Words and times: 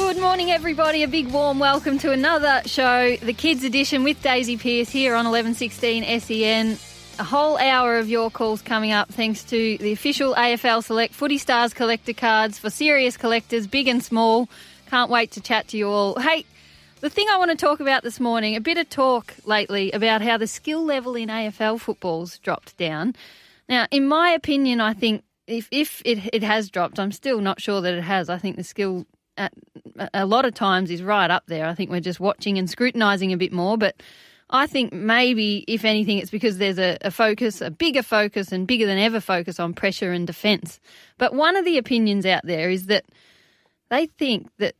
Good 0.00 0.18
morning, 0.18 0.50
everybody. 0.50 1.02
A 1.04 1.08
big 1.08 1.28
warm 1.28 1.58
welcome 1.58 1.98
to 1.98 2.10
another 2.10 2.62
show, 2.64 3.16
the 3.16 3.34
Kids 3.34 3.62
Edition 3.62 4.02
with 4.02 4.20
Daisy 4.22 4.56
Pearce 4.56 4.88
here 4.88 5.12
on 5.12 5.26
1116 5.26 6.20
SEN. 6.20 6.78
A 7.20 7.22
whole 7.22 7.56
hour 7.58 7.96
of 7.98 8.08
your 8.08 8.28
calls 8.30 8.60
coming 8.60 8.92
up 8.92 9.10
thanks 9.10 9.44
to 9.44 9.76
the 9.78 9.92
official 9.92 10.34
AFL 10.34 10.82
Select 10.82 11.14
Footy 11.14 11.38
Stars 11.38 11.74
collector 11.74 12.14
cards 12.14 12.58
for 12.58 12.70
serious 12.70 13.16
collectors, 13.16 13.68
big 13.68 13.86
and 13.86 14.02
small. 14.02 14.48
Can't 14.86 15.10
wait 15.10 15.30
to 15.32 15.40
chat 15.40 15.68
to 15.68 15.76
you 15.76 15.88
all. 15.88 16.18
Hey, 16.18 16.44
the 17.00 17.10
thing 17.10 17.26
I 17.30 17.36
want 17.36 17.50
to 17.52 17.56
talk 17.56 17.78
about 17.78 18.02
this 18.02 18.18
morning, 18.18 18.56
a 18.56 18.60
bit 18.60 18.78
of 18.78 18.88
talk 18.88 19.36
lately 19.44 19.92
about 19.92 20.22
how 20.22 20.38
the 20.38 20.48
skill 20.48 20.82
level 20.82 21.14
in 21.14 21.28
AFL 21.28 21.78
football's 21.78 22.38
dropped 22.38 22.76
down. 22.78 23.14
Now, 23.68 23.86
in 23.92 24.08
my 24.08 24.30
opinion, 24.30 24.80
I 24.80 24.94
think 24.94 25.22
if, 25.46 25.68
if 25.70 26.02
it, 26.04 26.34
it 26.34 26.42
has 26.42 26.68
dropped, 26.70 26.98
I'm 26.98 27.12
still 27.12 27.40
not 27.40 27.60
sure 27.60 27.80
that 27.82 27.94
it 27.94 28.02
has. 28.02 28.28
I 28.28 28.38
think 28.38 28.56
the 28.56 28.64
skill 28.64 29.06
at 29.40 29.52
a 30.14 30.26
lot 30.26 30.44
of 30.44 30.54
times 30.54 30.90
is 30.90 31.02
right 31.02 31.30
up 31.30 31.44
there. 31.46 31.66
I 31.66 31.74
think 31.74 31.90
we're 31.90 32.00
just 32.00 32.20
watching 32.20 32.58
and 32.58 32.68
scrutinising 32.68 33.32
a 33.32 33.36
bit 33.36 33.52
more, 33.52 33.76
but 33.76 34.02
I 34.50 34.66
think 34.66 34.92
maybe, 34.92 35.64
if 35.68 35.84
anything, 35.84 36.18
it's 36.18 36.30
because 36.30 36.58
there's 36.58 36.78
a, 36.78 36.98
a, 37.02 37.10
focus, 37.10 37.60
a 37.60 37.70
bigger 37.70 38.02
focus 38.02 38.52
and 38.52 38.66
bigger 38.66 38.86
than 38.86 38.98
ever 38.98 39.20
focus 39.20 39.60
on 39.60 39.74
pressure 39.74 40.12
and 40.12 40.26
defence. 40.26 40.80
But 41.18 41.34
one 41.34 41.56
of 41.56 41.64
the 41.64 41.78
opinions 41.78 42.26
out 42.26 42.44
there 42.44 42.68
is 42.68 42.86
that 42.86 43.04
they 43.90 44.06
think 44.06 44.48
that 44.58 44.74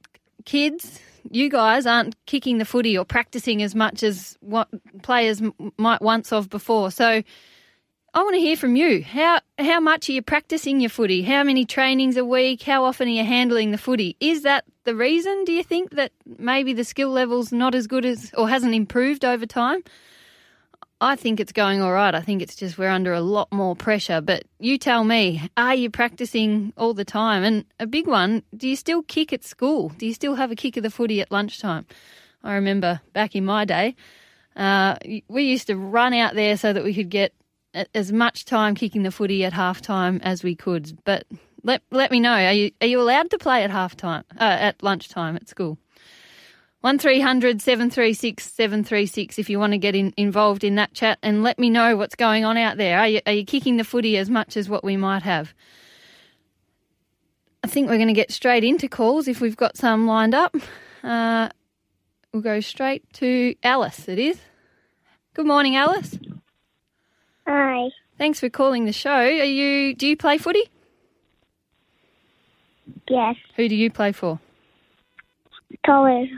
kids, 0.44 1.00
you 1.30 1.48
guys, 1.48 1.86
aren't 1.86 2.16
kicking 2.26 2.58
the 2.58 2.64
footy 2.64 2.98
or 2.98 3.04
practicing 3.04 3.62
as 3.62 3.74
much 3.74 4.02
as 4.02 4.36
what 4.40 4.68
players 5.02 5.40
might 5.78 6.02
once 6.02 6.30
have 6.30 6.50
before. 6.50 6.90
So 6.90 7.22
I 8.12 8.24
want 8.24 8.34
to 8.34 8.40
hear 8.40 8.56
from 8.56 8.74
you. 8.74 9.04
How 9.04 9.40
how 9.56 9.78
much 9.78 10.08
are 10.08 10.12
you 10.12 10.22
practicing 10.22 10.80
your 10.80 10.90
footy? 10.90 11.22
How 11.22 11.44
many 11.44 11.64
trainings 11.64 12.16
a 12.16 12.24
week? 12.24 12.62
How 12.62 12.84
often 12.84 13.06
are 13.06 13.12
you 13.12 13.24
handling 13.24 13.70
the 13.70 13.78
footy? 13.78 14.16
Is 14.18 14.42
that 14.42 14.64
the 14.82 14.96
reason? 14.96 15.44
Do 15.44 15.52
you 15.52 15.62
think 15.62 15.90
that 15.92 16.10
maybe 16.26 16.72
the 16.72 16.82
skill 16.82 17.10
level's 17.10 17.52
not 17.52 17.72
as 17.72 17.86
good 17.86 18.04
as 18.04 18.32
or 18.36 18.48
hasn't 18.48 18.74
improved 18.74 19.24
over 19.24 19.46
time? 19.46 19.84
I 21.00 21.14
think 21.14 21.38
it's 21.38 21.52
going 21.52 21.82
all 21.82 21.92
right. 21.92 22.12
I 22.12 22.20
think 22.20 22.42
it's 22.42 22.56
just 22.56 22.78
we're 22.78 22.90
under 22.90 23.12
a 23.12 23.20
lot 23.20 23.50
more 23.52 23.76
pressure. 23.76 24.20
But 24.20 24.42
you 24.58 24.76
tell 24.76 25.04
me, 25.04 25.48
are 25.56 25.76
you 25.76 25.88
practicing 25.88 26.72
all 26.76 26.94
the 26.94 27.04
time? 27.04 27.44
And 27.44 27.64
a 27.78 27.86
big 27.86 28.08
one, 28.08 28.42
do 28.56 28.68
you 28.68 28.76
still 28.76 29.02
kick 29.02 29.32
at 29.32 29.44
school? 29.44 29.90
Do 29.90 30.04
you 30.04 30.14
still 30.14 30.34
have 30.34 30.50
a 30.50 30.56
kick 30.56 30.76
of 30.76 30.82
the 30.82 30.90
footy 30.90 31.20
at 31.20 31.30
lunchtime? 31.30 31.86
I 32.42 32.54
remember 32.54 33.00
back 33.12 33.36
in 33.36 33.44
my 33.44 33.64
day, 33.64 33.94
uh, 34.56 34.96
we 35.28 35.44
used 35.44 35.68
to 35.68 35.76
run 35.76 36.12
out 36.12 36.34
there 36.34 36.56
so 36.56 36.72
that 36.72 36.82
we 36.82 36.92
could 36.92 37.08
get 37.08 37.32
as 37.94 38.12
much 38.12 38.44
time 38.44 38.74
kicking 38.74 39.02
the 39.02 39.10
footy 39.10 39.44
at 39.44 39.52
half 39.52 39.80
time 39.80 40.20
as 40.22 40.42
we 40.42 40.54
could. 40.54 40.98
But 41.04 41.24
let 41.62 41.82
let 41.90 42.10
me 42.10 42.20
know. 42.20 42.32
Are 42.32 42.52
you 42.52 42.70
are 42.80 42.86
you 42.86 43.00
allowed 43.00 43.30
to 43.30 43.38
play 43.38 43.62
at 43.64 43.70
half 43.70 43.96
time 43.96 44.24
uh, 44.38 44.44
at 44.44 44.82
lunchtime 44.82 45.36
at 45.36 45.48
school? 45.48 45.78
One 46.82 46.98
736 46.98 48.52
736 48.52 49.38
if 49.38 49.50
you 49.50 49.58
want 49.58 49.72
to 49.74 49.78
get 49.78 49.94
in, 49.94 50.14
involved 50.16 50.64
in 50.64 50.76
that 50.76 50.94
chat 50.94 51.18
and 51.22 51.42
let 51.42 51.58
me 51.58 51.68
know 51.68 51.94
what's 51.94 52.14
going 52.14 52.46
on 52.46 52.56
out 52.56 52.78
there. 52.78 52.98
Are 52.98 53.06
you, 53.06 53.20
are 53.26 53.32
you 53.32 53.44
kicking 53.44 53.76
the 53.76 53.84
footy 53.84 54.16
as 54.16 54.30
much 54.30 54.56
as 54.56 54.70
what 54.70 54.82
we 54.82 54.96
might 54.96 55.22
have? 55.22 55.52
I 57.62 57.66
think 57.68 57.90
we're 57.90 57.96
going 57.96 58.08
to 58.08 58.14
get 58.14 58.32
straight 58.32 58.64
into 58.64 58.88
calls 58.88 59.28
if 59.28 59.42
we've 59.42 59.58
got 59.58 59.76
some 59.76 60.06
lined 60.06 60.34
up. 60.34 60.56
Uh, 61.04 61.50
we'll 62.32 62.42
go 62.42 62.60
straight 62.60 63.10
to 63.14 63.54
Alice, 63.62 64.08
it 64.08 64.18
is. 64.18 64.40
Good 65.34 65.46
morning, 65.46 65.76
Alice. 65.76 66.18
Hi. 67.50 67.88
Thanks 68.16 68.38
for 68.38 68.48
calling 68.48 68.84
the 68.84 68.92
show. 68.92 69.10
Are 69.10 69.28
you? 69.28 69.92
Do 69.96 70.06
you 70.06 70.16
play 70.16 70.38
footy? 70.38 70.62
Yes. 73.08 73.34
Who 73.56 73.68
do 73.68 73.74
you 73.74 73.90
play 73.90 74.12
for? 74.12 74.38
College. 75.84 76.30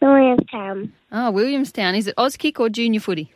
Williamstown. 0.00 0.94
Oh, 1.12 1.30
Williamstown. 1.32 1.94
Is 1.94 2.06
it 2.06 2.16
Auskick 2.16 2.58
or 2.58 2.70
junior 2.70 3.00
footy? 3.00 3.30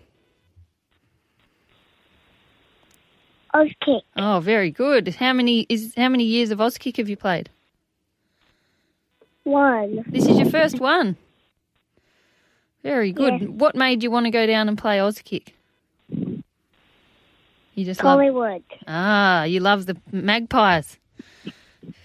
Auskick. 3.55 4.01
Oh, 4.17 4.41
very 4.41 4.71
good. 4.71 5.17
How 5.17 5.35
many 5.35 5.67
is 5.69 5.93
how 5.99 6.09
many 6.09 6.25
years 6.25 6.51
of 6.51 6.61
Auskick 6.61 6.97
have 6.97 7.11
you 7.11 7.17
played? 7.19 7.51
One. 9.43 10.03
This 10.07 10.27
is 10.27 10.39
your 10.39 10.49
first 10.49 10.81
one. 10.81 11.19
Very 12.83 13.13
good. 13.13 13.61
What 13.61 13.77
made 13.77 14.03
you 14.03 14.11
want 14.11 14.25
to 14.25 14.31
go 14.31 14.47
down 14.47 14.69
and 14.69 14.79
play 14.79 14.97
Auskick? 14.97 15.49
You 17.75 17.85
just 17.85 18.01
Collingwood. 18.01 18.63
love 18.71 18.81
Ah, 18.87 19.45
you 19.45 19.61
love 19.61 19.87
the 19.87 19.97
Magpies. 20.13 20.99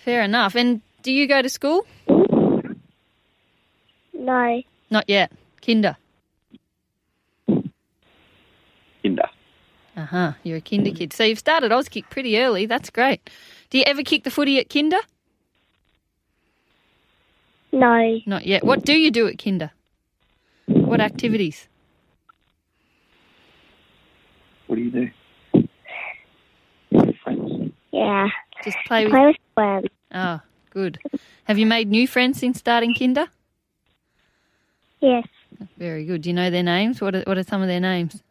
Fair 0.03 0.23
enough. 0.23 0.55
And 0.55 0.81
do 1.03 1.11
you 1.11 1.27
go 1.27 1.41
to 1.41 1.49
school? 1.49 1.85
No. 4.13 4.61
Not 4.89 5.05
yet. 5.07 5.31
Kinder. 5.65 5.95
Kinder. 9.03 9.29
Uh 9.95 10.05
huh. 10.05 10.31
You're 10.43 10.57
a 10.57 10.61
kinder 10.61 10.91
kid. 10.91 11.13
So 11.13 11.23
you've 11.23 11.39
started 11.39 11.71
Auskick 11.71 12.09
pretty 12.09 12.39
early. 12.39 12.65
That's 12.65 12.89
great. 12.89 13.29
Do 13.69 13.77
you 13.77 13.83
ever 13.85 14.01
kick 14.01 14.23
the 14.23 14.31
footy 14.31 14.59
at 14.59 14.69
kinder? 14.69 14.99
No. 17.71 18.19
Not 18.25 18.45
yet. 18.45 18.63
What 18.63 18.83
do 18.85 18.93
you 18.93 19.11
do 19.11 19.27
at 19.27 19.37
kinder? 19.37 19.71
What 20.65 21.01
activities? 21.01 21.67
What 24.67 24.77
do 24.77 24.81
you 24.81 24.91
do? 24.91 25.09
Yeah. 27.91 28.27
Just 28.63 28.77
play 28.85 29.05
with. 29.05 29.13
Play 29.13 29.25
with 29.27 29.35
friends. 29.55 29.87
Oh, 30.13 30.41
good. 30.71 30.99
Have 31.45 31.57
you 31.57 31.65
made 31.65 31.87
new 31.89 32.07
friends 32.07 32.39
since 32.39 32.59
starting 32.59 32.93
kinder? 32.93 33.27
Yes. 34.99 35.27
Very 35.77 36.05
good. 36.05 36.21
Do 36.21 36.29
you 36.29 36.35
know 36.35 36.49
their 36.49 36.63
names? 36.63 37.01
What 37.01 37.15
are, 37.15 37.23
what 37.25 37.37
are 37.37 37.43
some 37.43 37.61
of 37.61 37.67
their 37.67 37.79
names? 37.79 38.21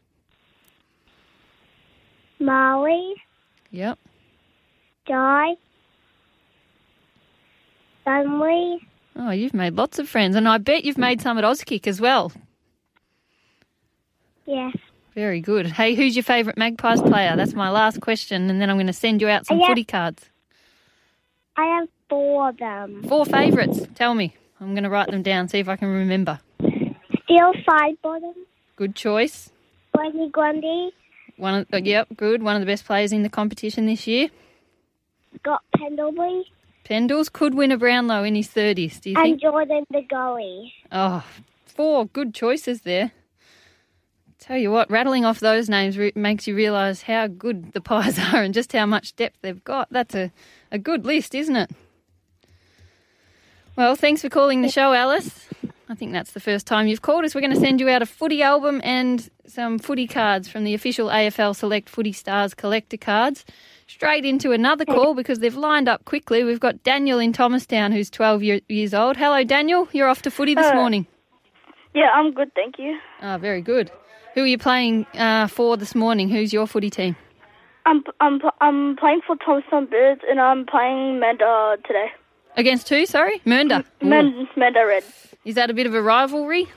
Molly. 2.38 3.14
Yep. 3.70 3.98
Di. 5.06 5.54
Dunley. 8.06 8.78
Oh, 9.16 9.30
you've 9.30 9.54
made 9.54 9.74
lots 9.74 9.98
of 9.98 10.08
friends, 10.08 10.36
and 10.36 10.48
I 10.48 10.58
bet 10.58 10.84
you've 10.84 10.96
mm. 10.96 11.00
made 11.00 11.20
some 11.20 11.38
at 11.38 11.44
Auskick 11.44 11.86
as 11.86 12.00
well. 12.00 12.32
Yes. 14.46 14.76
Very 15.18 15.40
good. 15.40 15.66
Hey, 15.66 15.96
who's 15.96 16.14
your 16.14 16.22
favourite 16.22 16.56
Magpies 16.56 17.02
player? 17.02 17.34
That's 17.34 17.52
my 17.52 17.70
last 17.70 18.00
question, 18.00 18.48
and 18.48 18.60
then 18.60 18.70
I'm 18.70 18.76
going 18.76 18.86
to 18.86 18.92
send 18.92 19.20
you 19.20 19.26
out 19.28 19.46
some 19.46 19.58
Yeah. 19.58 19.66
footy 19.66 19.82
cards. 19.82 20.30
I 21.56 21.64
have 21.64 21.88
four 22.08 22.50
of 22.50 22.58
them. 22.58 23.02
Four 23.02 23.26
favourites. 23.26 23.80
Tell 23.96 24.14
me. 24.14 24.36
I'm 24.60 24.74
going 24.74 24.84
to 24.84 24.88
write 24.90 25.10
them 25.10 25.22
down, 25.22 25.48
see 25.48 25.58
if 25.58 25.68
I 25.68 25.74
can 25.74 25.88
remember. 25.88 26.38
Steele 26.60 27.52
Sidebottom. 27.68 28.34
Good 28.76 28.94
choice. 28.94 29.50
Glendy 29.92 30.30
Grundy. 30.30 30.92
One 31.36 31.54
of, 31.54 31.66
uh, 31.72 31.78
yep, 31.78 32.06
good. 32.16 32.44
One 32.44 32.54
of 32.54 32.60
the 32.60 32.66
best 32.66 32.84
players 32.84 33.10
in 33.10 33.24
the 33.24 33.28
competition 33.28 33.86
this 33.86 34.06
year. 34.06 34.28
Scott 35.40 35.64
Pendlebury. 35.76 36.44
Pendles 36.84 37.28
could 37.32 37.54
win 37.54 37.72
a 37.72 37.76
Brownlow 37.76 38.22
in 38.22 38.36
his 38.36 38.46
30s, 38.46 39.00
do 39.00 39.10
you 39.10 39.16
think? 39.16 39.18
And 39.18 39.24
think? 39.24 39.42
Jordan 39.42 39.84
De 39.90 40.02
Goey. 40.02 40.72
Oh, 40.92 41.24
four 41.66 42.06
good 42.06 42.32
choices 42.34 42.82
there. 42.82 43.10
Tell 44.48 44.56
you 44.56 44.70
what, 44.70 44.90
rattling 44.90 45.26
off 45.26 45.40
those 45.40 45.68
names 45.68 45.98
re- 45.98 46.10
makes 46.14 46.46
you 46.46 46.54
realise 46.56 47.02
how 47.02 47.26
good 47.26 47.72
the 47.72 47.82
Pies 47.82 48.18
are 48.32 48.42
and 48.42 48.54
just 48.54 48.72
how 48.72 48.86
much 48.86 49.14
depth 49.14 49.36
they've 49.42 49.62
got. 49.62 49.88
That's 49.90 50.14
a, 50.14 50.32
a 50.72 50.78
good 50.78 51.04
list, 51.04 51.34
isn't 51.34 51.54
it? 51.54 51.70
Well, 53.76 53.94
thanks 53.94 54.22
for 54.22 54.30
calling 54.30 54.62
the 54.62 54.70
show, 54.70 54.94
Alice. 54.94 55.46
I 55.90 55.94
think 55.94 56.12
that's 56.12 56.32
the 56.32 56.40
first 56.40 56.66
time 56.66 56.86
you've 56.86 57.02
called 57.02 57.26
us. 57.26 57.34
We're 57.34 57.42
going 57.42 57.52
to 57.52 57.60
send 57.60 57.78
you 57.78 57.90
out 57.90 58.00
a 58.00 58.06
footy 58.06 58.42
album 58.42 58.80
and 58.82 59.28
some 59.46 59.78
footy 59.78 60.06
cards 60.06 60.48
from 60.48 60.64
the 60.64 60.72
official 60.72 61.08
AFL 61.08 61.54
Select 61.54 61.90
Footy 61.90 62.12
Stars 62.12 62.54
collector 62.54 62.96
cards. 62.96 63.44
Straight 63.86 64.24
into 64.24 64.52
another 64.52 64.86
call 64.86 65.14
because 65.14 65.40
they've 65.40 65.54
lined 65.54 65.88
up 65.90 66.06
quickly. 66.06 66.42
We've 66.42 66.58
got 66.58 66.82
Daniel 66.82 67.18
in 67.18 67.34
Thomastown 67.34 67.92
who's 67.92 68.08
12 68.08 68.42
year, 68.42 68.60
years 68.68 68.94
old. 68.94 69.18
Hello, 69.18 69.44
Daniel. 69.44 69.88
You're 69.92 70.08
off 70.08 70.22
to 70.22 70.30
footy 70.30 70.54
this 70.54 70.66
Uh, 70.68 70.74
morning. 70.74 71.06
Yeah, 71.94 72.10
I'm 72.14 72.32
good, 72.32 72.54
thank 72.54 72.78
you. 72.78 72.98
Ah, 73.20 73.36
very 73.36 73.60
good. 73.60 73.90
Who 74.38 74.44
are 74.44 74.46
you 74.46 74.56
playing 74.56 75.04
uh, 75.14 75.48
for 75.48 75.76
this 75.76 75.96
morning? 75.96 76.28
Who's 76.28 76.52
your 76.52 76.68
footy 76.68 76.90
team? 76.90 77.16
I'm 77.86 78.04
I'm 78.20 78.40
I'm 78.60 78.96
playing 78.96 79.22
for 79.26 79.34
Thompson 79.34 79.86
Birds 79.86 80.20
and 80.30 80.40
I'm 80.40 80.64
playing 80.64 81.18
Mernda 81.18 81.82
today. 81.84 82.12
Against 82.56 82.88
who? 82.88 83.04
Sorry, 83.04 83.40
Mernda. 83.44 83.84
Men, 84.00 84.46
Mernda 84.56 84.86
Red. 84.86 85.02
Is 85.44 85.56
that 85.56 85.70
a 85.70 85.74
bit 85.74 85.88
of 85.88 85.94
a 85.94 86.00
rivalry? 86.00 86.68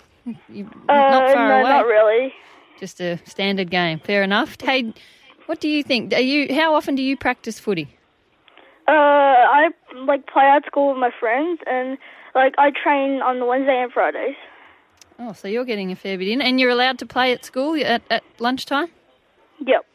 You, 0.49 0.71
Uh, 0.89 0.93
not 0.95 1.33
far 1.33 1.47
no, 1.49 1.59
away. 1.61 1.69
not 1.69 1.85
really. 1.85 2.33
Just 2.79 2.99
a 2.99 3.19
standard 3.25 3.69
game. 3.69 3.99
Fair 3.99 4.23
enough. 4.23 4.59
Hey, 4.59 4.91
what 5.45 5.59
do 5.59 5.67
you 5.69 5.83
think? 5.83 6.15
Are 6.15 6.19
you? 6.19 6.51
How 6.55 6.73
often 6.73 6.95
do 6.95 7.03
you 7.03 7.15
practice 7.15 7.59
footy? 7.59 7.95
Uh, 8.87 8.91
I 8.91 9.69
like 10.07 10.25
play 10.25 10.45
at 10.45 10.65
school 10.65 10.93
with 10.93 10.97
my 10.97 11.11
friends 11.19 11.59
and 11.67 11.99
like 12.33 12.55
I 12.57 12.71
train 12.71 13.21
on 13.21 13.37
the 13.37 13.45
Wednesday 13.45 13.83
and 13.83 13.91
Fridays. 13.93 14.35
Oh, 15.19 15.33
so 15.33 15.47
you're 15.47 15.65
getting 15.65 15.91
a 15.91 15.95
fair 15.95 16.17
bit 16.17 16.27
in, 16.27 16.41
and 16.41 16.59
you're 16.59 16.69
allowed 16.69 16.99
to 16.99 17.05
play 17.05 17.31
at 17.31 17.45
school 17.45 17.75
at, 17.83 18.01
at 18.09 18.23
lunchtime. 18.39 18.87
Yep. 19.65 19.85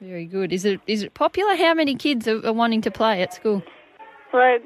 Very 0.00 0.26
good. 0.26 0.52
Is 0.52 0.64
it 0.64 0.80
is 0.86 1.02
it 1.02 1.14
popular? 1.14 1.56
How 1.56 1.74
many 1.74 1.94
kids 1.94 2.28
are, 2.28 2.44
are 2.46 2.52
wanting 2.52 2.80
to 2.82 2.90
play 2.90 3.22
at 3.22 3.34
school? 3.34 3.62
Like 4.32 4.62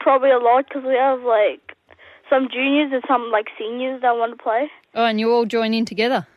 probably 0.00 0.30
a 0.30 0.38
lot 0.38 0.66
because 0.68 0.84
we 0.84 0.94
have 0.94 1.20
like 1.22 1.76
some 2.30 2.48
juniors 2.52 2.92
and 2.92 3.02
some 3.08 3.30
like 3.32 3.46
seniors 3.58 4.02
that 4.02 4.16
want 4.16 4.36
to 4.36 4.42
play. 4.42 4.70
Oh, 4.94 5.04
and 5.04 5.18
you 5.18 5.32
all 5.32 5.44
join 5.44 5.74
in 5.74 5.84
together. 5.84 6.26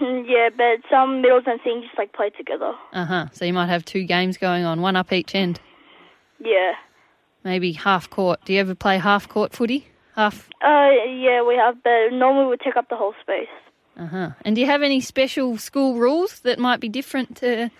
Yeah, 0.00 0.50
but 0.56 0.88
some 0.88 1.22
middles 1.22 1.42
and 1.46 1.58
seniors 1.64 1.90
like 1.98 2.12
play 2.12 2.30
together. 2.30 2.72
Uh 2.92 3.04
huh. 3.04 3.26
So 3.32 3.44
you 3.44 3.52
might 3.52 3.66
have 3.66 3.84
two 3.84 4.04
games 4.04 4.36
going 4.36 4.64
on, 4.64 4.80
one 4.80 4.94
up 4.94 5.12
each 5.12 5.34
end. 5.34 5.60
Yeah. 6.38 6.74
Maybe 7.42 7.72
half 7.72 8.08
court. 8.08 8.38
Do 8.44 8.52
you 8.52 8.60
ever 8.60 8.76
play 8.76 8.98
half 8.98 9.28
court 9.28 9.52
footy? 9.52 9.88
Half. 10.18 10.50
Uh, 10.64 10.90
yeah, 11.06 11.44
we 11.46 11.54
have, 11.54 11.76
but 11.84 12.10
normally 12.10 12.50
we 12.50 12.56
take 12.56 12.76
up 12.76 12.88
the 12.88 12.96
whole 12.96 13.14
space. 13.22 13.46
Uh 13.96 14.06
huh. 14.06 14.30
And 14.44 14.56
do 14.56 14.60
you 14.60 14.66
have 14.66 14.82
any 14.82 15.00
special 15.00 15.56
school 15.58 15.94
rules 15.94 16.40
that 16.40 16.58
might 16.58 16.80
be 16.80 16.88
different 16.88 17.36
to 17.36 17.70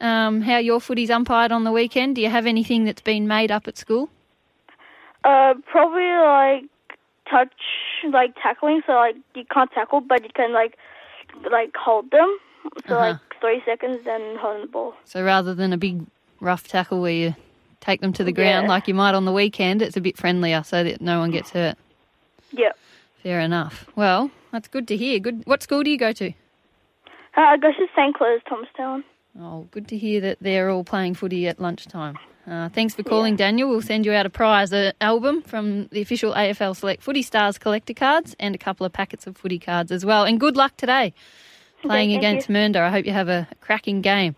um, 0.00 0.40
how 0.40 0.58
your 0.58 0.80
footy's 0.80 1.10
umpired 1.10 1.52
on 1.52 1.62
the 1.62 1.70
weekend? 1.70 2.16
Do 2.16 2.22
you 2.22 2.28
have 2.28 2.44
anything 2.44 2.86
that's 2.86 3.02
been 3.02 3.28
made 3.28 3.52
up 3.52 3.68
at 3.68 3.78
school? 3.78 4.10
Uh, 5.22 5.54
probably 5.70 6.10
like 6.10 6.64
touch, 7.30 7.54
like 8.12 8.34
tackling. 8.42 8.82
So 8.84 8.94
like 8.94 9.14
you 9.36 9.44
can't 9.44 9.70
tackle, 9.70 10.00
but 10.00 10.24
you 10.24 10.30
can 10.34 10.52
like 10.52 10.76
like 11.52 11.72
hold 11.76 12.10
them. 12.10 12.36
So 12.88 12.94
Uh-huh. 12.94 13.10
like 13.10 13.16
three 13.40 13.62
seconds 13.64 13.98
and 14.08 14.38
holding 14.38 14.62
the 14.62 14.72
ball. 14.72 14.94
So 15.04 15.22
rather 15.22 15.54
than 15.54 15.72
a 15.72 15.78
big 15.78 16.04
rough 16.40 16.66
tackle 16.66 17.00
where 17.00 17.12
you 17.12 17.36
take 17.80 18.00
them 18.00 18.12
to 18.14 18.24
the 18.24 18.32
ground 18.32 18.64
Yeah. 18.64 18.68
like 18.68 18.88
you 18.88 18.94
might 18.94 19.14
on 19.14 19.24
the 19.24 19.32
weekend, 19.32 19.82
it's 19.82 19.96
a 19.96 20.00
bit 20.00 20.16
friendlier 20.16 20.62
so 20.62 20.82
that 20.84 21.00
no 21.00 21.18
one 21.20 21.30
gets 21.30 21.50
hurt. 21.50 21.76
Yeah. 22.52 22.72
Fair 23.22 23.40
enough. 23.40 23.86
Well, 23.96 24.30
that's 24.52 24.68
good 24.68 24.86
to 24.88 24.96
hear. 24.96 25.18
Good. 25.18 25.42
What 25.46 25.62
school 25.62 25.82
do 25.82 25.90
you 25.90 25.98
go 25.98 26.12
to? 26.12 26.28
Uh, 26.28 26.32
I 27.40 27.56
go 27.58 27.70
to 27.72 27.86
St. 27.94 28.14
Clair's, 28.14 28.40
Thomastown. 28.48 29.04
Oh, 29.38 29.66
good 29.70 29.88
to 29.88 29.98
hear 29.98 30.20
that 30.22 30.38
they're 30.40 30.70
all 30.70 30.84
playing 30.84 31.14
footy 31.14 31.46
at 31.46 31.60
lunchtime. 31.60 32.16
Uh, 32.46 32.68
thanks 32.68 32.94
for 32.94 33.02
calling, 33.02 33.34
Daniel. 33.34 33.68
We'll 33.68 33.82
send 33.82 34.06
you 34.06 34.12
out 34.12 34.24
a 34.24 34.30
prize, 34.30 34.72
an 34.72 34.92
album 35.00 35.42
from 35.42 35.88
the 35.88 36.00
official 36.00 36.32
AFL 36.32 36.76
Select 36.76 37.02
Footy 37.02 37.20
Stars 37.22 37.58
collector 37.58 37.92
cards 37.92 38.36
and 38.38 38.54
a 38.54 38.58
couple 38.58 38.86
of 38.86 38.92
packets 38.92 39.26
of 39.26 39.36
footy 39.36 39.58
cards 39.58 39.90
as 39.90 40.04
well. 40.06 40.24
And 40.24 40.38
good 40.38 40.56
luck 40.56 40.76
today 40.76 41.12
playing 41.82 42.10
thank 42.10 42.18
against 42.18 42.48
Mernda. 42.48 42.76
I 42.76 42.90
hope 42.90 43.04
you 43.04 43.12
have 43.12 43.28
a 43.28 43.48
cracking 43.60 44.00
game. 44.00 44.36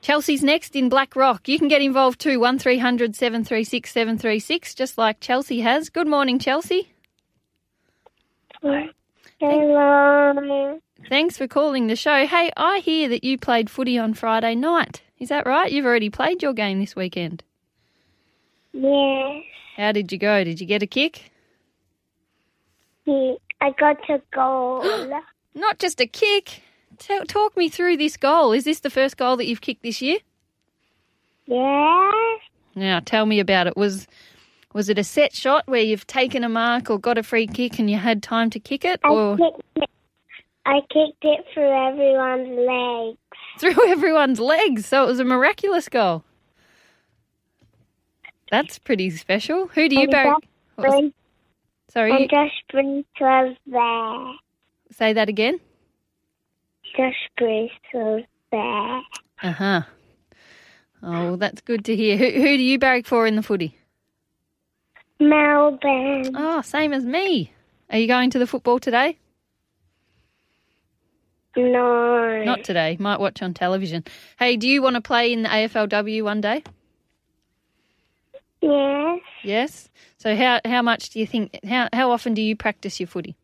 Chelsea's 0.00 0.42
next 0.42 0.76
in 0.76 0.88
Black 0.88 1.16
Rock. 1.16 1.48
You 1.48 1.58
can 1.58 1.68
get 1.68 1.82
involved 1.82 2.20
too, 2.20 2.38
1300 2.40 3.16
736 3.16 3.90
736, 3.90 4.74
just 4.74 4.98
like 4.98 5.20
Chelsea 5.20 5.60
has. 5.60 5.90
Good 5.90 6.06
morning, 6.06 6.38
Chelsea. 6.38 6.92
Hello. 9.40 10.80
Thanks 11.08 11.36
for 11.36 11.46
calling 11.46 11.86
the 11.86 11.96
show. 11.96 12.26
Hey, 12.26 12.50
I 12.56 12.78
hear 12.78 13.08
that 13.08 13.24
you 13.24 13.38
played 13.38 13.70
footy 13.70 13.98
on 13.98 14.14
Friday 14.14 14.54
night. 14.54 15.02
Is 15.18 15.28
that 15.28 15.46
right? 15.46 15.70
You've 15.70 15.86
already 15.86 16.10
played 16.10 16.42
your 16.42 16.52
game 16.52 16.80
this 16.80 16.96
weekend. 16.96 17.42
Yes. 18.72 19.42
How 19.76 19.92
did 19.92 20.10
you 20.12 20.18
go? 20.18 20.44
Did 20.44 20.60
you 20.60 20.66
get 20.66 20.82
a 20.82 20.86
kick? 20.86 21.30
He, 23.04 23.36
I 23.60 23.70
got 23.70 23.98
a 24.10 24.20
goal. 24.34 24.82
Not 25.54 25.78
just 25.78 26.00
a 26.00 26.06
kick. 26.06 26.62
Tell, 26.98 27.24
talk 27.24 27.56
me 27.56 27.68
through 27.68 27.96
this 27.96 28.16
goal. 28.16 28.52
Is 28.52 28.64
this 28.64 28.80
the 28.80 28.90
first 28.90 29.16
goal 29.16 29.36
that 29.36 29.46
you've 29.46 29.60
kicked 29.60 29.82
this 29.82 30.02
year? 30.02 30.18
yes. 31.46 32.40
Now, 32.74 33.00
tell 33.04 33.26
me 33.26 33.40
about 33.40 33.66
it. 33.66 33.76
Was 33.76 34.06
was 34.74 34.88
it 34.88 34.98
a 34.98 35.04
set 35.04 35.34
shot 35.34 35.66
where 35.66 35.80
you've 35.80 36.06
taken 36.06 36.44
a 36.44 36.48
mark 36.48 36.90
or 36.90 36.98
got 36.98 37.18
a 37.18 37.22
free 37.22 37.46
kick 37.46 37.78
and 37.78 37.90
you 37.90 37.96
had 37.96 38.22
time 38.22 38.50
to 38.50 38.60
kick 38.60 38.84
it, 38.84 39.00
I 39.02 39.36
kicked 39.36 39.62
it. 39.76 39.90
I 40.66 40.80
kicked 40.92 41.24
it 41.24 41.44
through 41.52 41.88
everyone's 41.88 42.68
legs. 42.68 43.18
through 43.58 43.88
everyone's 43.90 44.38
legs? 44.38 44.86
So 44.86 45.02
it 45.04 45.06
was 45.06 45.18
a 45.20 45.24
miraculous 45.24 45.88
goal. 45.88 46.22
That's 48.50 48.78
pretty 48.78 49.10
special. 49.10 49.68
Who 49.68 49.88
do 49.88 49.96
you 49.96 50.02
And 50.02 50.10
back? 50.12 50.26
Josh 50.26 50.34
what 50.76 50.86
was- 50.88 51.00
Brink, 51.00 51.14
Sorry, 51.88 52.12
and 52.12 52.30
Josh 52.30 52.52
Bruce 52.70 53.04
was 53.20 53.56
there. 53.66 54.32
say 54.96 55.12
that 55.14 55.28
again. 55.28 55.58
Josh 56.96 57.28
Bruce 57.36 57.70
was 57.94 58.24
there. 58.50 59.00
Uh 59.42 59.52
huh. 59.52 59.82
Oh, 61.02 61.36
that's 61.36 61.60
good 61.60 61.84
to 61.86 61.96
hear. 61.96 62.16
Who, 62.16 62.24
who 62.24 62.56
do 62.56 62.62
you 62.62 62.78
barrack 62.78 63.06
for 63.06 63.26
in 63.26 63.36
the 63.36 63.42
footy? 63.42 63.78
Melbourne. 65.20 66.32
Oh, 66.34 66.60
same 66.62 66.92
as 66.92 67.04
me. 67.04 67.52
Are 67.90 67.98
you 67.98 68.06
going 68.06 68.30
to 68.30 68.38
the 68.38 68.46
football 68.46 68.78
today? 68.78 69.16
No. 71.56 72.42
Not 72.44 72.64
today. 72.64 72.96
Might 73.00 73.20
watch 73.20 73.42
on 73.42 73.54
television. 73.54 74.04
Hey, 74.38 74.56
do 74.56 74.68
you 74.68 74.82
want 74.82 74.94
to 74.94 75.00
play 75.00 75.32
in 75.32 75.42
the 75.42 75.48
AFLW 75.48 76.22
one 76.22 76.40
day? 76.40 76.62
Yes. 78.60 79.20
Yes. 79.42 79.88
So 80.18 80.36
how 80.36 80.60
how 80.64 80.82
much 80.82 81.10
do 81.10 81.20
you 81.20 81.26
think? 81.26 81.58
How 81.64 81.88
how 81.92 82.10
often 82.10 82.34
do 82.34 82.42
you 82.42 82.56
practice 82.56 82.98
your 83.00 83.06
footy? 83.06 83.36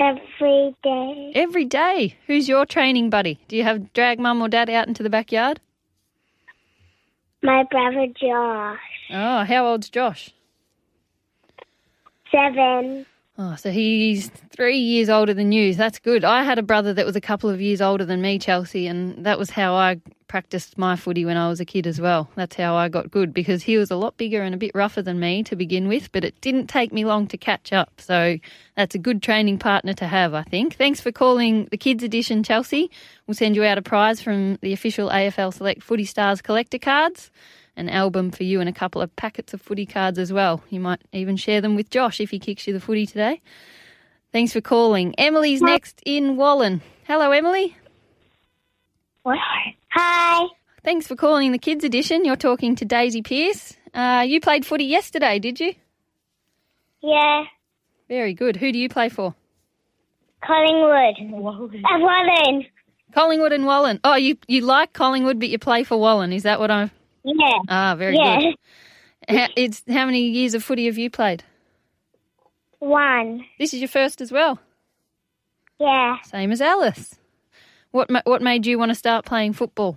Every 0.00 0.76
day. 0.82 1.32
Every 1.34 1.64
day. 1.64 2.16
Who's 2.26 2.48
your 2.48 2.64
training 2.64 3.10
buddy? 3.10 3.40
Do 3.48 3.56
you 3.56 3.64
have 3.64 3.92
drag 3.92 4.20
mum 4.20 4.40
or 4.40 4.48
dad 4.48 4.70
out 4.70 4.86
into 4.86 5.02
the 5.02 5.10
backyard? 5.10 5.60
My 7.42 7.64
brother 7.70 8.06
Josh. 8.20 8.78
Oh, 9.10 9.44
how 9.44 9.66
old's 9.66 9.90
Josh? 9.90 10.30
Seven. 12.30 13.06
Oh, 13.38 13.54
so 13.54 13.70
he's 13.70 14.30
three 14.50 14.78
years 14.78 15.08
older 15.08 15.32
than 15.32 15.52
you. 15.52 15.74
That's 15.74 15.98
good. 15.98 16.24
I 16.24 16.42
had 16.42 16.58
a 16.58 16.62
brother 16.62 16.92
that 16.94 17.06
was 17.06 17.14
a 17.16 17.20
couple 17.20 17.48
of 17.48 17.60
years 17.60 17.80
older 17.80 18.04
than 18.04 18.20
me, 18.20 18.38
Chelsea, 18.38 18.86
and 18.86 19.24
that 19.24 19.38
was 19.38 19.50
how 19.50 19.74
I 19.74 20.00
practiced 20.28 20.78
my 20.78 20.94
footy 20.94 21.24
when 21.24 21.36
I 21.36 21.48
was 21.48 21.58
a 21.58 21.64
kid 21.64 21.86
as 21.86 22.00
well. 22.00 22.30
That's 22.36 22.54
how 22.54 22.76
I 22.76 22.88
got 22.88 23.10
good 23.10 23.34
because 23.34 23.62
he 23.62 23.76
was 23.76 23.90
a 23.90 23.96
lot 23.96 24.16
bigger 24.16 24.42
and 24.42 24.54
a 24.54 24.58
bit 24.58 24.70
rougher 24.74 25.02
than 25.02 25.18
me 25.18 25.42
to 25.44 25.56
begin 25.56 25.88
with, 25.88 26.12
but 26.12 26.24
it 26.24 26.40
didn't 26.40 26.68
take 26.68 26.92
me 26.92 27.04
long 27.04 27.26
to 27.28 27.36
catch 27.36 27.72
up. 27.72 28.00
So 28.00 28.38
that's 28.76 28.94
a 28.94 28.98
good 28.98 29.22
training 29.22 29.58
partner 29.58 29.94
to 29.94 30.06
have, 30.06 30.34
I 30.34 30.42
think. 30.42 30.76
Thanks 30.76 31.00
for 31.00 31.10
calling 31.10 31.66
the 31.70 31.78
Kids 31.78 32.04
Edition, 32.04 32.42
Chelsea. 32.42 32.90
We'll 33.26 33.34
send 33.34 33.56
you 33.56 33.64
out 33.64 33.78
a 33.78 33.82
prize 33.82 34.20
from 34.20 34.56
the 34.56 34.72
official 34.72 35.08
AFL 35.08 35.52
Select 35.54 35.82
Footy 35.82 36.04
Stars 36.04 36.40
collector 36.42 36.78
cards 36.78 37.30
an 37.78 37.88
album 37.88 38.32
for 38.32 38.42
you 38.42 38.60
and 38.60 38.68
a 38.68 38.72
couple 38.72 39.00
of 39.00 39.14
packets 39.14 39.54
of 39.54 39.62
footy 39.62 39.86
cards 39.86 40.18
as 40.18 40.32
well. 40.32 40.62
You 40.68 40.80
might 40.80 41.00
even 41.12 41.36
share 41.36 41.60
them 41.60 41.76
with 41.76 41.90
Josh 41.90 42.20
if 42.20 42.30
he 42.30 42.40
kicks 42.40 42.66
you 42.66 42.72
the 42.72 42.80
footy 42.80 43.06
today. 43.06 43.40
Thanks 44.32 44.52
for 44.52 44.60
calling. 44.60 45.14
Emily's 45.16 45.62
next 45.62 46.02
in 46.04 46.36
Wallan. 46.36 46.80
Hello, 47.04 47.30
Emily. 47.30 47.76
What? 49.22 49.38
Hi. 49.90 50.46
Thanks 50.84 51.06
for 51.06 51.16
calling 51.16 51.52
the 51.52 51.58
Kids 51.58 51.84
Edition. 51.84 52.24
You're 52.24 52.36
talking 52.36 52.76
to 52.76 52.84
Daisy 52.84 53.22
Pearce. 53.22 53.76
Uh, 53.94 54.24
you 54.26 54.40
played 54.40 54.64
footy 54.64 54.84
yesterday, 54.84 55.38
did 55.38 55.60
you? 55.60 55.74
Yeah. 57.02 57.44
Very 58.08 58.34
good. 58.34 58.56
Who 58.56 58.72
do 58.72 58.78
you 58.78 58.88
play 58.88 59.08
for? 59.08 59.34
Collingwood. 60.44 61.14
Uh, 61.20 61.98
Wallan. 61.98 62.66
Collingwood 63.12 63.52
and 63.52 63.64
Wallan. 63.64 64.00
Oh, 64.04 64.14
you 64.14 64.36
you 64.46 64.60
like 64.62 64.92
Collingwood, 64.92 65.38
but 65.40 65.48
you 65.48 65.58
play 65.58 65.82
for 65.84 65.96
Wallan. 65.96 66.32
Is 66.34 66.44
that 66.44 66.60
what 66.60 66.70
I'm? 66.70 66.90
Yeah. 67.24 67.58
Ah, 67.68 67.94
very 67.96 68.16
Yeah. 68.16 68.38
good. 68.38 68.54
How, 69.36 69.48
it's 69.56 69.82
how 69.88 70.06
many 70.06 70.20
years 70.28 70.54
of 70.54 70.62
footy 70.64 70.86
have 70.86 70.96
you 70.96 71.10
played? 71.10 71.42
One. 72.78 73.44
This 73.58 73.74
is 73.74 73.80
your 73.80 73.88
first 73.88 74.20
as 74.20 74.30
well. 74.30 74.58
Yeah. 75.80 76.16
Same 76.22 76.52
as 76.52 76.60
Alice. 76.62 77.14
What 77.90 78.10
ma- 78.10 78.22
what 78.24 78.42
made 78.42 78.66
you 78.66 78.78
want 78.78 78.90
to 78.90 78.94
start 78.94 79.24
playing 79.24 79.54
football? 79.54 79.96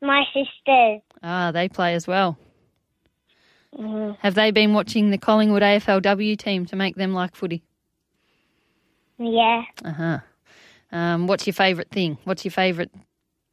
My 0.00 0.24
sisters. 0.32 1.00
Ah, 1.22 1.50
they 1.52 1.68
play 1.68 1.94
as 1.94 2.06
well. 2.06 2.38
Mm. 3.78 4.16
Have 4.20 4.34
they 4.34 4.50
been 4.50 4.74
watching 4.74 5.10
the 5.10 5.18
Collingwood 5.18 5.62
AFLW 5.62 6.38
team 6.38 6.66
to 6.66 6.76
make 6.76 6.96
them 6.96 7.14
like 7.14 7.34
footy? 7.34 7.62
Yeah. 9.18 9.62
Uh 9.84 9.92
huh. 9.92 10.18
Um, 10.90 11.26
what's 11.26 11.46
your 11.46 11.54
favourite 11.54 11.90
thing? 11.90 12.18
What's 12.24 12.44
your 12.44 12.52
favourite 12.52 12.90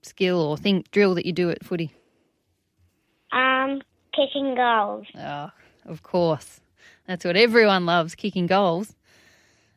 skill 0.01 0.42
or 0.42 0.58
thing 0.58 0.84
drill 0.92 1.16
that 1.16 1.25
you 1.25 1.32
do 1.32 1.50
at 1.50 1.63
footy? 1.63 1.94
Um, 3.32 3.82
kicking 4.13 4.56
goals. 4.56 5.06
Oh, 5.16 5.51
of 5.86 6.04
course. 6.04 6.60
That's 7.08 7.25
what 7.25 7.38
everyone 7.38 7.86
loves, 7.86 8.16
kicking 8.16 8.46
goals. 8.48 8.96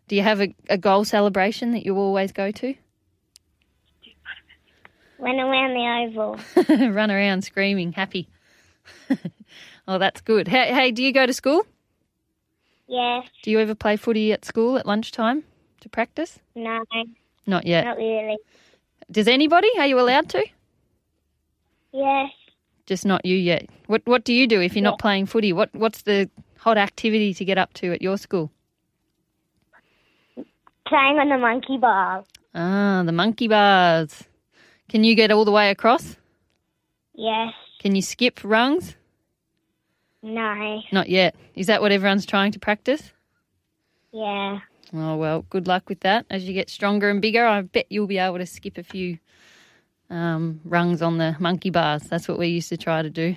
Do 0.08 0.16
you 0.16 0.22
have 0.22 0.40
a, 0.40 0.54
a 0.68 0.76
goal 0.76 1.04
celebration 1.04 1.72
that 1.72 1.84
you 1.86 1.96
always 1.96 2.32
go 2.32 2.50
to? 2.50 2.74
Went 5.22 5.38
around 5.38 5.74
the 5.74 6.18
oval. 6.18 6.90
Run 6.92 7.08
around 7.08 7.44
screaming, 7.44 7.92
happy. 7.92 8.28
oh, 9.86 9.98
that's 9.98 10.20
good. 10.20 10.48
Hey, 10.48 10.74
hey, 10.74 10.90
do 10.90 11.00
you 11.00 11.12
go 11.12 11.26
to 11.26 11.32
school? 11.32 11.64
Yes. 12.88 13.28
Do 13.44 13.52
you 13.52 13.60
ever 13.60 13.76
play 13.76 13.96
footy 13.96 14.32
at 14.32 14.44
school 14.44 14.76
at 14.78 14.84
lunchtime 14.84 15.44
to 15.80 15.88
practice? 15.88 16.40
No. 16.56 16.82
Not 17.46 17.66
yet. 17.68 17.84
Not 17.84 17.98
really. 17.98 18.36
Does 19.12 19.28
anybody? 19.28 19.68
Are 19.78 19.86
you 19.86 20.00
allowed 20.00 20.28
to? 20.30 20.44
Yes. 21.92 22.32
Just 22.86 23.06
not 23.06 23.24
you 23.24 23.36
yet. 23.36 23.70
What 23.86 24.02
What 24.06 24.24
do 24.24 24.32
you 24.34 24.48
do 24.48 24.60
if 24.60 24.74
you're 24.74 24.82
not 24.82 24.98
playing 24.98 25.26
footy? 25.26 25.52
What 25.52 25.72
What's 25.72 26.02
the 26.02 26.28
hot 26.58 26.78
activity 26.78 27.32
to 27.34 27.44
get 27.44 27.58
up 27.58 27.72
to 27.74 27.92
at 27.92 28.02
your 28.02 28.18
school? 28.18 28.50
Playing 30.34 31.20
on 31.20 31.28
the 31.28 31.38
monkey 31.38 31.78
ball. 31.78 32.26
Ah, 32.56 33.04
the 33.06 33.12
monkey 33.12 33.46
bars. 33.46 34.24
Can 34.88 35.04
you 35.04 35.14
get 35.14 35.30
all 35.30 35.44
the 35.44 35.50
way 35.50 35.70
across? 35.70 36.16
Yes. 37.14 37.52
Can 37.78 37.94
you 37.94 38.02
skip 38.02 38.40
rungs? 38.44 38.96
No. 40.22 40.82
Not 40.92 41.08
yet. 41.08 41.34
Is 41.54 41.66
that 41.66 41.80
what 41.80 41.92
everyone's 41.92 42.26
trying 42.26 42.52
to 42.52 42.58
practice? 42.58 43.12
Yeah. 44.12 44.60
Oh, 44.94 45.16
well, 45.16 45.44
good 45.48 45.66
luck 45.66 45.88
with 45.88 46.00
that. 46.00 46.26
As 46.30 46.44
you 46.44 46.52
get 46.52 46.68
stronger 46.68 47.08
and 47.10 47.20
bigger, 47.20 47.44
I 47.44 47.62
bet 47.62 47.86
you'll 47.88 48.06
be 48.06 48.18
able 48.18 48.38
to 48.38 48.46
skip 48.46 48.76
a 48.76 48.82
few 48.82 49.18
um, 50.10 50.60
rungs 50.64 51.00
on 51.00 51.18
the 51.18 51.34
monkey 51.40 51.70
bars. 51.70 52.02
That's 52.02 52.28
what 52.28 52.38
we 52.38 52.48
used 52.48 52.68
to 52.68 52.76
try 52.76 53.02
to 53.02 53.10
do. 53.10 53.36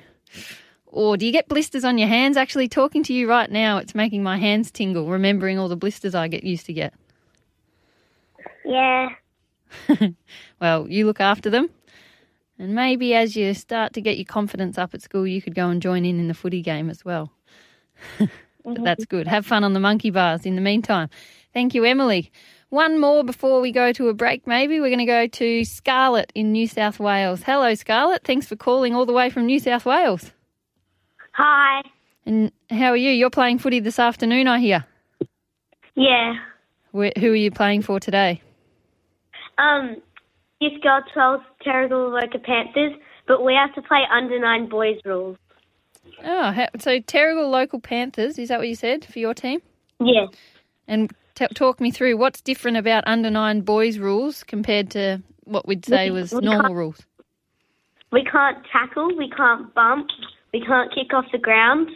Or 0.86 1.18
do 1.18 1.26
you 1.26 1.32
get 1.32 1.48
blisters 1.48 1.84
on 1.84 1.98
your 1.98 2.08
hands? 2.08 2.38
Actually, 2.38 2.68
talking 2.68 3.04
to 3.04 3.14
you 3.14 3.30
right 3.30 3.50
now, 3.50 3.78
it's 3.78 3.96
making 3.96 4.22
my 4.24 4.38
hands 4.38 4.72
tingle, 4.72 5.10
remembering 5.10 5.58
all 5.58 5.70
the 5.70 5.76
blisters 5.76 6.14
I 6.14 6.28
get 6.28 6.44
used 6.44 6.66
to 6.68 6.74
get. 6.74 6.94
Yeah. 8.64 9.10
Well, 10.62 10.90
you 10.90 11.06
look 11.06 11.20
after 11.20 11.50
them. 11.50 11.70
And 12.58 12.74
maybe 12.74 13.14
as 13.14 13.36
you 13.36 13.54
start 13.54 13.94
to 13.94 14.02
get 14.02 14.18
your 14.18 14.26
confidence 14.26 14.78
up 14.78 14.94
at 14.94 15.02
school, 15.02 15.28
you 15.28 15.42
could 15.42 15.56
go 15.56 15.70
and 15.70 15.82
join 15.82 16.06
in 16.06 16.20
in 16.20 16.28
the 16.28 16.34
footy 16.34 16.62
game 16.62 16.90
as 16.90 17.04
well. 17.04 17.32
but 18.20 18.84
that's 18.84 19.06
good. 19.06 19.28
Have 19.28 19.46
fun 19.46 19.64
on 19.64 19.74
the 19.74 19.80
monkey 19.80 20.10
bars 20.10 20.46
in 20.46 20.56
the 20.56 20.62
meantime. 20.62 21.10
Thank 21.54 21.74
you, 21.76 21.84
Emily. 21.84 22.32
One 22.70 23.00
more 23.00 23.24
before 23.24 23.62
we 23.62 23.72
go 23.72 23.92
to 23.94 24.08
a 24.08 24.14
break, 24.14 24.48
maybe. 24.48 24.80
We're 24.80 24.90
going 24.90 25.00
to 25.00 25.06
go 25.06 25.28
to 25.28 25.66
Scarlett 25.66 26.32
in 26.34 26.52
New 26.52 26.68
South 26.68 27.00
Wales. 27.00 27.44
Hello, 27.44 27.74
Scarlett. 27.76 28.24
Thanks 28.24 28.48
for 28.48 28.56
calling 28.56 28.96
all 28.96 29.06
the 29.06 29.14
way 29.14 29.30
from 29.30 29.46
New 29.46 29.60
South 29.60 29.86
Wales. 29.86 30.32
Hi. 31.34 31.84
And 32.26 32.52
how 32.70 32.90
are 32.90 32.98
you? 32.98 33.12
You're 33.12 33.30
playing 33.30 33.60
footy 33.60 33.82
this 33.82 34.00
afternoon, 34.00 34.48
I 34.48 34.60
hear. 34.60 34.86
Yeah. 35.96 36.36
Where, 36.92 37.12
who 37.20 37.32
are 37.32 37.36
you 37.36 37.52
playing 37.52 37.84
for 37.84 38.00
today? 38.00 38.42
Um, 39.58 39.98
Youth 40.60 40.82
Girl 40.82 41.02
12 41.14 41.42
Terrigal 41.66 42.08
Avoca 42.08 42.40
Panthers, 42.40 42.94
but 43.28 43.44
we 43.44 43.54
have 43.54 43.74
to 43.76 43.82
play 43.82 44.04
under 44.12 44.40
nine 44.40 44.70
boys 44.70 44.98
rules. 45.06 45.38
Oh, 46.24 46.54
so 46.80 47.00
Terrigal 47.00 47.48
Avoca 47.48 47.80
Panthers, 47.80 48.38
is 48.40 48.50
that 48.50 48.60
what 48.60 48.68
you 48.68 48.76
said 48.76 49.06
for 49.06 49.20
your 49.20 49.34
team? 49.34 49.62
Yeah. 50.00 50.28
And 50.88 51.12
t- 51.36 51.48
talk 51.48 51.82
me 51.82 51.92
through 51.92 52.18
what's 52.18 52.42
different 52.42 52.78
about 52.78 53.04
under 53.08 53.30
nine 53.30 53.62
boys 53.62 53.98
rules 53.98 54.44
compared 54.44 54.92
to 54.92 55.22
what 55.44 55.68
we'd 55.68 55.86
say 55.86 56.12
was 56.12 56.34
We 56.34 56.42
normal 56.42 56.74
rules. 56.74 57.02
We 58.12 58.24
can't 58.24 58.58
tackle, 58.72 59.16
we 59.18 59.30
can't 59.30 59.74
bump, 59.74 60.08
we 60.54 60.62
can't 60.62 60.94
kick 60.94 61.14
off 61.14 61.26
the 61.32 61.38
ground. 61.38 61.90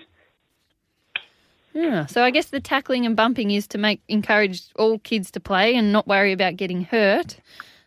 Yeah, 1.80 2.08
so 2.08 2.24
I 2.26 2.32
guess 2.32 2.48
the 2.48 2.60
tackling 2.60 3.06
and 3.06 3.16
bumping 3.16 3.52
is 3.52 3.66
to 3.68 3.78
make 3.78 4.02
encourage 4.10 4.64
all 4.76 5.00
kids 5.00 5.32
to 5.32 5.40
play 5.40 5.76
and 5.76 5.94
not 5.94 6.08
worry 6.08 6.34
about 6.34 6.58
getting 6.58 6.84
hurt. 6.84 7.38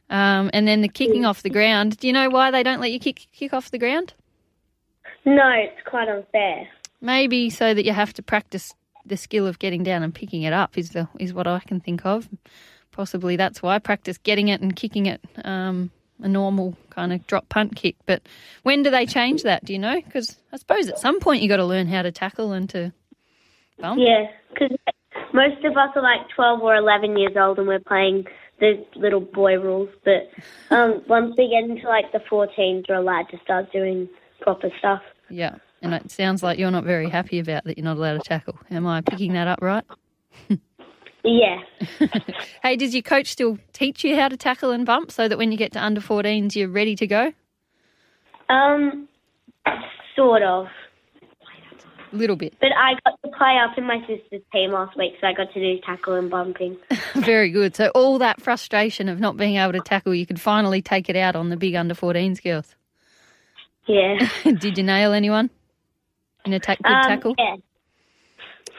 Um, 0.08 0.48
and 0.54 0.66
then 0.66 0.80
the 0.80 0.88
kicking 0.88 1.26
off 1.26 1.42
the 1.42 1.50
ground. 1.50 1.98
Do 1.98 2.06
you 2.06 2.12
know 2.14 2.30
why 2.30 2.50
they 2.50 2.62
don't 2.62 2.80
let 2.80 2.90
you 2.90 2.98
kick 2.98 3.26
kick 3.32 3.52
off 3.52 3.70
the 3.70 3.78
ground? 3.78 4.14
No, 5.26 5.46
it's 5.50 5.80
quite 5.84 6.08
unfair. 6.08 6.68
Maybe 7.02 7.50
so 7.50 7.74
that 7.74 7.84
you 7.84 7.92
have 7.92 8.14
to 8.14 8.22
practice 8.22 8.74
the 9.04 9.18
skill 9.18 9.46
of 9.46 9.58
getting 9.58 9.82
down 9.82 10.02
and 10.02 10.14
picking 10.14 10.42
it 10.42 10.54
up 10.54 10.78
is 10.78 10.90
the 10.90 11.06
is 11.18 11.34
what 11.34 11.46
I 11.46 11.58
can 11.60 11.80
think 11.80 12.06
of. 12.06 12.30
Possibly 12.92 13.36
that's 13.36 13.62
why 13.62 13.74
I 13.74 13.78
practice 13.78 14.16
getting 14.16 14.48
it 14.48 14.62
and 14.62 14.74
kicking 14.74 15.04
it. 15.04 15.20
Um, 15.44 15.90
a 16.22 16.28
normal 16.28 16.78
kind 16.88 17.12
of 17.12 17.26
drop 17.26 17.50
punt 17.50 17.76
kick. 17.76 17.96
But 18.06 18.22
when 18.62 18.82
do 18.82 18.90
they 18.90 19.04
change 19.04 19.42
that? 19.42 19.66
Do 19.66 19.74
you 19.74 19.78
know? 19.78 20.00
Because 20.00 20.38
I 20.50 20.56
suppose 20.56 20.88
at 20.88 20.98
some 20.98 21.20
point 21.20 21.42
you 21.42 21.48
got 21.48 21.56
to 21.56 21.64
learn 21.66 21.88
how 21.88 22.00
to 22.00 22.12
tackle 22.12 22.52
and 22.52 22.70
to 22.70 22.92
bump. 23.78 24.00
Yeah, 24.00 24.26
because 24.52 24.76
most 25.32 25.64
of 25.64 25.76
us 25.76 25.90
are 25.94 26.02
like 26.02 26.28
12 26.34 26.60
or 26.60 26.76
11 26.76 27.16
years 27.16 27.36
old 27.36 27.58
and 27.58 27.68
we're 27.68 27.80
playing 27.80 28.24
the 28.60 28.84
little 28.96 29.20
boy 29.20 29.54
rules. 29.54 29.88
But 30.04 30.30
um, 30.74 31.02
once 31.08 31.34
we 31.36 31.48
get 31.48 31.68
into 31.68 31.88
like 31.88 32.12
the 32.12 32.20
14s, 32.30 32.84
we're 32.88 32.96
allowed 32.96 33.28
to 33.30 33.38
start 33.42 33.72
doing 33.72 34.08
proper 34.40 34.70
stuff. 34.78 35.02
Yeah, 35.30 35.56
and 35.80 35.94
it 35.94 36.10
sounds 36.10 36.42
like 36.42 36.58
you're 36.58 36.70
not 36.70 36.84
very 36.84 37.08
happy 37.08 37.38
about 37.38 37.64
that 37.64 37.78
you're 37.78 37.84
not 37.84 37.96
allowed 37.96 38.22
to 38.22 38.28
tackle. 38.28 38.58
Am 38.70 38.86
I 38.86 39.00
picking 39.00 39.32
that 39.32 39.48
up 39.48 39.60
right? 39.62 39.84
Yeah. 41.24 41.58
Hey, 42.62 42.76
does 42.76 42.94
your 42.94 43.02
coach 43.02 43.26
still 43.26 43.58
teach 43.72 44.04
you 44.04 44.16
how 44.16 44.28
to 44.28 44.36
tackle 44.36 44.70
and 44.70 44.86
bump 44.86 45.10
so 45.10 45.26
that 45.26 45.36
when 45.36 45.50
you 45.50 45.58
get 45.58 45.72
to 45.72 45.82
under 45.82 46.00
14s 46.00 46.54
you're 46.54 46.68
ready 46.68 46.94
to 46.94 47.06
go? 47.08 47.32
Um, 48.48 49.08
sort 50.14 50.42
of. 50.42 50.66
Little 52.12 52.36
bit. 52.36 52.54
But 52.60 52.72
I 52.76 52.92
got 53.04 53.18
to 53.24 53.30
play 53.36 53.56
up 53.58 53.78
in 53.78 53.84
my 53.86 53.98
sister's 54.00 54.42
team 54.52 54.72
last 54.72 54.96
week, 54.98 55.14
so 55.20 55.26
I 55.26 55.32
got 55.32 55.52
to 55.54 55.60
do 55.60 55.80
tackle 55.84 56.14
and 56.14 56.30
bumping. 56.30 56.76
Very 57.14 57.50
good. 57.50 57.74
So 57.74 57.88
all 57.94 58.18
that 58.18 58.40
frustration 58.42 59.08
of 59.08 59.18
not 59.18 59.36
being 59.38 59.56
able 59.56 59.72
to 59.72 59.80
tackle, 59.80 60.14
you 60.14 60.26
could 60.26 60.40
finally 60.40 60.82
take 60.82 61.08
it 61.08 61.16
out 61.16 61.34
on 61.36 61.48
the 61.48 61.56
big 61.56 61.74
under 61.74 61.94
14s 61.94 62.42
girls. 62.42 62.74
Yeah. 63.86 64.28
Did 64.44 64.76
you 64.76 64.84
nail 64.84 65.12
anyone 65.12 65.48
in 66.44 66.52
a 66.52 66.60
ta- 66.60 66.76
good 66.82 66.92
Um, 66.92 67.02
tackle? 67.02 67.34
Yeah. 67.38 67.56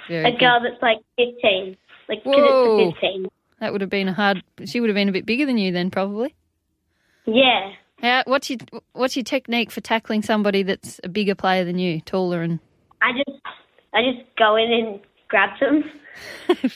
Very 0.07 0.25
A 0.25 0.31
good. 0.31 0.39
girl 0.39 0.59
that's 0.61 0.81
like 0.81 0.97
15. 1.17 1.75
Like, 2.09 2.21
Whoa. 2.23 2.89
it's 2.89 2.97
a 2.97 3.01
15. 3.01 3.25
That 3.61 3.71
would 3.71 3.81
have 3.81 3.89
been 3.89 4.09
a 4.09 4.13
hard. 4.13 4.43
She 4.65 4.79
would 4.79 4.89
have 4.89 4.95
been 4.95 5.09
a 5.09 5.13
bit 5.13 5.25
bigger 5.25 5.45
than 5.45 5.57
you 5.57 5.71
then, 5.71 5.89
probably. 5.89 6.35
Yeah. 7.25 7.71
How, 8.01 8.23
what's 8.27 8.49
your 8.49 8.59
What's 8.91 9.15
your 9.15 9.23
technique 9.23 9.71
for 9.71 9.79
tackling 9.81 10.21
somebody 10.21 10.61
that's 10.63 10.99
a 11.03 11.09
bigger 11.09 11.35
player 11.35 11.63
than 11.63 11.79
you, 11.79 12.01
taller 12.01 12.41
and 12.41 12.59
I 13.03 13.11
just, 13.11 13.39
I 13.93 14.01
just 14.11 14.35
go 14.37 14.55
in 14.55 14.71
and 14.71 14.99
grab 15.27 15.59
them. 15.59 15.83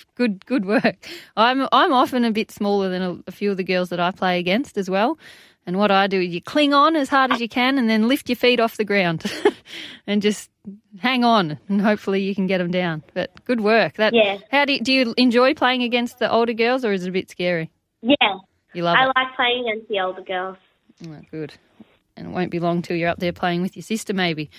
good 0.16 0.46
good 0.46 0.66
work. 0.66 1.08
I'm 1.36 1.68
I'm 1.72 1.94
often 1.94 2.26
a 2.26 2.32
bit 2.32 2.52
smaller 2.52 2.90
than 2.90 3.02
a, 3.02 3.18
a 3.28 3.32
few 3.32 3.52
of 3.52 3.58
the 3.58 3.64
girls 3.64 3.90
that 3.90 4.00
I 4.00 4.12
play 4.12 4.40
against 4.40 4.78
as 4.78 4.90
well. 4.90 5.18
And 5.66 5.78
what 5.78 5.92
I 5.92 6.08
do 6.08 6.22
is 6.22 6.34
you 6.34 6.42
cling 6.42 6.74
on 6.74 6.96
as 6.96 7.10
hard 7.10 7.32
as 7.32 7.42
you 7.42 7.50
can, 7.50 7.78
and 7.78 7.90
then 7.90 8.08
lift 8.08 8.30
your 8.30 8.38
feet 8.38 8.60
off 8.62 8.78
the 8.78 8.86
ground, 8.86 9.26
and 10.08 10.22
just 10.22 10.50
hang 11.00 11.26
on, 11.26 11.60
and 11.68 11.82
hopefully 11.82 12.22
you 12.22 12.34
can 12.34 12.48
get 12.48 12.60
them 12.60 12.72
down. 12.72 13.04
But 13.14 13.32
good 13.44 13.60
work. 13.60 13.96
That 13.96 14.14
Yeah. 14.14 14.38
How 14.50 14.64
do 14.64 14.74
you, 14.74 14.80
do 14.80 14.94
you 14.94 15.14
enjoy 15.18 15.54
playing 15.54 15.84
against 15.84 16.20
the 16.20 16.32
older 16.32 16.54
girls, 16.54 16.86
or 16.86 16.94
is 16.94 17.04
it 17.06 17.10
a 17.10 17.12
bit 17.12 17.30
scary? 17.30 17.70
Yeah. 18.02 18.38
You 18.74 18.84
love 18.84 18.96
I 18.98 19.04
it. 19.06 19.12
like 19.16 19.36
playing 19.36 19.68
against 19.68 19.90
the 19.90 20.00
older 20.00 20.22
girls. 20.22 20.58
Oh, 21.06 21.22
good. 21.32 21.54
And 22.18 22.28
it 22.28 22.30
won't 22.32 22.52
be 22.52 22.60
long 22.60 22.82
till 22.82 22.96
you're 22.98 23.10
up 23.10 23.20
there 23.20 23.32
playing 23.32 23.62
with 23.62 23.76
your 23.76 23.84
sister, 23.84 24.14
maybe. 24.14 24.50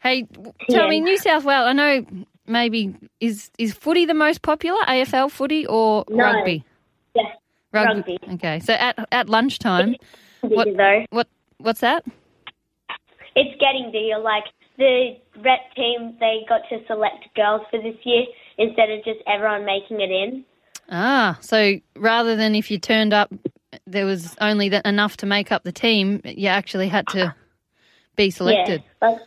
Hey, 0.00 0.22
tell 0.70 0.84
Yeah. 0.84 0.88
me, 0.88 1.00
New 1.00 1.18
South 1.18 1.44
Wales. 1.44 1.66
I 1.66 1.72
know 1.72 2.06
maybe 2.46 2.94
is 3.20 3.50
is 3.58 3.74
footy 3.74 4.06
the 4.06 4.14
most 4.14 4.42
popular 4.42 4.78
AFL 4.86 5.28
footy 5.30 5.66
or 5.66 6.04
No. 6.08 6.24
rugby? 6.24 6.64
Yeah. 7.14 7.22
Rugby. 7.72 8.18
Rugby. 8.22 8.34
Okay, 8.34 8.60
so 8.60 8.72
at 8.74 8.96
at 9.12 9.28
lunchtime, 9.28 9.96
What- 10.40 10.68
what 11.10 11.28
what's 11.58 11.80
that? 11.80 12.04
It's 13.34 13.60
getting 13.60 13.90
bigger. 13.92 14.18
Like 14.18 14.44
the 14.78 15.16
rep 15.44 15.74
team, 15.74 16.16
they 16.20 16.44
got 16.48 16.62
to 16.70 16.78
select 16.86 17.24
girls 17.34 17.62
for 17.70 17.80
this 17.82 17.96
year 18.04 18.24
instead 18.58 18.90
of 18.90 19.04
just 19.04 19.18
everyone 19.26 19.64
making 19.64 20.00
it 20.00 20.10
in. 20.10 20.44
Ah, 20.90 21.36
so 21.40 21.74
rather 21.96 22.34
than 22.36 22.54
if 22.54 22.70
you 22.70 22.78
turned 22.78 23.12
up, 23.12 23.30
there 23.86 24.06
was 24.06 24.34
only 24.40 24.68
that 24.70 24.86
enough 24.86 25.16
to 25.18 25.26
make 25.26 25.52
up 25.52 25.62
the 25.64 25.72
team. 25.72 26.20
You 26.24 26.48
actually 26.48 26.88
had 26.88 27.06
to 27.08 27.34
be 28.16 28.30
selected, 28.30 28.82
Yeah. 29.02 29.08
Like, 29.10 29.20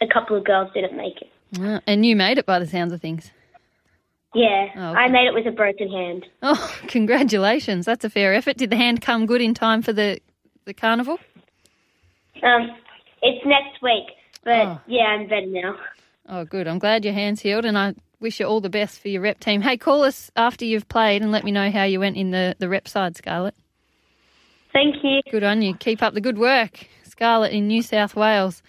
a 0.00 0.06
couple 0.12 0.36
of 0.36 0.44
girls 0.44 0.70
didn't 0.74 0.96
make 0.96 1.20
it. 1.22 1.30
Ah, 1.60 1.80
and 1.86 2.04
you 2.06 2.16
made 2.16 2.38
it 2.38 2.46
by 2.46 2.58
the 2.58 2.66
sounds 2.66 2.92
of 2.92 3.00
things. 3.00 3.30
Yeah. 4.34 4.68
Oh, 4.74 4.90
okay. 4.90 4.98
I 5.00 5.08
made 5.08 5.26
it 5.26 5.34
with 5.34 5.46
a 5.46 5.50
broken 5.50 5.90
hand. 5.90 6.24
Oh, 6.42 6.74
congratulations! 6.88 7.84
That's 7.84 8.04
a 8.04 8.10
fair 8.10 8.32
effort. 8.32 8.56
Did 8.56 8.70
the 8.70 8.76
hand 8.76 9.00
come 9.02 9.26
good 9.26 9.42
in 9.42 9.52
time 9.54 9.82
for 9.82 9.92
the 9.92 10.18
the 10.64 10.72
carnival? 10.72 11.18
Um, 12.42 12.70
it's 13.20 13.44
next 13.44 13.82
week, 13.82 14.06
but 14.44 14.66
Oh. 14.66 14.80
yeah, 14.86 15.02
I'm 15.04 15.28
better 15.28 15.46
now. 15.46 15.76
Oh, 16.28 16.44
good. 16.44 16.66
I'm 16.66 16.78
glad 16.78 17.04
your 17.04 17.14
hand's 17.14 17.42
healed, 17.42 17.64
and 17.66 17.76
I 17.76 17.94
wish 18.20 18.40
you 18.40 18.46
all 18.46 18.60
the 18.60 18.70
best 18.70 19.00
for 19.00 19.08
your 19.08 19.20
rep 19.22 19.38
team. 19.40 19.60
Hey, 19.60 19.76
call 19.76 20.02
us 20.02 20.30
after 20.36 20.64
you've 20.64 20.88
played 20.88 21.20
and 21.22 21.30
let 21.32 21.44
me 21.44 21.50
know 21.52 21.70
how 21.70 21.82
you 21.84 22.00
went 22.00 22.16
in 22.16 22.30
the, 22.30 22.56
the 22.58 22.68
rep 22.68 22.88
side, 22.88 23.16
Scarlett. 23.16 23.54
Thank 24.72 24.96
you. 25.02 25.20
Good 25.30 25.44
on 25.44 25.62
you. 25.62 25.74
Keep 25.74 26.02
up 26.02 26.14
the 26.14 26.20
good 26.20 26.38
work, 26.38 26.86
Scarlett 27.04 27.52
in 27.52 27.68
New 27.68 27.82
South 27.82 28.16
Wales. 28.16 28.62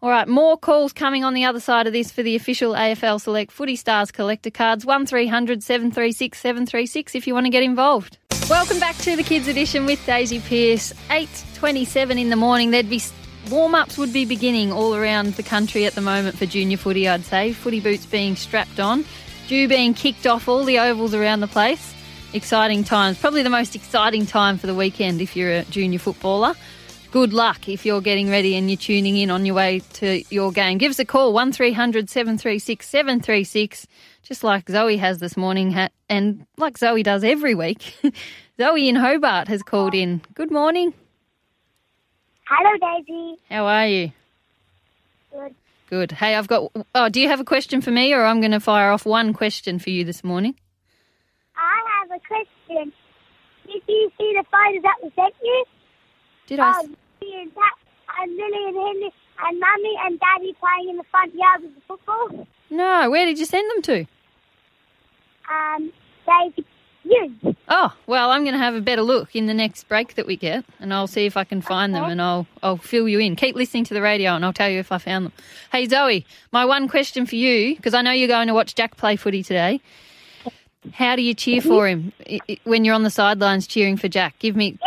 All 0.00 0.10
right, 0.10 0.28
more 0.28 0.56
calls 0.56 0.92
coming 0.92 1.24
on 1.24 1.34
the 1.34 1.44
other 1.44 1.58
side 1.58 1.88
of 1.88 1.92
this 1.92 2.12
for 2.12 2.22
the 2.22 2.36
official 2.36 2.72
AFL 2.72 3.20
Select 3.20 3.50
Footy 3.50 3.74
Stars 3.74 4.12
collector 4.12 4.50
cards. 4.50 4.84
1300 4.84 5.62
736 5.62 6.38
736 6.38 7.16
if 7.16 7.26
you 7.26 7.34
want 7.34 7.46
to 7.46 7.50
get 7.50 7.64
involved. 7.64 8.16
Welcome 8.48 8.78
back 8.78 8.96
to 8.98 9.16
the 9.16 9.24
Kids 9.24 9.48
Edition 9.48 9.86
with 9.86 10.04
Daisy 10.06 10.38
Pearce. 10.38 10.92
8.27 11.10 12.18
in 12.18 12.30
the 12.30 12.36
morning. 12.36 12.70
There'd 12.70 12.88
be 12.88 13.02
warm-ups 13.50 13.98
would 13.98 14.12
be 14.12 14.24
beginning 14.24 14.70
all 14.70 14.94
around 14.94 15.34
the 15.34 15.42
country 15.42 15.84
at 15.84 15.94
the 15.94 16.00
moment 16.00 16.38
for 16.38 16.46
junior 16.46 16.76
footy, 16.76 17.08
I'd 17.08 17.24
say. 17.24 17.52
Footy 17.52 17.80
boots 17.80 18.06
being 18.06 18.36
strapped 18.36 18.78
on, 18.78 19.04
dew 19.48 19.66
being 19.66 19.94
kicked 19.94 20.26
off 20.26 20.48
all 20.48 20.64
the 20.64 20.78
ovals 20.78 21.12
around 21.12 21.40
the 21.40 21.48
place. 21.48 21.94
Exciting 22.34 22.84
times. 22.84 23.18
Probably 23.18 23.42
the 23.42 23.50
most 23.50 23.74
exciting 23.74 24.26
time 24.26 24.58
for 24.58 24.66
the 24.66 24.74
weekend 24.74 25.22
if 25.22 25.34
you're 25.34 25.50
a 25.50 25.64
junior 25.64 25.98
footballer. 25.98 26.54
Good 27.10 27.32
luck 27.32 27.70
if 27.70 27.86
you're 27.86 28.02
getting 28.02 28.28
ready 28.28 28.54
and 28.54 28.68
you're 28.68 28.76
tuning 28.76 29.16
in 29.16 29.30
on 29.30 29.46
your 29.46 29.54
way 29.54 29.80
to 29.94 30.22
your 30.28 30.52
game. 30.52 30.76
Give 30.76 30.90
us 30.90 30.98
a 30.98 31.06
call, 31.06 31.32
1300 31.32 32.10
736 32.10 32.86
736, 32.86 33.86
just 34.22 34.44
like 34.44 34.68
Zoe 34.68 34.98
has 34.98 35.18
this 35.18 35.38
morning, 35.38 35.74
and 36.10 36.46
like 36.58 36.76
Zoe 36.76 37.02
does 37.02 37.24
every 37.24 37.54
week. 37.54 37.94
Zoe 38.60 38.88
in 38.88 38.96
Hobart 38.96 39.48
has 39.48 39.62
called 39.62 39.94
in. 39.94 40.20
Good 40.34 40.50
morning. 40.50 40.92
Hello, 42.44 42.76
Daisy. 42.78 43.38
How 43.48 43.66
are 43.66 43.86
you? 43.86 44.12
Good. 45.32 45.54
Good. 45.88 46.12
Hey, 46.12 46.34
I've 46.34 46.48
got. 46.48 46.70
Oh, 46.94 47.08
do 47.08 47.22
you 47.22 47.28
have 47.28 47.40
a 47.40 47.44
question 47.44 47.80
for 47.80 47.90
me, 47.90 48.12
or 48.12 48.22
I'm 48.22 48.40
going 48.40 48.52
to 48.52 48.60
fire 48.60 48.90
off 48.90 49.06
one 49.06 49.32
question 49.32 49.78
for 49.78 49.88
you 49.88 50.04
this 50.04 50.22
morning? 50.22 50.56
A 52.18 52.26
question. 52.26 52.92
Did 53.66 53.82
you 53.86 54.10
see 54.18 54.34
the 54.36 54.44
photos 54.50 54.82
that 54.82 54.96
we 55.02 55.12
sent 55.14 55.34
you? 55.42 55.64
Did 56.46 56.60
I? 56.60 56.80
Um, 56.80 56.96
and 57.20 57.54
Dad, 57.54 58.20
and 58.20 58.36
Lily 58.36 58.64
and 58.66 58.76
Henry 58.76 59.12
and 59.46 59.60
Mummy 59.60 59.94
and 60.04 60.20
Daddy 60.20 60.56
playing 60.58 60.88
in 60.90 60.96
the 60.96 61.04
front 61.10 61.34
yard 61.34 61.62
with 61.62 61.74
the 61.74 61.80
football. 61.86 62.46
No. 62.70 63.10
Where 63.10 63.24
did 63.24 63.38
you 63.38 63.44
send 63.44 63.70
them 63.70 63.82
to? 63.82 64.06
Um, 65.48 65.92
Daisy, 66.26 66.66
you. 67.04 67.56
Oh, 67.68 67.94
well, 68.06 68.30
I'm 68.30 68.42
going 68.42 68.54
to 68.54 68.58
have 68.58 68.74
a 68.74 68.80
better 68.80 69.02
look 69.02 69.36
in 69.36 69.46
the 69.46 69.54
next 69.54 69.88
break 69.88 70.14
that 70.14 70.26
we 70.26 70.36
get, 70.36 70.64
and 70.80 70.92
I'll 70.92 71.06
see 71.06 71.26
if 71.26 71.36
I 71.36 71.44
can 71.44 71.60
find 71.60 71.94
them, 71.94 72.04
and 72.04 72.20
I'll 72.20 72.46
I'll 72.62 72.76
fill 72.78 73.08
you 73.08 73.18
in. 73.18 73.36
Keep 73.36 73.54
listening 73.54 73.84
to 73.84 73.94
the 73.94 74.02
radio, 74.02 74.32
and 74.32 74.44
I'll 74.44 74.52
tell 74.52 74.70
you 74.70 74.80
if 74.80 74.90
I 74.90 74.98
found 74.98 75.26
them. 75.26 75.32
Hey, 75.70 75.86
Zoe, 75.86 76.26
my 76.50 76.64
one 76.64 76.88
question 76.88 77.26
for 77.26 77.36
you, 77.36 77.76
because 77.76 77.94
I 77.94 78.02
know 78.02 78.10
you're 78.10 78.28
going 78.28 78.48
to 78.48 78.54
watch 78.54 78.74
Jack 78.74 78.96
play 78.96 79.16
footy 79.16 79.42
today. 79.42 79.80
How 80.92 81.16
do 81.16 81.22
you 81.22 81.34
cheer 81.34 81.60
for 81.60 81.86
him 81.86 82.12
when 82.64 82.84
you're 82.84 82.94
on 82.94 83.02
the 83.02 83.10
sidelines 83.10 83.66
cheering 83.66 83.96
for 83.96 84.08
Jack? 84.08 84.38
Give 84.38 84.56
me. 84.56 84.78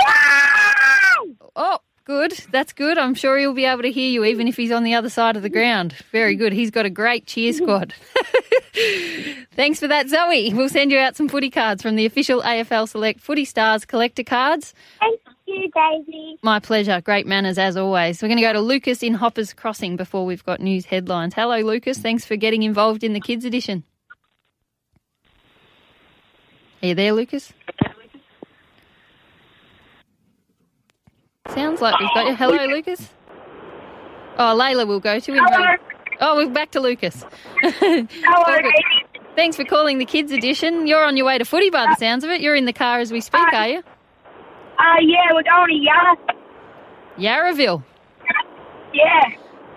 Oh, 1.56 1.80
good. 2.06 2.32
That's 2.52 2.74
good. 2.74 2.98
I'm 2.98 3.14
sure 3.14 3.38
he'll 3.38 3.54
be 3.54 3.66
able 3.66 3.84
to 3.84 3.92
hear 3.92 4.10
you 4.10 4.24
even 4.26 4.48
if 4.48 4.56
he's 4.56 4.72
on 4.72 4.84
the 4.84 4.94
other 4.94 5.10
side 5.10 5.36
of 5.36 5.44
the 5.44 5.50
ground. 5.50 5.96
Very 6.12 6.36
good. 6.36 6.54
He's 6.54 6.72
got 6.72 6.86
a 6.86 6.90
great 6.90 7.26
cheer 7.26 7.54
squad. 7.54 7.94
Thanks 9.54 9.80
for 9.80 9.88
that, 9.88 10.08
Zoe. 10.08 10.54
We'll 10.54 10.70
send 10.70 10.92
you 10.92 10.98
out 10.98 11.16
some 11.16 11.28
footy 11.28 11.50
cards 11.50 11.82
from 11.82 11.96
the 11.96 12.06
official 12.06 12.42
AFL 12.42 12.88
Select 12.88 13.20
Footy 13.20 13.46
Stars 13.46 13.86
collector 13.86 14.24
cards. 14.24 14.74
Thank 15.00 15.20
you, 15.46 15.70
Daisy. 15.74 16.40
My 16.42 16.60
pleasure. 16.60 17.02
Great 17.02 17.28
manners 17.28 17.58
as 17.58 17.76
always. 17.76 18.22
We're 18.22 18.30
going 18.30 18.38
to 18.38 18.44
go 18.44 18.54
to 18.54 18.62
Lucas 18.62 19.04
in 19.04 19.14
Hoppers 19.14 19.54
Crossing 19.54 19.98
before 19.98 20.26
we've 20.26 20.46
got 20.46 20.62
news 20.62 20.86
headlines. 20.86 21.34
Hello, 21.34 21.60
Lucas. 21.60 21.98
Thanks 21.98 22.26
for 22.26 22.38
getting 22.38 22.64
involved 22.64 23.04
in 23.04 23.12
the 23.14 23.20
kids 23.20 23.44
edition. 23.44 23.84
Are 26.82 26.88
you 26.88 26.96
there, 26.96 27.14
Lucas? 27.14 27.54
Sounds 31.50 31.82
like 31.82 32.00
we've 32.00 32.10
got 32.14 32.28
you. 32.28 32.36
Hello, 32.36 32.66
Lucas. 32.66 33.10
Oh, 34.38 34.58
Layla 34.60 34.88
will 34.88 35.00
go 35.00 35.20
to. 35.20 35.32
in 35.34 35.38
Hello. 35.44 35.76
Oh, 36.22 36.36
we're 36.38 36.50
back 36.50 36.72
to 36.72 36.80
Lucas. 36.80 37.26
Hello. 37.62 38.72
Thanks 39.36 39.56
for 39.58 39.64
calling 39.64 39.98
the 39.98 40.06
kids 40.06 40.32
edition. 40.32 40.88
You're 40.88 41.04
on 41.04 41.18
your 41.18 41.26
way 41.26 41.38
to 41.38 41.46
footy 41.46 41.70
by 41.70 41.86
the 41.88 41.96
sounds 41.98 42.24
of 42.24 42.30
it. 42.30 42.42
You're 42.42 42.56
in 42.56 42.66
the 42.66 42.74
car 42.74 43.00
as 43.00 43.12
we 43.12 43.22
speak, 43.22 43.42
are 43.54 43.68
you? 43.68 43.78
Uh, 44.80 44.96
yeah, 45.02 45.32
we're 45.34 45.44
going 45.44 45.68
to 45.70 45.76
Yarra. 45.76 46.16
Yarraville. 47.18 47.84
Yeah. 48.94 49.22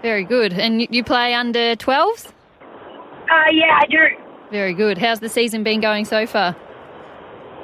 Very 0.02 0.24
good. 0.24 0.52
And 0.52 0.80
you- 0.82 0.88
you 0.90 1.04
play 1.04 1.34
under 1.34 1.76
12s? 1.76 2.28
Uh, 2.60 3.50
yeah, 3.52 3.78
I 3.80 3.86
do. 3.88 3.98
Very 4.50 4.74
good. 4.74 4.98
How's 4.98 5.20
the 5.20 5.28
season 5.28 5.62
been 5.62 5.80
going 5.80 6.04
so 6.04 6.26
far? 6.26 6.54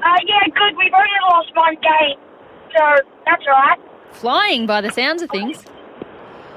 Uh, 0.02 0.16
yeah, 0.26 0.46
good. 0.54 0.76
We've 0.78 0.92
only 0.92 1.10
lost 1.30 1.54
one 1.54 1.74
game, 1.74 2.18
so 2.76 3.06
that's 3.26 3.42
all 3.46 3.52
right. 3.52 3.78
Flying 4.12 4.66
by 4.66 4.80
the 4.80 4.90
sounds 4.90 5.22
of 5.22 5.30
things. 5.30 5.62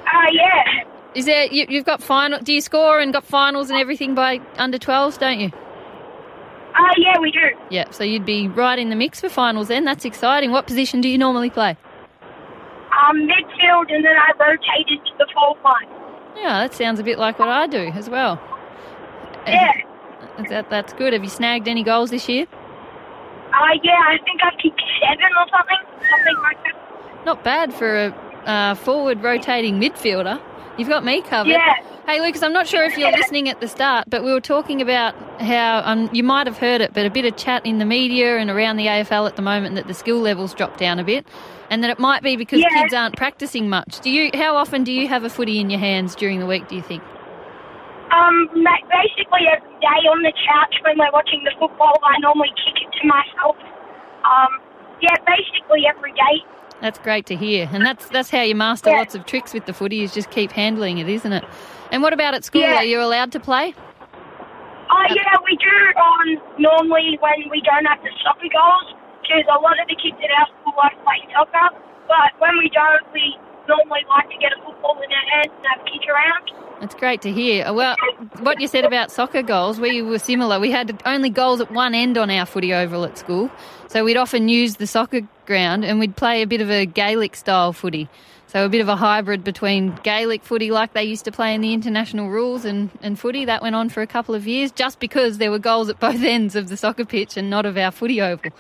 Uh, 0.05 0.27
yeah. 0.31 0.83
Is 1.15 1.25
there 1.25 1.45
you, 1.45 1.65
you've 1.69 1.85
got 1.85 2.01
final? 2.01 2.39
Do 2.39 2.53
you 2.53 2.61
score 2.61 2.99
and 2.99 3.13
got 3.13 3.25
finals 3.25 3.69
and 3.69 3.79
everything 3.79 4.15
by 4.15 4.39
under 4.57 4.77
12s, 4.77 5.19
don't 5.19 5.39
you? 5.39 5.51
Uh, 6.75 6.93
yeah, 6.97 7.19
we 7.19 7.31
do. 7.31 7.39
Yeah. 7.69 7.89
So 7.91 8.03
you'd 8.03 8.25
be 8.25 8.47
right 8.47 8.79
in 8.79 8.89
the 8.89 8.95
mix 8.95 9.19
for 9.21 9.29
finals 9.29 9.67
then. 9.67 9.85
That's 9.85 10.05
exciting. 10.05 10.51
What 10.51 10.65
position 10.65 11.01
do 11.01 11.09
you 11.09 11.17
normally 11.17 11.51
play? 11.51 11.77
Um, 13.07 13.27
midfield, 13.27 13.93
and 13.93 14.03
then 14.03 14.15
I 14.15 14.31
rotated 14.39 15.05
to 15.05 15.11
the 15.19 15.27
forward 15.33 15.61
line. 15.63 15.87
Yeah, 16.35 16.61
that 16.61 16.73
sounds 16.73 16.99
a 16.99 17.03
bit 17.03 17.19
like 17.19 17.37
what 17.37 17.47
I 17.49 17.67
do 17.67 17.91
as 17.93 18.09
well. 18.09 18.41
Yeah. 19.45 19.73
That, 20.49 20.69
that's 20.69 20.93
good. 20.93 21.13
Have 21.13 21.23
you 21.23 21.29
snagged 21.29 21.67
any 21.67 21.83
goals 21.83 22.09
this 22.09 22.27
year? 22.27 22.47
Uh, 23.53 23.77
yeah, 23.83 23.91
I 23.93 24.17
think 24.25 24.41
I 24.43 24.51
kicked 24.61 24.81
seven 25.01 25.31
or 25.37 25.45
something. 25.49 26.09
Something 26.09 26.37
like 26.41 26.63
that. 26.63 27.25
Not 27.25 27.43
bad 27.43 27.73
for 27.73 28.05
a 28.05 28.07
uh, 28.45 28.75
forward 28.75 29.21
rotating 29.21 29.79
midfielder. 29.79 30.41
You've 30.77 30.89
got 30.89 31.05
me 31.05 31.21
covered. 31.21 31.51
Yeah. 31.51 31.75
Hey, 32.07 32.19
Lucas, 32.19 32.43
I'm 32.43 32.51
not 32.51 32.67
sure 32.67 32.83
if 32.83 32.97
you're 32.97 33.11
listening 33.11 33.47
at 33.47 33.61
the 33.61 33.67
start, 33.67 34.09
but 34.09 34.25
we 34.25 34.33
were 34.33 34.41
talking 34.41 34.81
about 34.81 35.15
how 35.39 35.81
um, 35.85 36.09
you 36.11 36.23
might 36.23 36.47
have 36.47 36.57
heard 36.57 36.81
it, 36.81 36.93
but 36.93 37.05
a 37.05 37.09
bit 37.09 37.23
of 37.25 37.37
chat 37.37 37.65
in 37.65 37.77
the 37.77 37.85
media 37.85 38.37
and 38.37 38.49
around 38.49 38.75
the 38.75 38.87
AFL 38.87 39.25
at 39.27 39.37
the 39.37 39.41
moment 39.41 39.75
that 39.75 39.87
the 39.87 39.93
skill 39.93 40.19
levels 40.19 40.53
dropped 40.53 40.79
down 40.79 40.99
a 40.99 41.03
bit, 41.03 41.25
and 41.69 41.81
that 41.83 41.89
it 41.91 41.99
might 41.99 42.21
be 42.23 42.35
because 42.35 42.59
Yeah. 42.59 42.81
kids 42.81 42.93
aren't 42.93 43.15
practicing 43.15 43.69
much. 43.69 44.01
Do 44.01 44.09
you? 44.09 44.31
How 44.33 44.57
often 44.57 44.83
do 44.83 44.91
you 44.91 45.07
have 45.07 45.23
a 45.23 45.29
footy 45.29 45.59
in 45.59 45.69
your 45.69 45.79
hands 45.79 46.15
during 46.15 46.39
the 46.39 46.45
week? 46.45 46.67
Do 46.67 46.75
you 46.75 46.81
think? 46.81 47.03
Um, 48.11 48.49
basically 48.53 49.47
every 49.49 49.73
day 49.81 50.01
on 50.05 50.21
the 50.21 50.33
couch 50.45 50.75
when 50.83 50.97
we're 50.99 51.11
watching 51.13 51.41
the 51.45 51.51
football, 51.57 51.97
I 52.03 52.19
normally 52.19 52.51
kick 52.61 52.72
to 53.03 53.07
myself. 53.07 53.55
Um, 54.23 54.59
yeah, 55.01 55.15
basically 55.27 55.83
every 55.87 56.13
day. 56.13 56.41
That's 56.81 56.99
great 56.99 57.25
to 57.27 57.35
hear, 57.35 57.69
and 57.71 57.85
that's 57.85 58.07
that's 58.09 58.29
how 58.29 58.41
you 58.41 58.55
master 58.55 58.89
Yeah. 58.89 58.97
lots 58.97 59.15
of 59.15 59.25
tricks 59.25 59.53
with 59.53 59.65
the 59.65 59.73
footy. 59.73 60.03
Is 60.03 60.13
just 60.13 60.31
keep 60.31 60.51
handling 60.51 60.97
it, 60.97 61.07
isn't 61.07 61.31
it? 61.31 61.43
And 61.91 62.01
what 62.01 62.11
about 62.11 62.33
at 62.33 62.43
school? 62.43 62.61
Yeah. 62.61 62.77
Are 62.77 62.83
you 62.83 62.99
allowed 63.01 63.31
to 63.33 63.39
play? 63.39 63.73
Oh, 64.91 65.05
yeah, 65.09 65.33
we 65.43 65.57
do 65.57 65.75
um, 65.97 66.27
normally 66.59 67.17
when 67.19 67.49
we 67.49 67.61
don't 67.61 67.85
have 67.85 67.97
the 68.03 68.11
soccer 68.23 68.51
goals, 68.51 68.93
because 69.21 69.43
a 69.49 69.59
lot 69.61 69.79
of 69.79 69.87
the 69.87 69.95
kids 69.95 70.17
at 70.21 70.29
our 70.37 70.47
school 70.59 70.73
like 70.77 70.93
playing 71.03 71.29
soccer. 71.33 71.73
But 72.07 72.35
when 72.39 72.57
we 72.59 72.69
don't, 72.69 73.01
we 73.13 73.37
normally 73.67 74.01
like 74.09 74.29
to 74.29 74.37
get 74.37 74.51
a 74.51 74.63
football 74.63 74.97
in 75.03 75.11
our 75.11 75.37
hands 75.37 75.53
and 75.55 75.65
have 75.65 75.81
a 75.81 75.89
kick 75.89 76.07
around. 76.09 76.51
That's 76.81 76.95
great 76.95 77.21
to 77.21 77.31
hear. 77.31 77.65
Uh, 77.65 77.73
Well, 77.73 77.95
what 78.39 78.59
you 78.59 78.67
said 78.67 78.83
about 78.83 79.11
soccer 79.11 79.41
goals, 79.41 79.79
we 79.79 80.01
were 80.01 80.19
similar. 80.19 80.59
We 80.59 80.71
had 80.71 81.01
only 81.05 81.29
goals 81.29 81.61
at 81.61 81.71
one 81.71 81.95
end 81.95 82.17
on 82.17 82.29
our 82.29 82.45
footy 82.45 82.73
oval 82.73 83.05
at 83.05 83.17
school. 83.17 83.49
So 83.87 84.03
we'd 84.03 84.17
often 84.17 84.49
use 84.49 84.75
the 84.77 84.87
soccer 84.87 85.21
ground 85.45 85.85
and 85.85 85.99
we'd 85.99 86.15
play 86.15 86.41
a 86.41 86.47
bit 86.47 86.61
of 86.61 86.69
a 86.69 86.85
Gaelic 86.85 87.35
style 87.35 87.73
footy. 87.73 88.09
So 88.47 88.65
a 88.65 88.69
bit 88.69 88.81
of 88.81 88.89
a 88.89 88.95
hybrid 88.95 89.43
between 89.43 89.95
Gaelic 90.03 90.43
footy 90.43 90.69
like 90.71 90.93
they 90.93 91.03
used 91.03 91.25
to 91.25 91.31
play 91.31 91.55
in 91.55 91.61
the 91.61 91.73
international 91.73 92.29
rules 92.29 92.65
and, 92.65 92.89
and 93.01 93.17
footy. 93.17 93.45
That 93.45 93.61
went 93.61 93.75
on 93.75 93.89
for 93.89 94.01
a 94.01 94.07
couple 94.07 94.35
of 94.35 94.45
years 94.45 94.71
just 94.71 94.99
because 94.99 95.37
there 95.37 95.49
were 95.51 95.59
goals 95.59 95.89
at 95.89 95.99
both 95.99 96.21
ends 96.23 96.55
of 96.55 96.67
the 96.69 96.77
soccer 96.77 97.05
pitch 97.05 97.37
and 97.37 97.49
not 97.49 97.65
of 97.65 97.77
our 97.77 97.91
footy 97.91 98.21
oval. 98.21 98.51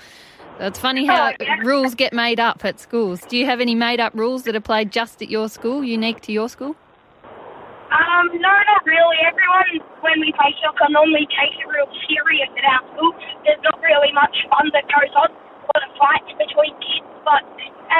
It's 0.59 0.79
funny 0.79 1.05
how 1.05 1.29
Oh, 1.29 1.33
yeah. 1.41 1.57
rules 1.63 1.95
get 1.95 2.13
made 2.13 2.39
up 2.39 2.63
at 2.63 2.79
schools. 2.79 3.21
Do 3.21 3.37
you 3.37 3.45
have 3.45 3.59
any 3.59 3.75
made 3.75 3.99
up 3.99 4.13
rules 4.15 4.43
that 4.43 4.55
are 4.55 4.61
played 4.61 4.91
just 4.91 5.21
at 5.21 5.29
your 5.29 5.49
school, 5.49 5.83
unique 5.83 6.21
to 6.21 6.31
your 6.31 6.47
school? 6.47 6.75
Um, 7.91 8.27
no, 8.33 8.49
not 8.49 8.85
really. 8.85 9.17
Everyone, 9.25 9.87
when 10.01 10.19
we 10.19 10.31
play 10.33 10.55
soccer, 10.63 10.85
normally 10.89 11.27
takes 11.29 11.57
it 11.59 11.67
real 11.67 11.87
serious 12.07 12.49
at 12.57 12.65
our 12.65 12.81
school. 12.95 13.13
There's 13.45 13.61
not 13.63 13.81
really 13.81 14.11
much 14.13 14.35
fun 14.49 14.69
that 14.73 14.83
goes 14.89 15.13
on. 15.15 15.29
A 15.29 15.65
lot 15.73 15.83
of 15.89 15.91
fights 15.97 16.31
between 16.37 16.73
kids, 16.81 17.05
but 17.25 17.43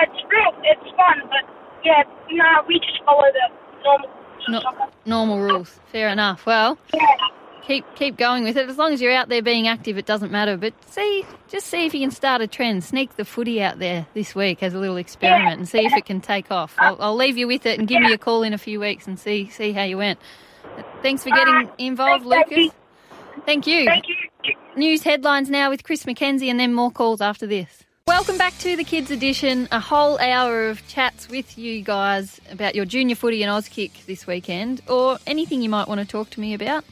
it's 0.01 0.23
real. 0.31 0.53
It's 0.63 0.89
fun. 0.97 1.21
But 1.29 1.45
yeah, 1.83 2.03
no, 2.31 2.63
we 2.67 2.79
just 2.79 3.03
follow 3.05 3.25
the 3.33 3.83
normal 3.83 4.09
No- 4.49 4.59
soccer. 4.61 4.87
Normal 5.05 5.39
rules. 5.41 5.79
Fair 5.91 6.09
enough. 6.09 6.45
Well, 6.45 6.77
Yeah. 6.93 7.01
Keep 7.65 7.85
keep 7.95 8.17
going 8.17 8.43
with 8.43 8.57
it. 8.57 8.69
As 8.69 8.77
long 8.77 8.93
as 8.93 9.01
you're 9.01 9.13
out 9.13 9.29
there 9.29 9.41
being 9.41 9.67
active, 9.67 9.97
it 9.97 10.05
doesn't 10.05 10.31
matter. 10.31 10.57
But 10.57 10.73
see, 10.89 11.25
just 11.47 11.67
see 11.67 11.85
if 11.85 11.93
you 11.93 11.99
can 11.99 12.11
start 12.11 12.41
a 12.41 12.47
trend. 12.47 12.83
Sneak 12.83 13.15
the 13.15 13.25
footy 13.25 13.61
out 13.61 13.79
there 13.79 14.05
this 14.13 14.35
week 14.35 14.61
as 14.63 14.73
a 14.73 14.79
little 14.79 14.97
experiment 14.97 15.57
and 15.59 15.67
see 15.67 15.85
if 15.85 15.93
it 15.93 16.05
can 16.05 16.21
take 16.21 16.51
off. 16.51 16.75
I'll, 16.77 16.97
I'll 17.01 17.15
leave 17.15 17.37
you 17.37 17.47
with 17.47 17.65
it 17.65 17.79
and 17.79 17.87
give 17.87 18.01
me 18.01 18.13
a 18.13 18.17
call 18.17 18.43
in 18.43 18.53
a 18.53 18.57
few 18.57 18.79
weeks 18.79 19.07
and 19.07 19.19
see 19.19 19.49
see 19.49 19.71
how 19.71 19.83
you 19.83 19.97
went. 19.97 20.19
Thanks 21.01 21.23
for 21.23 21.29
getting 21.29 21.69
involved, 21.77 22.25
Thanks, 22.25 22.49
Lucas. 22.51 22.73
Thank 23.45 23.67
you. 23.67 23.85
Thank 23.85 24.07
you. 24.07 24.55
News 24.75 25.03
headlines 25.03 25.49
now 25.49 25.69
with 25.69 25.83
Chris 25.83 26.03
McKenzie 26.03 26.49
and 26.49 26.59
then 26.59 26.73
more 26.73 26.91
calls 26.91 27.21
after 27.21 27.45
this. 27.47 27.83
Welcome 28.05 28.37
back 28.37 28.57
to 28.59 28.75
the 28.75 28.83
Kids 28.83 29.11
Edition. 29.11 29.69
A 29.71 29.79
whole 29.79 30.19
hour 30.19 30.67
of 30.67 30.85
chats 30.87 31.29
with 31.29 31.57
you 31.57 31.81
guys 31.81 32.41
about 32.51 32.75
your 32.75 32.83
junior 32.83 33.15
footy 33.15 33.43
and 33.43 33.51
Auskick 33.51 34.05
this 34.05 34.27
weekend, 34.27 34.81
or 34.89 35.19
anything 35.25 35.61
you 35.61 35.69
might 35.69 35.87
want 35.87 36.01
to 36.01 36.05
talk 36.05 36.29
to 36.31 36.41
me 36.41 36.53
about. 36.53 36.83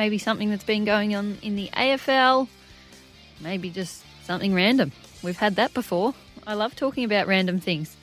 Maybe 0.00 0.16
something 0.16 0.48
that's 0.48 0.64
been 0.64 0.86
going 0.86 1.14
on 1.14 1.36
in 1.42 1.56
the 1.56 1.68
AFL, 1.74 2.48
maybe 3.38 3.68
just 3.68 4.02
something 4.24 4.54
random. 4.54 4.92
We've 5.22 5.36
had 5.36 5.56
that 5.56 5.74
before. 5.74 6.14
I 6.46 6.54
love 6.54 6.74
talking 6.74 7.04
about 7.04 7.26
random 7.26 7.60
things. 7.60 7.94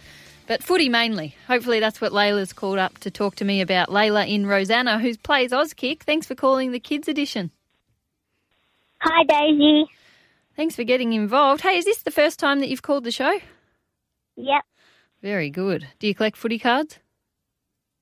But 0.46 0.62
footy 0.62 0.90
mainly. 0.90 1.36
Hopefully 1.48 1.80
that's 1.80 2.00
what 2.00 2.12
Layla's 2.12 2.54
called 2.54 2.78
up 2.78 3.00
to 3.00 3.10
talk 3.10 3.34
to 3.38 3.46
me 3.46 3.62
about. 3.62 3.90
Layla 3.90 4.30
in 4.30 4.46
Rosanna, 4.46 5.00
who 5.00 5.18
plays 5.18 5.50
Auskick. 5.50 6.04
Thanks 6.04 6.28
for 6.28 6.36
calling 6.36 6.72
the 6.72 6.80
Kids 6.80 7.08
Edition. 7.08 7.50
Hi, 9.00 9.24
Daisy. 9.24 9.86
Thanks 10.56 10.76
for 10.76 10.84
getting 10.84 11.14
involved. 11.14 11.62
Hey, 11.62 11.80
is 11.80 11.86
this 11.86 12.04
the 12.04 12.12
first 12.12 12.38
time 12.38 12.60
that 12.60 12.70
you've 12.70 12.84
called 12.84 13.06
the 13.06 13.12
show? 13.12 13.40
Yep. 14.36 14.64
Very 15.24 15.50
good. 15.50 15.88
Do 15.98 16.06
you 16.06 16.14
collect 16.14 16.38
footy 16.38 16.60
cards? 16.60 17.00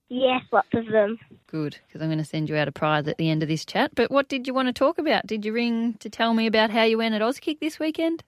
Yes, 0.10 0.41
lots 0.51 0.67
of 0.73 0.86
them. 0.88 1.17
Good, 1.47 1.77
because 1.88 2.01
I'm 2.01 2.08
going 2.08 2.17
to 2.17 2.25
send 2.25 2.49
you 2.49 2.58
out 2.58 2.67
a 2.67 2.71
prize 2.71 3.08
at 3.08 3.17
the 3.17 3.29
end 3.29 3.43
of 3.43 3.49
this 3.49 3.65
chat. 3.65 3.91
But 3.93 4.10
what 4.10 4.27
did 4.27 4.47
you 4.47 4.53
want 4.53 4.67
to 4.67 4.73
talk 4.73 4.97
about? 4.97 5.27
Did 5.27 5.45
you 5.45 5.53
ring 5.53 5.93
to 5.99 6.10
tell 6.10 6.34
me 6.34 6.47
about 6.47 6.71
how 6.71 6.84
you 6.84 6.97
went 6.97 7.13
at 7.13 7.21
Auskick 7.21 7.60
this 7.60 7.79
weekend? 7.79 8.23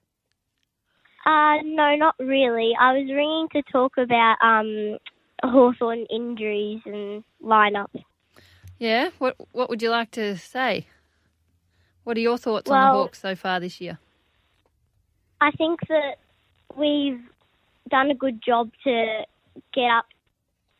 Uh, 1.26 1.56
no, 1.64 1.96
not 1.96 2.14
really. 2.18 2.72
I 2.80 2.92
was 2.92 3.08
ringing 3.08 3.48
to 3.52 3.62
talk 3.72 3.98
about 3.98 4.36
um 4.40 4.98
Hawthorn 5.42 6.06
injuries 6.10 6.80
and 6.86 7.22
lineups. 7.42 8.02
Yeah. 8.78 9.10
What 9.18 9.36
What 9.52 9.68
would 9.68 9.82
you 9.82 9.90
like 9.90 10.10
to 10.12 10.36
say? 10.38 10.86
What 12.04 12.16
are 12.16 12.20
your 12.20 12.38
thoughts 12.38 12.70
on 12.70 12.80
the 12.80 12.92
Well- 12.92 13.02
Hawks 13.02 13.20
so 13.20 13.34
far 13.34 13.60
this 13.60 13.80
year? 13.80 13.98
I 15.40 15.50
think 15.52 15.80
that 15.88 16.16
we've 16.76 17.20
done 17.90 18.10
a 18.10 18.14
good 18.14 18.42
job 18.42 18.70
to 18.84 19.24
get 19.72 19.90
up 19.90 20.06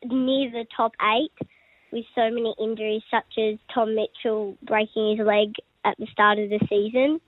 near 0.03 0.49
the 0.51 0.65
top 0.75 0.93
eight 1.01 1.47
with 1.91 2.05
so 2.15 2.29
many 2.29 2.53
injuries, 2.59 3.01
such 3.11 3.37
as 3.37 3.57
Tom 3.73 3.95
Mitchell 3.95 4.57
breaking 4.63 5.17
his 5.17 5.25
leg 5.25 5.53
at 5.85 5.97
the 5.97 6.07
start 6.11 6.39
of 6.39 6.49
the 6.49 6.59
season. 6.69 7.19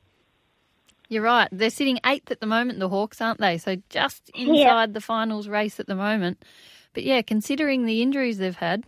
You're 1.10 1.24
right. 1.24 1.50
They're 1.52 1.70
sitting 1.70 2.00
eighth 2.06 2.32
at 2.32 2.40
the 2.40 2.46
moment, 2.46 2.80
the 2.80 2.88
Hawks, 2.90 3.20
aren't 3.20 3.40
they? 3.40 3.58
So 3.58 3.76
just 3.90 4.30
inside 4.34 4.94
the 4.94 5.02
finals 5.02 5.48
race 5.50 5.80
at 5.80 5.88
the 5.88 5.96
moment. 5.96 6.44
But 6.94 7.04
yeah, 7.04 7.22
considering 7.22 7.86
the 7.86 8.02
injuries 8.02 8.38
they've 8.38 8.56
had, 8.56 8.86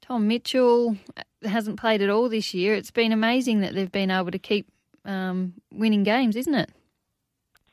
Tom 0.00 0.26
Mitchell 0.26 0.96
hasn't 1.44 1.78
played 1.78 2.02
at 2.02 2.10
all 2.10 2.28
this 2.28 2.52
year. 2.54 2.74
It's 2.74 2.90
been 2.90 3.12
amazing 3.12 3.60
that 3.60 3.74
they've 3.74 3.90
been 3.90 4.10
able 4.10 4.30
to 4.30 4.38
keep 4.38 4.66
um, 5.04 5.54
winning 5.72 6.02
games, 6.02 6.36
isn't 6.36 6.54
it? 6.54 6.70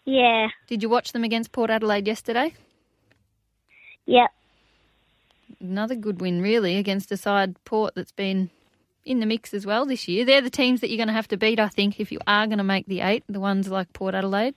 Yeah, 0.05 0.47
Did 0.67 0.83
you 0.83 0.89
watch 0.89 1.13
them 1.13 1.23
against 1.23 1.51
Port 1.53 1.69
Adelaide 1.69 2.07
yesterday? 2.07 2.53
yep, 4.05 4.31
Another 5.63 5.95
good 5.95 6.19
win, 6.19 6.41
really, 6.41 6.76
against 6.78 7.10
a 7.12 7.17
side 7.17 7.56
Port 7.63 7.95
that's 7.95 8.12
been 8.12 8.49
in 9.06 9.19
the 9.21 9.26
mix 9.26 9.54
as 9.54 9.65
well 9.65 9.86
this 9.86 10.08
year. 10.10 10.26
They're 10.26 10.41
the 10.41 10.49
teams 10.49 10.82
that 10.82 10.89
you're 10.89 10.97
going 10.97 11.08
to 11.08 11.13
have 11.13 11.30
to 11.30 11.38
beat, 11.38 11.58
I 11.60 11.69
think, 11.69 11.99
if 12.02 12.12
you 12.12 12.19
are 12.28 12.45
going 12.47 12.58
to 12.58 12.63
make 12.65 12.86
the 12.86 12.99
eight. 12.99 13.23
The 13.30 13.39
ones 13.39 13.69
like 13.69 13.91
Port 13.93 14.13
Adelaide. 14.13 14.56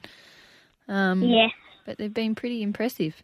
Um, 0.89 1.23
yeah. 1.23 1.49
But 1.85 1.99
they've 1.99 2.13
been 2.13 2.35
pretty 2.35 2.61
impressive. 2.63 3.23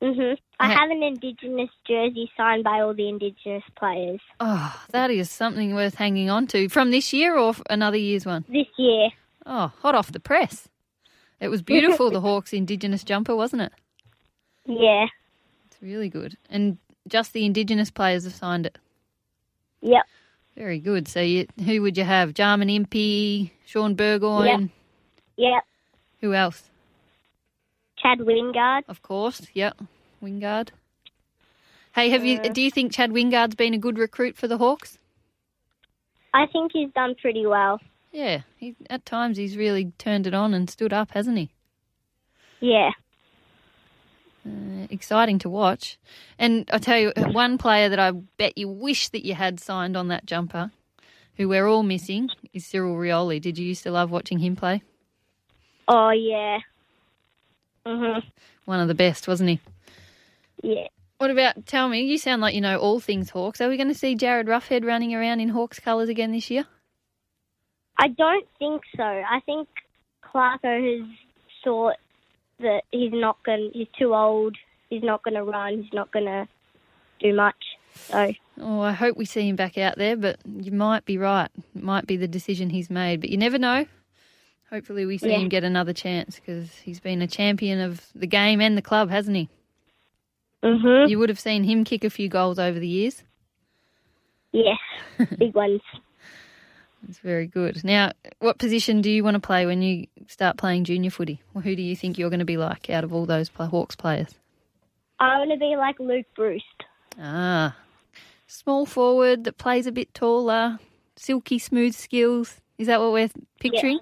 Mhm. 0.00 0.36
I 0.60 0.72
have 0.72 0.90
an 0.90 1.02
Indigenous 1.02 1.70
jersey 1.86 2.30
signed 2.36 2.64
by 2.64 2.80
all 2.80 2.92
the 2.94 3.08
Indigenous 3.08 3.62
players 3.76 4.20
Oh, 4.40 4.80
that 4.90 5.10
is 5.12 5.30
something 5.30 5.74
worth 5.74 5.94
hanging 5.96 6.28
on 6.30 6.46
to. 6.48 6.68
From 6.68 6.90
this 6.90 7.12
year 7.12 7.36
or 7.36 7.54
another 7.70 7.96
year's 7.96 8.26
one? 8.26 8.44
this 8.48 8.66
year. 8.78 9.10
Oh, 9.46 9.72
hot 9.80 9.94
off 9.94 10.10
the 10.12 10.18
press. 10.20 10.68
It 11.40 11.48
was 11.48 11.62
beautiful, 11.62 12.10
the 12.10 12.20
Hawks 12.28 12.52
Indigenous 12.52 13.02
jumper, 13.04 13.34
wasn't 13.36 13.62
it? 13.62 13.72
Yeah, 14.66 15.06
really 15.82 16.08
good. 16.08 16.36
And 16.48 16.78
just 17.08 17.32
the 17.32 17.44
Indigenous 17.44 17.90
players 17.90 18.24
have 18.24 18.34
signed 18.34 18.66
it. 18.66 18.78
yep, 19.80 20.04
Very 20.56 20.78
good. 20.78 21.08
So 21.08 21.20
you, 21.20 21.46
who 21.64 21.82
would 21.82 21.96
you 21.98 22.04
have? 22.04 22.34
Jarman 22.34 22.70
Impey, 22.70 23.52
Shaun 23.66 23.94
Burgoyne? 23.94 24.70
yep. 25.36 25.64
Who 26.20 26.34
else? 26.34 26.70
Chad 27.98 28.18
Wingard. 28.18 28.82
Of 28.88 29.02
course, 29.02 29.46
yep. 29.54 29.76
Wingard. 30.22 30.68
Hey, 31.94 32.10
have 32.10 32.24
you? 32.24 32.38
Mm. 32.38 32.54
Do 32.54 32.62
you 32.62 32.70
think 32.70 32.92
Chad 32.92 33.10
Wingard's 33.10 33.54
been 33.54 33.74
a 33.74 33.78
good 33.78 33.98
recruit 33.98 34.36
for 34.36 34.48
the 34.48 34.58
Hawks? 34.58 34.98
I 36.32 36.46
think 36.46 36.72
he's 36.72 36.90
done 36.94 37.14
pretty 37.20 37.44
well. 37.44 37.80
Yeah, 38.12 38.42
he, 38.56 38.74
at 38.88 39.04
times 39.04 39.36
he's 39.36 39.56
really 39.56 39.92
turned 39.98 40.26
it 40.26 40.34
on 40.34 40.54
and 40.54 40.70
stood 40.70 40.92
up, 40.92 41.10
hasn't 41.12 41.38
he? 41.38 41.50
Yeah. 42.60 42.90
Uh, 44.46 44.86
exciting 44.90 45.38
to 45.38 45.48
watch. 45.48 45.98
And 46.38 46.68
I 46.72 46.78
tell 46.78 46.98
you, 46.98 47.12
one 47.16 47.58
player 47.58 47.88
that 47.88 48.00
I 48.00 48.10
bet 48.10 48.58
you 48.58 48.68
wish 48.68 49.08
that 49.10 49.24
you 49.24 49.34
had 49.34 49.60
signed 49.60 49.96
on 49.96 50.08
that 50.08 50.26
jumper, 50.26 50.72
who 51.36 51.48
we're 51.48 51.68
all 51.68 51.84
missing, 51.84 52.28
is 52.52 52.66
Cyril 52.66 52.96
Rioli. 52.96 53.40
Did 53.40 53.58
you 53.58 53.66
used 53.66 53.84
to 53.84 53.92
love 53.92 54.10
watching 54.10 54.40
him 54.40 54.56
play? 54.56 54.82
Oh 55.88 56.10
yeah. 56.10 56.58
Mhm. 57.86 58.22
One 58.64 58.80
of 58.80 58.88
the 58.88 58.94
best, 58.94 59.28
wasn't 59.28 59.50
he? 59.50 59.60
Yeah. 60.62 60.88
What 61.18 61.30
about, 61.30 61.66
tell 61.66 61.88
me, 61.88 62.02
you 62.02 62.18
sound 62.18 62.42
like 62.42 62.54
you 62.54 62.60
know 62.60 62.78
all 62.78 62.98
things 62.98 63.30
Hawks. 63.30 63.60
Are 63.60 63.68
we 63.68 63.76
going 63.76 63.88
to 63.88 63.94
see 63.94 64.16
Jarryd 64.16 64.46
Roughead 64.46 64.84
running 64.84 65.14
around 65.14 65.40
in 65.40 65.50
Hawks 65.50 65.78
colours 65.78 66.08
again 66.08 66.32
this 66.32 66.50
year? 66.50 66.64
I 67.98 68.08
don't 68.08 68.46
think 68.58 68.82
so. 68.96 69.04
I 69.04 69.40
think 69.46 69.68
Clarko 70.24 71.00
has 71.00 71.08
thought 71.62 71.96
that 72.60 72.82
he's 72.90 73.12
not 73.12 73.42
going. 73.44 73.70
He's 73.74 73.88
too 73.98 74.14
old. 74.14 74.56
He's 74.90 75.02
not 75.02 75.22
going 75.22 75.34
to 75.34 75.44
run. 75.44 75.82
He's 75.82 75.92
not 75.92 76.10
going 76.12 76.26
to 76.26 76.48
do 77.20 77.34
much. 77.34 77.56
So 77.94 78.32
Oh, 78.60 78.80
I 78.80 78.92
hope 78.92 79.16
we 79.16 79.24
see 79.24 79.48
him 79.48 79.56
back 79.56 79.78
out 79.78 79.96
there, 79.96 80.16
but 80.16 80.38
you 80.46 80.72
might 80.72 81.04
be 81.04 81.18
right. 81.18 81.48
It 81.74 81.82
might 81.82 82.06
be 82.06 82.16
the 82.16 82.28
decision 82.28 82.70
he's 82.70 82.90
made, 82.90 83.20
but 83.20 83.30
you 83.30 83.36
never 83.38 83.58
know. 83.58 83.86
Hopefully, 84.70 85.04
we 85.04 85.18
see 85.18 85.30
Yeah. 85.30 85.38
him 85.38 85.48
get 85.48 85.64
another 85.64 85.92
chance 85.92 86.36
because 86.36 86.76
he's 86.78 87.00
been 87.00 87.20
a 87.22 87.26
champion 87.26 87.80
of 87.80 88.06
the 88.14 88.26
game 88.26 88.60
and 88.60 88.76
the 88.76 88.82
club, 88.82 89.10
hasn't 89.10 89.36
he? 89.36 89.48
mhm. 90.62 91.08
You 91.08 91.18
would 91.18 91.28
have 91.28 91.40
seen 91.40 91.64
him 91.64 91.84
kick 91.84 92.04
a 92.04 92.10
few 92.10 92.28
goals 92.28 92.58
over 92.58 92.78
the 92.78 92.88
years. 92.88 93.24
Yes. 94.52 94.78
Big 95.38 95.54
ones. 95.54 95.80
It's 97.08 97.18
very 97.18 97.46
good. 97.46 97.82
Now, 97.84 98.12
what 98.38 98.58
position 98.58 99.00
do 99.00 99.10
you 99.10 99.24
want 99.24 99.34
to 99.34 99.40
play 99.40 99.66
when 99.66 99.82
you 99.82 100.06
start 100.28 100.56
playing 100.56 100.84
junior 100.84 101.10
footy? 101.10 101.40
Well, 101.52 101.62
who 101.62 101.74
do 101.74 101.82
you 101.82 101.96
think 101.96 102.16
you're 102.16 102.30
going 102.30 102.38
to 102.38 102.44
be 102.44 102.56
like 102.56 102.88
out 102.90 103.04
of 103.04 103.12
all 103.12 103.26
those 103.26 103.48
Hawks 103.48 103.96
players? 103.96 104.34
I 105.18 105.38
want 105.38 105.50
to 105.50 105.58
be 105.58 105.76
like 105.76 105.98
Luke 105.98 106.26
Breust. 106.36 106.64
Ah, 107.20 107.76
small 108.46 108.86
forward 108.86 109.44
that 109.44 109.58
plays 109.58 109.86
a 109.86 109.92
bit 109.92 110.14
taller, 110.14 110.78
silky 111.16 111.58
smooth 111.58 111.94
skills. 111.94 112.60
Is 112.78 112.86
that 112.86 113.00
what 113.00 113.12
we're 113.12 113.30
picturing? 113.60 114.00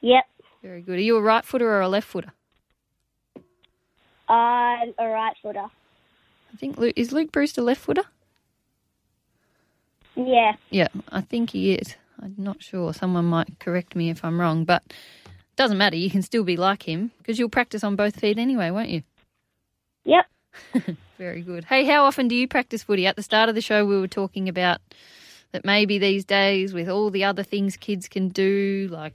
Yep. 0.00 0.24
Very 0.62 0.82
good. 0.82 0.98
Are 0.98 1.02
you 1.02 1.16
a 1.16 1.22
right 1.22 1.44
footer 1.44 1.68
or 1.70 1.80
a 1.80 1.88
left 1.88 2.08
footer? 2.08 2.32
I'm 4.28 4.92
a 4.98 5.06
right 5.06 5.34
footer. 5.42 5.66
I 6.52 6.56
think 6.56 6.78
Luke, 6.78 6.94
is 6.96 7.12
Luke 7.12 7.30
Breust 7.32 7.58
a 7.58 7.62
left 7.62 7.80
footer? 7.82 8.04
Yeah. 10.16 10.52
Yeah, 10.70 10.88
I 11.10 11.20
think 11.20 11.50
he 11.50 11.74
is. 11.74 11.94
I'm 12.20 12.34
not 12.38 12.62
sure. 12.62 12.94
Someone 12.94 13.26
might 13.26 13.58
correct 13.58 13.94
me 13.94 14.10
if 14.10 14.24
I'm 14.24 14.40
wrong, 14.40 14.64
but 14.64 14.82
doesn't 15.56 15.78
matter. 15.78 15.96
You 15.96 16.10
can 16.10 16.22
still 16.22 16.44
be 16.44 16.56
like 16.56 16.82
him 16.82 17.12
because 17.18 17.38
you'll 17.38 17.48
practice 17.48 17.84
on 17.84 17.96
both 17.96 18.18
feet 18.18 18.38
anyway, 18.38 18.70
won't 18.70 18.88
you? 18.88 19.02
Yep. 20.04 20.26
Very 21.18 21.42
good. 21.42 21.64
Hey, 21.64 21.84
how 21.84 22.04
often 22.04 22.28
do 22.28 22.34
you 22.34 22.48
practice 22.48 22.82
footy? 22.82 23.06
At 23.06 23.16
the 23.16 23.22
start 23.22 23.48
of 23.48 23.54
the 23.54 23.60
show, 23.60 23.84
we 23.84 23.98
were 24.00 24.08
talking 24.08 24.48
about 24.48 24.80
that 25.52 25.64
maybe 25.64 25.98
these 25.98 26.24
days, 26.24 26.72
with 26.72 26.88
all 26.88 27.10
the 27.10 27.24
other 27.24 27.42
things 27.42 27.76
kids 27.76 28.08
can 28.08 28.28
do, 28.28 28.88
like 28.90 29.12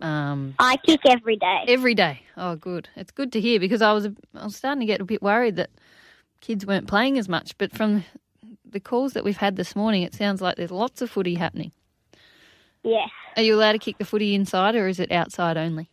um, 0.00 0.54
I 0.58 0.76
kick 0.78 1.00
every 1.08 1.36
day. 1.36 1.64
every 1.68 1.94
day. 1.94 2.22
Oh, 2.36 2.56
good. 2.56 2.88
It's 2.96 3.10
good 3.10 3.32
to 3.32 3.40
hear 3.40 3.60
because 3.60 3.82
I 3.82 3.92
was 3.92 4.06
I 4.34 4.44
was 4.44 4.56
starting 4.56 4.80
to 4.80 4.86
get 4.86 5.00
a 5.00 5.04
bit 5.04 5.22
worried 5.22 5.56
that 5.56 5.70
kids 6.40 6.64
weren't 6.64 6.88
playing 6.88 7.18
as 7.18 7.28
much. 7.28 7.56
But 7.58 7.72
from 7.72 8.04
the 8.72 8.80
calls 8.80 9.12
that 9.12 9.24
we've 9.24 9.36
had 9.36 9.56
this 9.56 9.74
morning, 9.76 10.02
it 10.02 10.14
sounds 10.14 10.40
like 10.40 10.56
there's 10.56 10.70
lots 10.70 11.02
of 11.02 11.10
footy 11.10 11.34
happening. 11.34 11.72
Yeah. 12.82 13.06
Are 13.36 13.42
you 13.42 13.54
allowed 13.54 13.72
to 13.72 13.78
kick 13.78 13.98
the 13.98 14.04
footy 14.04 14.34
inside 14.34 14.74
or 14.74 14.88
is 14.88 15.00
it 15.00 15.12
outside 15.12 15.56
only? 15.56 15.90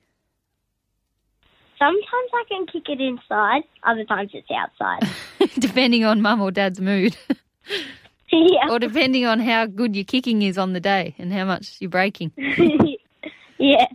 Sometimes 1.77 2.29
I 2.33 2.43
can 2.47 2.65
kick 2.65 2.89
it 2.89 2.99
inside. 2.99 3.63
Other 3.83 4.03
times 4.05 4.31
it's 4.33 4.47
outside. 4.49 5.07
depending 5.59 6.03
on 6.03 6.21
mum 6.21 6.41
or 6.41 6.49
dad's 6.49 6.81
mood, 6.81 7.15
yeah. 8.31 8.69
or 8.69 8.79
depending 8.79 9.25
on 9.25 9.39
how 9.39 9.67
good 9.67 9.95
your 9.95 10.05
kicking 10.05 10.41
is 10.41 10.57
on 10.57 10.73
the 10.73 10.79
day 10.79 11.13
and 11.19 11.31
how 11.31 11.45
much 11.45 11.77
you're 11.79 11.89
breaking. 11.89 12.31
yeah. 13.59 13.85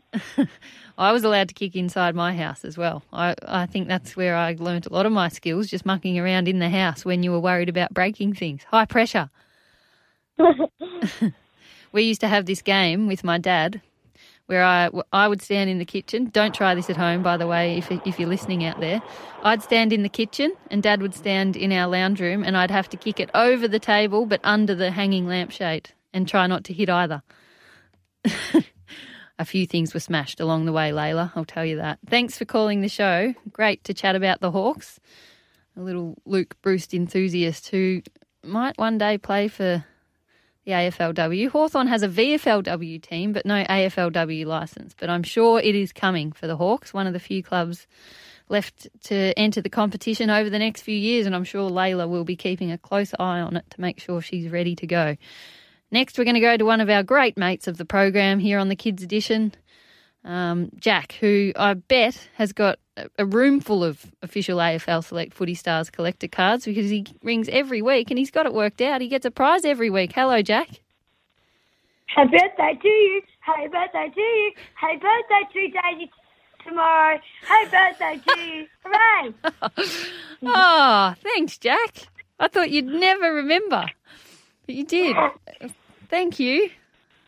I 0.99 1.13
was 1.13 1.25
allowed 1.25 1.49
to 1.49 1.55
kick 1.55 1.75
inside 1.75 2.15
my 2.15 2.35
house 2.35 2.65
as 2.65 2.77
well. 2.77 3.03
I, 3.13 3.35
I 3.47 3.67
think 3.67 3.89
that's 3.89 4.17
where 4.17 4.37
I 4.37 4.57
learnt 4.59 4.87
a 4.87 4.93
lot 4.93 5.07
of 5.07 5.13
my 5.13 5.29
skills, 5.29 5.69
just 5.69 5.87
mucking 5.87 6.19
around 6.19 6.49
in 6.49 6.59
the 6.59 6.71
house 6.71 7.05
when 7.05 7.23
you 7.23 7.33
were 7.33 7.41
worried 7.41 7.69
about 7.69 7.95
breaking 7.95 8.35
things. 8.35 8.63
High 8.65 8.85
pressure. 8.85 9.31
we 11.93 12.03
used 12.03 12.21
to 12.21 12.29
have 12.29 12.47
this 12.47 12.63
game 12.63 13.07
with 13.07 13.25
my 13.25 13.39
dad 13.39 13.81
where 14.47 14.65
I, 14.65 14.91
I 15.13 15.29
would 15.29 15.41
stand 15.41 15.71
in 15.71 15.79
the 15.79 15.85
kitchen. 15.85 16.27
Don't 16.27 16.55
try 16.55 16.75
this 16.75 16.91
at 16.91 16.97
home, 16.97 17.23
by 17.23 17.37
the 17.37 17.47
way, 17.47 17.79
if, 17.79 17.91
if 17.91 18.19
you're 18.19 18.29
listening 18.29 18.65
out 18.65 18.81
there. 18.81 19.01
I'd 19.43 19.63
stand 19.63 19.93
in 19.93 20.03
the 20.03 20.09
kitchen 20.09 20.53
and 20.71 20.83
dad 20.83 21.01
would 21.01 21.15
stand 21.15 21.57
in 21.57 21.73
our 21.73 21.87
lounge 21.87 22.21
room 22.21 22.45
and 22.45 22.57
I'd 22.57 22.71
have 22.71 22.89
to 22.91 22.97
kick 22.97 23.19
it 23.19 23.31
over 23.35 23.67
the 23.67 23.79
table 23.79 24.27
but 24.27 24.41
under 24.45 24.75
the 24.75 24.91
hanging 24.91 25.27
lampshade 25.27 25.91
and 26.13 26.29
try 26.29 26.47
not 26.47 26.65
to 26.65 26.75
hit 26.75 26.91
either. 26.91 27.23
A 29.43 29.45
few 29.45 29.67
things 29.67 29.93
were 29.93 29.99
smashed 29.99 30.39
along 30.39 30.67
the 30.67 30.73
way, 30.73 30.93
Layla, 30.93 31.33
I'll 31.35 31.45
tell 31.45 31.65
you 31.65 31.79
that. 31.79 31.99
Thanks 32.07 32.39
for 32.39 32.45
calling 32.45 32.81
the 32.81 32.89
show. 32.89 33.35
Great 33.51 33.83
to 33.83 33.93
chat 33.93 34.15
about 34.15 34.41
the 34.41 34.53
Hawks. 34.53 35.01
A 35.77 35.81
little 35.81 36.17
Luke 36.25 36.55
Breust 36.63 36.95
enthusiast 36.95 37.67
who 37.71 38.03
might 38.45 38.79
one 38.79 38.99
day 38.99 39.19
play 39.19 39.49
for 39.49 39.85
the 40.65 40.71
AFLW. 40.71 41.49
Hawthorn 41.49 41.89
has 41.89 42.05
a 42.05 42.09
VFLW 42.09 43.03
team, 43.03 43.33
but 43.33 43.45
no 43.45 43.65
AFLW 43.65 44.47
licence. 44.47 44.95
But 44.97 45.11
I'm 45.11 45.25
sure 45.25 45.59
it 45.59 45.75
is 45.75 45.93
coming 45.93 46.31
for 46.31 46.47
the 46.47 46.57
Hawks, 46.57 46.95
one 46.95 47.09
of 47.09 47.13
the 47.13 47.19
few 47.19 47.43
clubs 47.43 47.89
left 48.49 48.87
to 49.07 49.37
enter 49.37 49.61
the 49.61 49.69
competition 49.69 50.31
over 50.31 50.51
the 50.51 50.61
next 50.61 50.83
few 50.83 50.97
years. 50.97 51.27
And 51.27 51.35
I'm 51.35 51.43
sure 51.43 51.69
Layla 51.69 52.09
will 52.09 52.23
be 52.23 52.37
keeping 52.37 52.71
a 52.71 52.79
close 52.79 53.13
eye 53.19 53.41
on 53.41 53.57
it 53.57 53.69
to 53.71 53.81
make 53.81 53.99
sure 53.99 54.23
she's 54.23 54.53
ready 54.53 54.77
to 54.77 54.87
go. 54.87 55.17
Next, 55.93 56.17
we're 56.17 56.25
going 56.25 56.35
to 56.35 56.41
go 56.41 56.57
to 56.57 56.65
one 56.65 56.81
of 56.81 56.89
our 56.89 57.03
great 57.03 57.37
mates 57.37 57.69
of 57.69 57.77
the 57.77 57.85
program 57.85 58.39
here 58.39 58.59
on 58.59 58.69
the 58.69 58.77
Kids 58.77 59.03
Edition, 59.03 59.53
um, 60.25 60.71
Jack, 60.81 61.13
who 61.21 61.53
I 61.55 61.75
bet 61.75 62.29
has 62.37 62.55
got 62.55 62.79
a, 63.19 63.27
room 63.27 63.61
full 63.61 63.85
of 63.85 64.07
official 64.23 64.57
AFL 64.57 65.05
Select 65.05 65.35
Footy 65.35 65.55
Stars 65.55 65.91
collector 65.91 66.29
cards 66.29 66.65
because 66.65 66.89
he 66.89 67.05
rings 67.23 67.47
every 67.51 67.83
week 67.83 68.11
and 68.11 68.19
he's 68.19 68.31
got 68.31 68.47
it 68.47 68.55
worked 68.55 68.81
out. 68.81 69.03
He 69.03 69.09
gets 69.09 69.27
a 69.27 69.31
prize 69.31 69.67
every 69.67 69.91
week. 69.91 70.13
Hello, 70.15 70.41
Jack. 70.41 70.81
Happy 72.07 72.39
birthday 72.39 72.79
to 72.81 72.89
you. 72.89 73.23
Happy 73.41 73.69
birthday 73.69 74.11
to 74.15 74.21
you. 74.21 74.53
Happy 74.75 74.97
birthday 74.97 75.53
to 75.53 75.69
Daisy 75.69 76.11
tomorrow. 76.67 77.21
Happy 77.47 77.71
birthday 77.71 78.21
to 78.27 78.41
you. 78.41 78.67
Hooray! 78.83 79.35
Oh, 80.45 81.15
thanks, 81.23 81.59
Jack. 81.59 82.07
I 82.41 82.49
thought 82.49 82.71
you'd 82.71 82.87
never 82.87 83.35
remember, 83.35 83.85
but 84.67 84.75
you 84.75 84.87
did. 84.87 85.17
Thank 86.13 86.39
you. 86.39 86.69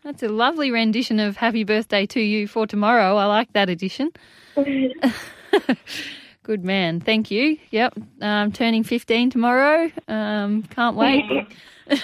That's 0.03 0.23
a 0.23 0.29
lovely 0.29 0.71
rendition 0.71 1.19
of 1.19 1.39
Happy 1.39 1.65
Birthday 1.65 2.05
to 2.05 2.21
You 2.21 2.47
for 2.47 2.67
tomorrow. 2.67 3.17
I 3.17 3.25
like 3.25 3.51
that 3.55 3.71
edition. 3.71 4.11
Good 6.43 6.63
man. 6.67 7.01
Thank 7.01 7.31
you. 7.31 7.57
Yep. 7.71 7.95
Um, 8.21 8.53
turning 8.53 8.85
15 8.85 9.31
tomorrow. 9.31 9.91
Um, 10.07 10.65
can't 10.65 10.97
wait. 10.97 11.25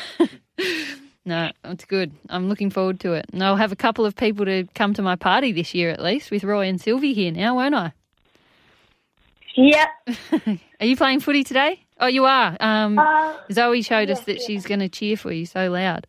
no, 1.27 1.51
it's 1.65 1.85
good. 1.85 2.13
I'm 2.31 2.49
looking 2.49 2.71
forward 2.71 2.99
to 3.01 3.13
it. 3.13 3.27
And 3.31 3.45
I'll 3.45 3.57
have 3.57 3.73
a 3.73 3.77
couple 3.77 4.07
of 4.07 4.17
people 4.17 4.47
to 4.47 4.67
come 4.75 4.95
to 4.95 5.03
my 5.03 5.17
party 5.17 5.53
this 5.53 5.75
year 5.75 5.91
at 5.91 6.01
least 6.03 6.31
with 6.31 6.45
Roy 6.45 6.67
and 6.67 6.81
Sylvie 6.81 7.13
here 7.13 7.31
now, 7.31 7.57
won't 7.57 7.75
I? 7.75 7.93
Yep. 9.55 9.89
Are 10.81 10.87
you 10.87 10.97
playing 10.97 11.21
footy 11.21 11.45
today? 11.45 11.85
Oh, 11.99 12.07
you 12.07 12.25
are. 12.25 12.57
Um, 12.59 12.99
Uh, 12.99 13.35
Zoe 13.53 13.83
showed 13.83 14.09
us 14.09 14.21
that 14.21 14.41
she's 14.41 14.65
going 14.65 14.81
to 14.81 14.89
cheer 14.89 15.19
for 15.19 15.31
you 15.31 15.45
so 15.45 15.71
loud. 15.71 16.07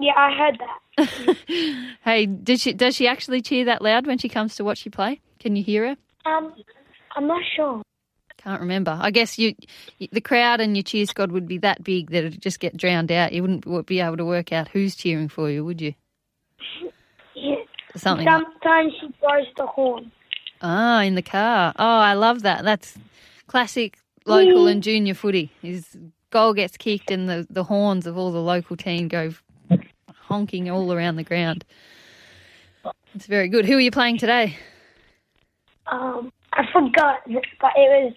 Yeah, 0.00 0.12
I 0.16 0.32
heard 0.36 0.58
that. 0.60 0.78
Hey, 2.04 2.26
does 2.26 2.60
she 2.60 2.72
does 2.72 2.94
she 2.94 3.06
actually 3.08 3.40
cheer 3.40 3.64
that 3.64 3.80
loud 3.82 4.06
when 4.06 4.18
she 4.18 4.28
comes 4.28 4.56
to 4.56 4.64
watch 4.64 4.84
you 4.84 4.90
play? 4.90 5.20
Can 5.40 5.56
you 5.56 5.62
hear 5.62 5.88
her? 5.88 5.96
Um, 6.30 6.52
I'm 7.16 7.26
not 7.26 7.42
sure. 7.56 7.82
Can't 8.38 8.60
remember. 8.60 8.98
I 9.00 9.10
guess 9.12 9.38
you, 9.38 9.54
the 10.10 10.20
crowd 10.20 10.60
and 10.60 10.76
your 10.76 10.82
cheer 10.82 11.06
squad 11.06 11.30
would 11.30 11.46
be 11.46 11.58
that 11.58 11.84
big 11.84 12.10
that 12.10 12.24
it'd 12.24 12.42
just 12.42 12.58
get 12.58 12.76
drowned 12.76 13.12
out. 13.12 13.32
You 13.32 13.42
wouldn't 13.42 13.86
be 13.86 14.00
able 14.00 14.16
to 14.16 14.24
work 14.24 14.52
out 14.52 14.66
who's 14.68 14.96
cheering 14.96 15.28
for 15.28 15.48
you, 15.50 15.64
would 15.64 15.80
you? 15.80 15.94
Yeah. 17.34 17.54
Something. 17.96 18.26
Like, 18.26 18.44
Sometimes 18.62 18.92
she 19.00 19.06
blows 19.20 19.46
the 19.56 19.66
horn. 19.66 20.12
ah, 20.60 21.02
in 21.02 21.14
the 21.14 21.22
car. 21.22 21.72
Oh, 21.78 21.84
I 21.98 22.12
love 22.14 22.42
that. 22.42 22.62
That's 22.64 22.96
classic 23.46 23.98
local 24.26 24.66
and 24.66 24.82
junior 24.82 25.14
footy. 25.14 25.50
His 25.62 25.96
goal 26.30 26.52
gets 26.54 26.76
kicked 26.76 27.10
and 27.10 27.28
the, 27.28 27.46
the 27.50 27.64
horns 27.64 28.06
of 28.06 28.16
all 28.18 28.30
the 28.30 28.40
local 28.42 28.76
team 28.76 29.08
go 29.08 29.32
honking 30.22 30.70
all 30.70 30.92
around 30.92 31.16
the 31.16 31.24
ground. 31.24 31.64
It's 33.14 33.26
very 33.26 33.48
good. 33.48 33.66
Who 33.66 33.76
are 33.76 33.80
you 33.80 33.90
playing 33.90 34.18
today? 34.18 34.56
Um, 35.86 36.32
I 36.52 36.64
forgot, 36.72 37.20
but 37.60 37.72
it 37.76 37.88
was 38.04 38.14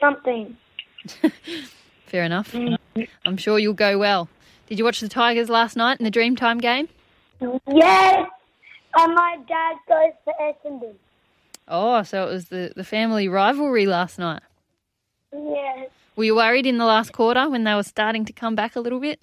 something. 0.00 0.56
Fair 2.06 2.24
enough. 2.24 2.54
I'm 3.24 3.36
sure 3.36 3.58
you'll 3.58 3.74
go 3.74 3.98
well. 3.98 4.28
Did 4.66 4.78
you 4.78 4.84
watch 4.84 5.00
the 5.00 5.08
Tigers 5.08 5.48
last 5.48 5.76
night 5.76 5.98
in 5.98 6.04
the 6.04 6.10
Dreamtime 6.10 6.60
game? 6.60 6.88
Yes. 7.40 8.28
And 8.94 9.14
my 9.14 9.38
dad 9.48 9.76
goes 9.88 10.12
for 10.24 10.34
Essendon. 10.40 10.94
Oh, 11.66 12.02
so 12.02 12.28
it 12.28 12.32
was 12.32 12.48
the, 12.48 12.72
the 12.76 12.84
family 12.84 13.28
rivalry 13.28 13.86
last 13.86 14.18
night. 14.18 14.42
Yes. 15.32 15.88
Were 16.14 16.24
you 16.24 16.36
worried 16.36 16.66
in 16.66 16.76
the 16.78 16.84
last 16.84 17.12
quarter 17.12 17.48
when 17.48 17.64
they 17.64 17.74
were 17.74 17.82
starting 17.82 18.24
to 18.26 18.32
come 18.32 18.54
back 18.54 18.76
a 18.76 18.80
little 18.80 19.00
bit? 19.00 19.20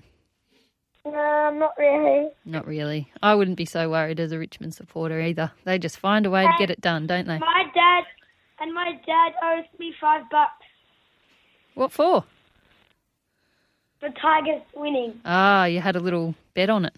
No, 1.05 1.51
not 1.53 1.73
really. 1.77 2.29
Not 2.45 2.67
really. 2.67 3.11
I 3.21 3.35
wouldn't 3.35 3.57
be 3.57 3.65
so 3.65 3.89
worried 3.89 4.19
as 4.19 4.31
a 4.31 4.37
Richmond 4.39 4.73
supporter 4.73 5.19
either. 5.21 5.51
They 5.63 5.79
just 5.79 5.97
find 5.97 6.25
a 6.25 6.29
way 6.29 6.45
to 6.45 6.53
get 6.59 6.69
it 6.69 6.81
done, 6.81 7.07
don't 7.07 7.27
they? 7.27 7.39
My 7.39 7.63
dad 7.73 8.03
and 8.59 8.73
my 8.73 8.91
dad 9.05 9.31
owes 9.43 9.65
me 9.79 9.93
five 9.99 10.23
bucks 10.29 10.51
What 11.75 11.91
for? 11.91 12.25
The 14.01 14.09
Tigers 14.21 14.61
winning. 14.75 15.19
Ah, 15.25 15.65
you 15.65 15.81
had 15.81 15.95
a 15.95 15.99
little 15.99 16.35
bet 16.53 16.69
on 16.69 16.85
it. 16.85 16.93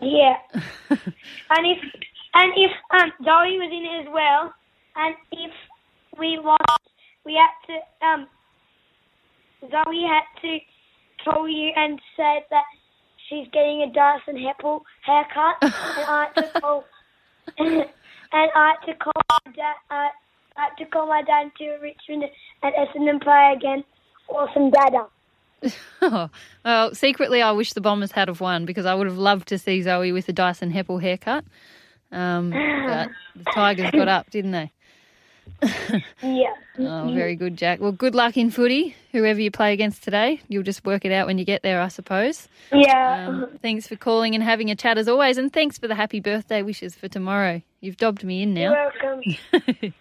Yeah. 0.00 0.36
and 0.90 1.00
if 1.66 1.78
and 2.34 2.52
if 2.56 2.70
um 2.90 3.12
Zoe 3.24 3.58
was 3.58 3.70
in 3.70 3.84
it 3.84 4.08
as 4.08 4.12
well, 4.12 4.54
and 4.96 5.14
if 5.32 5.52
we 6.18 6.38
lost, 6.42 6.88
we 7.24 7.34
had 7.34 7.74
to 7.74 8.06
um 8.06 8.26
Zoe 9.70 10.06
had 10.08 10.40
to 10.42 10.58
call 11.24 11.48
you 11.48 11.72
and 11.76 12.00
say 12.16 12.44
that 12.50 12.64
she's 13.32 13.48
getting 13.52 13.82
a 13.82 13.92
Dyson 13.92 14.36
Heppell 14.36 14.82
haircut, 15.02 15.56
and 15.62 15.72
I 15.72 16.28
had 16.34 16.42
to 16.42 16.60
call 16.60 16.84
and 17.58 17.86
I 18.32 18.74
had 18.74 18.86
to 18.86 18.94
call 18.98 19.12
my 19.30 19.52
dad. 19.52 19.74
Uh, 19.90 20.08
I 20.56 20.64
had 20.68 20.76
to 20.78 20.86
call 20.86 21.06
my 21.06 21.22
dad 21.22 21.50
to 21.58 21.78
Richmond 21.80 22.24
and 22.62 22.74
Essendon 22.74 23.22
play 23.22 23.54
again. 23.56 23.84
Awesome 24.28 24.70
dada. 24.70 25.06
Oh, 26.02 26.28
well, 26.64 26.94
secretly, 26.94 27.40
I 27.40 27.52
wish 27.52 27.72
the 27.72 27.80
Bombers 27.80 28.12
had 28.12 28.28
have 28.28 28.40
won 28.40 28.66
because 28.66 28.84
I 28.84 28.94
would 28.94 29.06
have 29.06 29.18
loved 29.18 29.48
to 29.48 29.58
see 29.58 29.80
Zoe 29.82 30.12
with 30.12 30.28
a 30.28 30.32
Dyson 30.32 30.72
Heppell 30.72 31.00
haircut. 31.00 31.44
Um, 32.10 32.50
but 32.86 33.08
the 33.34 33.50
Tigers 33.52 33.90
got 33.92 34.08
up, 34.08 34.30
didn't 34.30 34.52
they? 34.52 34.70
Yeah. 36.22 36.54
Oh, 36.78 37.12
very 37.12 37.36
good, 37.36 37.58
Jack. 37.58 37.80
Well, 37.80 37.92
good 37.92 38.14
luck 38.14 38.38
in 38.38 38.50
footy, 38.50 38.96
whoever 39.12 39.38
you 39.38 39.50
play 39.50 39.74
against 39.74 40.02
today. 40.02 40.40
You'll 40.48 40.62
just 40.62 40.86
work 40.86 41.04
it 41.04 41.12
out 41.12 41.26
when 41.26 41.36
you 41.36 41.44
get 41.44 41.62
there, 41.62 41.82
I 41.82 41.88
suppose. 41.88 42.48
Yeah. 42.72 43.28
Um, 43.28 43.58
thanks 43.60 43.86
for 43.86 43.94
calling 43.94 44.34
and 44.34 44.42
having 44.42 44.70
a 44.70 44.74
chat 44.74 44.96
as 44.96 45.06
always, 45.06 45.36
and 45.36 45.52
thanks 45.52 45.76
for 45.76 45.86
the 45.86 45.94
happy 45.94 46.18
birthday 46.18 46.62
wishes 46.62 46.94
for 46.94 47.08
tomorrow. 47.08 47.60
You've 47.80 47.98
dobbed 47.98 48.24
me 48.24 48.42
in 48.42 48.54
now. 48.54 48.72
You're 48.72 48.92
now. 49.02 49.20
welcome. 49.52 49.92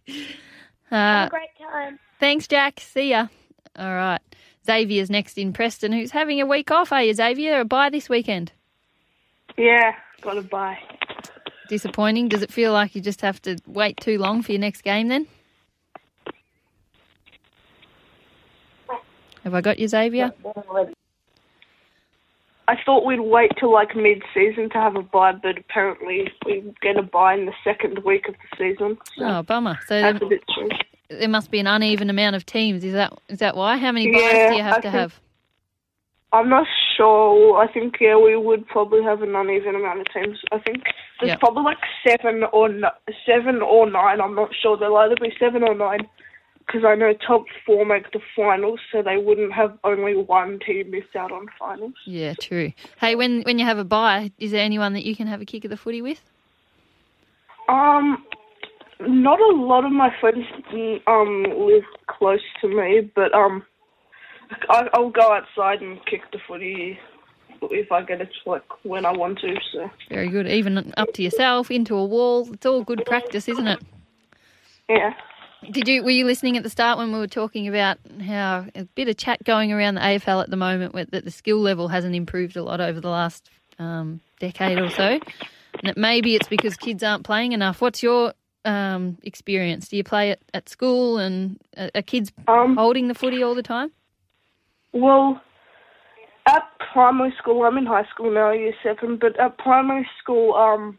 Have 0.92 1.24
uh, 1.24 1.28
a 1.28 1.30
great 1.30 1.50
time. 1.60 2.00
thanks, 2.22 2.48
Jack. 2.48 2.80
See 2.80 3.10
ya. 3.10 3.28
All 3.78 3.94
right. 3.94 4.22
Xavier's 4.66 5.10
next 5.10 5.38
in 5.38 5.52
Preston, 5.52 5.92
who's 5.92 6.12
having 6.12 6.40
a 6.40 6.46
week 6.46 6.72
off. 6.72 6.94
Are 6.94 7.04
you, 7.04 7.14
Xavier? 7.14 7.60
A 7.60 7.66
bye 7.66 7.90
this 7.90 8.08
weekend? 8.08 8.54
Yeah, 9.58 9.94
got 10.22 10.38
a 10.38 10.42
bye. 10.42 10.78
Disappointing. 11.68 12.30
Does 12.30 12.44
it 12.44 12.52
feel 12.52 12.72
like 12.72 12.96
you 12.96 13.02
just 13.02 13.22
have 13.22 13.42
to 13.42 13.58
wait 13.68 13.98
too 13.98 14.18
long 14.18 14.42
for 14.42 14.54
your 14.54 14.62
next 14.62 14.84
game 14.84 15.10
then? 15.10 15.28
Have 19.44 19.54
I 19.54 19.62
got 19.62 19.80
you, 19.80 19.88
Xavier? 19.88 20.32
I 22.68 22.76
thought 22.86 23.06
we'd 23.06 23.20
wait 23.20 23.52
till 23.60 23.74
like 23.74 23.96
mid-season 23.96 24.70
to 24.70 24.78
have 24.78 24.96
a 24.96 25.02
bye, 25.02 25.34
but 25.34 25.58
apparently 25.58 26.32
we 26.46 26.64
get 26.82 26.96
a 26.98 27.02
bye 27.02 27.34
in 27.34 27.46
the 27.48 27.54
second 27.64 28.00
week 28.06 28.28
of 28.30 28.36
the 28.36 28.58
season. 28.58 28.98
So 29.18 29.26
Oh, 29.26 29.44
bummer. 29.44 29.78
So 29.88 30.00
that's 30.00 30.20
there, 30.20 30.28
a 30.28 30.30
bit 30.30 30.44
true. 30.54 30.70
there 31.10 31.28
must 31.28 31.52
be 31.52 31.60
an 31.60 31.68
uneven 31.68 32.10
amount 32.10 32.36
of 32.36 32.46
teams. 32.46 32.84
Is 32.84 32.94
that 32.94 33.14
is 33.28 33.40
that 33.40 33.58
why? 33.58 33.78
How 33.78 33.92
many 33.92 34.12
byes 34.12 34.22
Yeah, 34.22 34.50
do 34.52 34.56
you 34.56 34.64
have 34.64 34.74
I 34.74 34.76
to 34.78 34.82
think- 34.84 34.94
have? 34.94 35.20
I'm 36.34 36.48
not 36.48 36.66
sure. 36.96 37.58
I 37.58 37.68
think 37.70 37.96
yeah, 38.00 38.16
we 38.18 38.38
would 38.38 38.66
probably 38.68 39.04
have 39.04 39.22
an 39.22 39.36
uneven 39.36 39.76
amount 39.76 40.00
of 40.00 40.14
teams. 40.14 40.38
I 40.54 40.60
think 40.60 40.84
there's 41.20 41.32
Yeah. 41.32 41.38
probably 41.38 41.64
like 41.64 41.80
seven 42.08 42.44
or 42.54 42.70
seven 43.26 43.62
or 43.62 43.90
nine. 43.90 44.22
I'm 44.22 44.36
not 44.36 44.56
sure. 44.56 44.78
There'll 44.78 44.96
either 44.98 45.16
be 45.20 45.34
seven 45.38 45.62
or 45.64 45.74
nine 45.76 46.08
because 46.66 46.84
I 46.86 46.96
know 46.96 47.14
top 47.14 47.46
four 47.66 47.86
make 47.86 48.12
the 48.12 48.20
finals, 48.36 48.80
so 48.92 49.02
they 49.02 49.18
wouldn't 49.18 49.54
have 49.54 49.78
only 49.84 50.16
one 50.16 50.60
team 50.66 50.92
miss 50.92 51.04
out 51.18 51.32
on 51.32 51.48
finals. 51.58 51.94
Yeah, 52.06 52.34
true. 52.34 52.74
Hey, 53.00 53.16
when 53.16 53.42
when 53.44 53.60
you 53.60 53.66
have 53.66 53.78
a 53.78 53.84
bye, 53.84 54.32
is 54.38 54.52
there 54.52 54.64
anyone 54.64 54.94
that 54.94 55.06
you 55.06 55.16
can 55.16 55.28
have 55.28 55.42
a 55.42 55.46
kick 55.46 55.66
of 55.66 55.72
the 55.72 55.78
footy 55.78 56.02
with? 56.02 56.22
Um, 57.68 58.26
not 59.00 59.40
a 59.40 59.56
lot 59.56 59.86
of 59.86 59.92
my 59.92 60.14
friends 60.20 60.46
um 61.08 61.46
live 61.58 61.84
close 62.08 62.42
to 62.62 62.68
me, 62.68 63.12
but 63.16 63.34
um, 63.34 63.64
I, 64.70 64.88
I'll 64.94 65.10
go 65.10 65.34
outside 65.34 65.82
and 65.82 66.00
kick 66.06 66.22
the 66.32 66.40
footy 66.48 67.00
if 67.70 67.92
I 67.92 68.02
get 68.02 68.22
it 68.22 68.30
like 68.46 68.64
when 68.84 69.06
I 69.06 69.12
want 69.12 69.40
to. 69.40 69.56
So 69.72 69.90
Very 70.10 70.30
good. 70.30 70.48
Even 70.48 70.94
up 70.98 71.14
to 71.14 71.24
yourself, 71.24 71.70
into 71.70 71.96
a 71.96 72.06
wall. 72.06 72.50
It's 72.52 72.66
all 72.66 72.84
good 72.84 73.04
practice, 73.06 73.48
isn't 73.48 73.68
it? 73.68 73.80
yeah, 74.90 75.14
Did 75.70 75.88
you 75.88 76.04
were 76.04 76.10
you 76.10 76.26
listening 76.26 76.58
at 76.58 76.64
the 76.64 76.70
start 76.70 76.98
when 76.98 77.12
we 77.12 77.20
were 77.20 77.28
talking 77.28 77.68
about 77.68 78.00
how 78.26 78.66
a 78.74 78.86
bit 78.96 79.08
of 79.08 79.18
chat 79.18 79.44
going 79.44 79.72
around 79.72 79.96
the 79.96 80.02
AFL 80.02 80.42
at 80.42 80.50
the 80.50 80.58
moment 80.58 80.94
with, 80.94 81.12
that 81.12 81.24
the 81.24 81.32
skill 81.32 81.60
level 81.60 81.88
hasn't 81.88 82.16
improved 82.16 82.58
a 82.58 82.64
lot 82.64 82.82
over 82.82 83.00
the 83.00 83.10
last 83.10 83.50
um, 83.78 84.22
decade 84.40 84.80
or 84.80 84.90
so, 84.90 85.04
and 85.04 85.84
that 85.84 85.98
maybe 85.98 86.36
it's 86.36 86.48
because 86.48 86.76
kids 86.78 87.04
aren't 87.04 87.24
playing 87.24 87.52
enough. 87.52 87.80
What's 87.80 88.02
your 88.02 88.34
um, 88.66 89.20
experience? 89.22 89.88
Do 89.88 89.98
you 89.98 90.04
play 90.04 90.32
at, 90.32 90.40
at 90.56 90.68
school 90.68 91.20
and 91.20 91.60
are, 91.78 91.92
are 91.94 92.02
kids 92.02 92.32
um, 92.48 92.76
holding 92.76 93.08
the 93.08 93.16
footy 93.16 93.44
all 93.44 93.56
the 93.56 93.64
time? 93.64 93.92
well. 94.94 95.40
At 96.48 96.64
primary 96.92 97.32
school, 97.38 97.64
I'm 97.64 97.78
in 97.78 97.86
high 97.86 98.08
school 98.12 98.34
now, 98.34 98.52
year 98.52 98.74
seven. 98.82 99.18
But 99.22 99.40
at 99.40 99.60
primary 99.60 100.10
school, 100.20 100.56
um, 100.56 100.98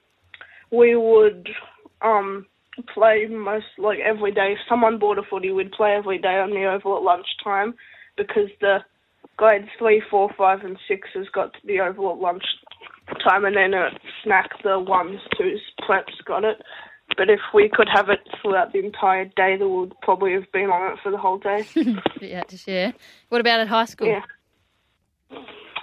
we 0.70 0.94
would 0.94 1.48
um 2.00 2.46
play 2.94 3.26
most 3.30 3.66
like 3.78 3.98
every 3.98 4.32
day. 4.32 4.52
If 4.52 4.58
someone 4.68 4.98
bought 4.98 5.18
a 5.18 5.22
footy, 5.22 5.50
we'd 5.50 5.72
play 5.72 5.92
every 5.92 6.18
day 6.18 6.38
on 6.38 6.50
the 6.50 6.64
oval 6.64 6.96
at 6.96 7.02
lunchtime 7.02 7.74
because 8.16 8.48
the 8.60 8.78
grades 9.36 9.68
three, 9.78 10.02
four, 10.10 10.30
five, 10.36 10.60
and 10.60 10.78
six 10.88 11.08
has 11.14 11.26
got 11.34 11.52
to 11.54 11.58
the 11.66 11.80
oval 11.80 12.12
at 12.12 12.18
lunchtime, 12.18 13.44
and 13.44 13.56
then 13.56 13.74
at 13.74 13.98
snack 14.22 14.50
the 14.62 14.78
ones, 14.78 15.20
twos, 15.36 15.60
preps 15.80 16.24
got 16.26 16.44
it. 16.44 16.62
But 17.16 17.28
if 17.28 17.40
we 17.52 17.68
could 17.72 17.88
have 17.92 18.08
it 18.08 18.20
throughout 18.40 18.72
the 18.72 18.78
entire 18.78 19.26
day, 19.26 19.56
then 19.58 19.80
we'd 19.80 19.92
probably 20.00 20.32
have 20.32 20.50
been 20.52 20.70
on 20.70 20.92
it 20.92 20.98
for 21.02 21.10
the 21.10 21.18
whole 21.18 21.38
day. 21.38 21.66
You 22.20 22.36
had 22.36 22.48
to 22.48 22.56
share. 22.56 22.94
What 23.28 23.40
about 23.40 23.60
at 23.60 23.68
high 23.68 23.84
school? 23.86 24.06
Yeah. 24.06 24.22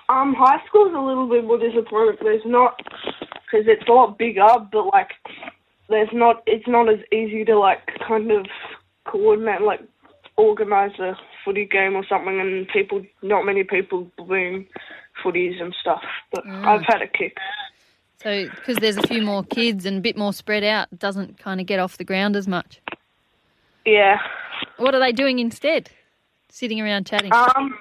Um, 0.07 0.33
high 0.33 0.65
school's 0.67 0.93
a 0.95 0.99
little 0.99 1.29
bit 1.29 1.43
more 1.43 1.59
disappointing. 1.59 2.17
There's 2.21 2.41
not, 2.45 2.79
because 3.45 3.67
it's 3.67 3.87
a 3.87 3.91
lot 3.91 4.17
bigger, 4.17 4.47
but 4.71 4.85
like, 4.87 5.11
there's 5.89 6.09
not. 6.13 6.43
It's 6.45 6.67
not 6.67 6.89
as 6.89 6.99
easy 7.11 7.43
to 7.45 7.57
like 7.57 7.79
kind 8.07 8.31
of 8.31 8.45
coordinate, 9.05 9.61
like, 9.61 9.81
organize 10.37 10.97
a 10.99 11.17
footy 11.43 11.65
game 11.65 11.95
or 11.95 12.05
something, 12.07 12.39
and 12.39 12.67
people, 12.67 13.03
not 13.21 13.43
many 13.43 13.63
people 13.63 14.09
playing 14.17 14.67
footies 15.23 15.61
and 15.61 15.75
stuff. 15.81 16.03
But 16.31 16.45
I've 16.47 16.83
had 16.87 17.01
a 17.01 17.07
kick. 17.07 17.37
So, 18.21 18.49
because 18.49 18.77
there's 18.77 18.97
a 18.97 19.07
few 19.07 19.21
more 19.21 19.43
kids 19.43 19.85
and 19.85 19.97
a 19.97 20.01
bit 20.01 20.17
more 20.17 20.33
spread 20.33 20.63
out, 20.63 20.87
doesn't 20.97 21.39
kind 21.39 21.61
of 21.61 21.65
get 21.65 21.79
off 21.79 21.97
the 21.97 22.03
ground 22.03 22.35
as 22.35 22.47
much. 22.47 22.81
Yeah. 23.85 24.17
What 24.77 24.93
are 24.93 24.99
they 24.99 25.13
doing 25.13 25.39
instead? 25.39 25.89
Sitting 26.49 26.81
around 26.81 27.05
chatting. 27.07 27.31
Um. 27.33 27.77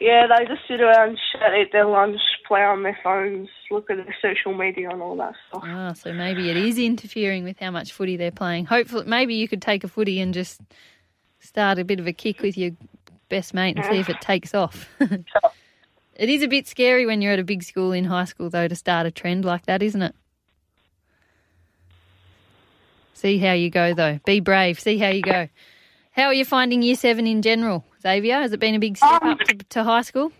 Yeah, 0.00 0.26
they 0.28 0.44
just 0.46 0.62
sit 0.68 0.80
around, 0.80 1.18
chat, 1.32 1.52
eat 1.60 1.72
their 1.72 1.84
lunch, 1.84 2.20
play 2.48 2.62
on 2.62 2.82
their 2.82 2.98
phones, 3.04 3.48
look 3.70 3.90
at 3.90 3.98
their 3.98 4.16
social 4.20 4.54
media 4.54 4.88
and 4.90 5.00
all 5.02 5.16
that 5.16 5.34
stuff. 5.48 5.62
Ah, 5.64 5.92
so 5.92 6.12
maybe 6.12 6.50
it 6.50 6.56
is 6.56 6.78
interfering 6.78 7.44
with 7.44 7.58
how 7.60 7.70
much 7.70 7.92
footy 7.92 8.16
they're 8.16 8.30
playing. 8.32 8.64
Hopefully, 8.64 9.04
maybe 9.06 9.34
you 9.34 9.46
could 9.46 9.62
take 9.62 9.84
a 9.84 9.88
footy 9.88 10.18
and 10.20 10.34
just 10.34 10.60
start 11.38 11.78
a 11.78 11.84
bit 11.84 12.00
of 12.00 12.06
a 12.06 12.12
kick 12.12 12.40
with 12.40 12.56
your 12.58 12.70
best 13.28 13.54
mate 13.54 13.76
and 13.76 13.84
see 13.84 14.00
if 14.00 14.08
it 14.08 14.20
takes 14.20 14.54
off. 14.54 14.88
it 16.14 16.28
is 16.28 16.42
a 16.42 16.48
bit 16.48 16.66
scary 16.66 17.06
when 17.06 17.20
you're 17.22 17.34
at 17.34 17.38
a 17.38 17.44
big 17.44 17.62
school 17.62 17.92
in 17.92 18.06
high 18.06 18.24
school, 18.24 18.50
though, 18.50 18.66
to 18.66 18.74
start 18.74 19.06
a 19.06 19.10
trend 19.10 19.44
like 19.44 19.66
that, 19.66 19.82
isn't 19.82 20.02
it? 20.02 20.14
See 23.12 23.38
how 23.38 23.52
you 23.52 23.68
go, 23.68 23.94
though. 23.94 24.20
Be 24.24 24.40
brave. 24.40 24.80
See 24.80 24.96
how 24.98 25.08
you 25.08 25.22
go. 25.22 25.48
How 26.12 26.24
are 26.24 26.34
you 26.34 26.44
finding 26.44 26.82
year 26.82 26.94
seven 26.94 27.26
in 27.26 27.42
general, 27.42 27.84
Xavier? 28.02 28.40
Has 28.40 28.52
it 28.52 28.60
been 28.60 28.74
a 28.74 28.78
big 28.78 28.96
step 28.96 29.22
Um, 29.22 29.28
up 29.30 29.40
to, 29.40 29.54
to 29.56 29.84
high 29.84 30.02
school? 30.02 30.32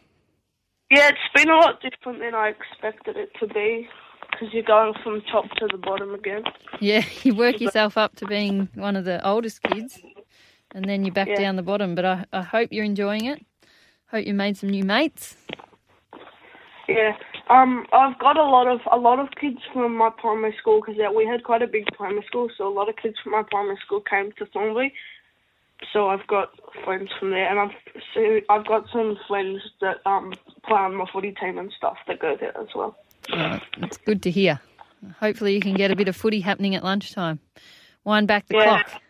Yeah, 0.90 1.08
it's 1.08 1.18
been 1.34 1.50
a 1.50 1.56
lot 1.56 1.82
different 1.82 2.20
than 2.20 2.34
I 2.34 2.48
expected 2.48 3.16
it 3.16 3.30
to 3.40 3.46
be 3.46 3.88
because 4.30 4.48
you're 4.54 4.62
going 4.62 4.94
from 5.02 5.20
top 5.30 5.44
to 5.58 5.68
the 5.70 5.76
bottom 5.76 6.14
again. 6.14 6.44
Yeah, 6.80 7.04
you 7.22 7.34
work 7.34 7.60
yourself 7.60 7.98
up 7.98 8.16
to 8.16 8.26
being 8.26 8.68
one 8.74 8.96
of 8.96 9.04
the 9.04 9.24
oldest 9.26 9.62
kids, 9.62 9.98
and 10.74 10.88
then 10.88 11.04
you're 11.04 11.14
back 11.14 11.28
Yeah. 11.28 11.36
down 11.36 11.56
the 11.56 11.62
bottom. 11.62 11.94
But 11.94 12.04
I, 12.04 12.24
I 12.32 12.42
hope 12.42 12.72
you're 12.72 12.84
enjoying 12.84 13.26
it. 13.26 13.44
Hope 14.10 14.26
you 14.26 14.32
made 14.32 14.56
some 14.56 14.70
new 14.70 14.84
mates. 14.84 15.36
Yeah. 16.88 17.12
Um, 17.50 17.86
I've 17.92 18.18
got 18.18 18.38
a 18.38 18.42
lot 18.44 18.66
of 18.66 18.80
a 18.90 18.96
lot 18.96 19.18
of 19.18 19.28
kids 19.38 19.58
from 19.72 19.94
my 19.96 20.10
primary 20.16 20.54
school 20.58 20.80
because 20.80 21.00
we 21.14 21.26
had 21.26 21.44
quite 21.44 21.60
a 21.62 21.66
big 21.66 21.84
primary 21.94 22.24
school, 22.26 22.48
so 22.56 22.66
a 22.66 22.72
lot 22.72 22.88
of 22.88 22.96
kids 22.96 23.16
from 23.22 23.32
my 23.32 23.42
primary 23.50 23.78
school 23.84 24.00
came 24.00 24.32
to 24.38 24.46
Thornbury. 24.46 24.94
So 25.92 26.08
I've 26.08 26.26
got 26.26 26.50
friends 26.84 27.10
from 27.18 27.30
there, 27.30 27.48
and 27.48 27.58
I've 27.58 27.76
so 28.14 28.40
I've 28.48 28.66
got 28.66 28.86
some 28.90 29.18
friends 29.28 29.60
that 29.82 29.98
um 30.06 30.32
play 30.68 30.78
on 30.78 30.94
my 30.94 31.04
footy 31.12 31.32
team 31.32 31.58
and 31.58 31.72
stuff 31.76 31.96
that 32.06 32.20
go 32.20 32.36
there 32.38 32.56
as 32.58 32.68
well. 32.74 32.96
Uh, 33.32 33.58
it's 33.78 33.96
good 33.98 34.22
to 34.22 34.30
hear. 34.30 34.60
Hopefully, 35.20 35.54
you 35.54 35.60
can 35.60 35.74
get 35.74 35.90
a 35.90 35.96
bit 35.96 36.08
of 36.08 36.16
footy 36.16 36.40
happening 36.40 36.74
at 36.74 36.84
lunchtime. 36.84 37.40
Wind 38.04 38.26
back 38.28 38.46
the 38.46 38.54
Yeah. 38.56 38.82
clock. 38.82 39.02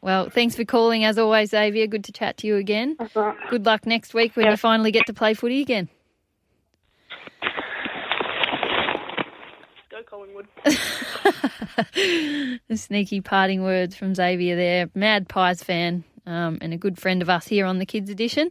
Well, 0.00 0.30
thanks 0.30 0.54
for 0.54 0.64
calling 0.64 1.04
as 1.04 1.18
always, 1.18 1.50
Xavier. 1.50 1.86
Good 1.88 2.04
to 2.04 2.12
chat 2.12 2.36
to 2.38 2.46
you 2.46 2.56
again. 2.56 2.96
Right. 3.14 3.36
Good 3.50 3.66
luck 3.66 3.84
next 3.84 4.14
week 4.14 4.36
when 4.36 4.46
you 4.46 4.56
finally 4.56 4.92
get 4.92 5.06
to 5.06 5.12
play 5.12 5.34
footy 5.34 5.60
again. 5.60 5.88
Go 9.90 10.02
Collingwood. 10.08 10.46
the 12.68 12.76
sneaky 12.76 13.20
parting 13.20 13.62
words 13.62 13.96
from 13.96 14.14
Xavier 14.14 14.54
there. 14.56 14.88
Mad 14.94 15.28
Pies 15.28 15.62
fan 15.62 16.04
um, 16.26 16.58
and 16.60 16.72
a 16.72 16.76
good 16.76 16.98
friend 16.98 17.20
of 17.22 17.28
us 17.28 17.46
here 17.48 17.66
on 17.66 17.78
the 17.78 17.86
Kids 17.86 18.08
Edition. 18.10 18.50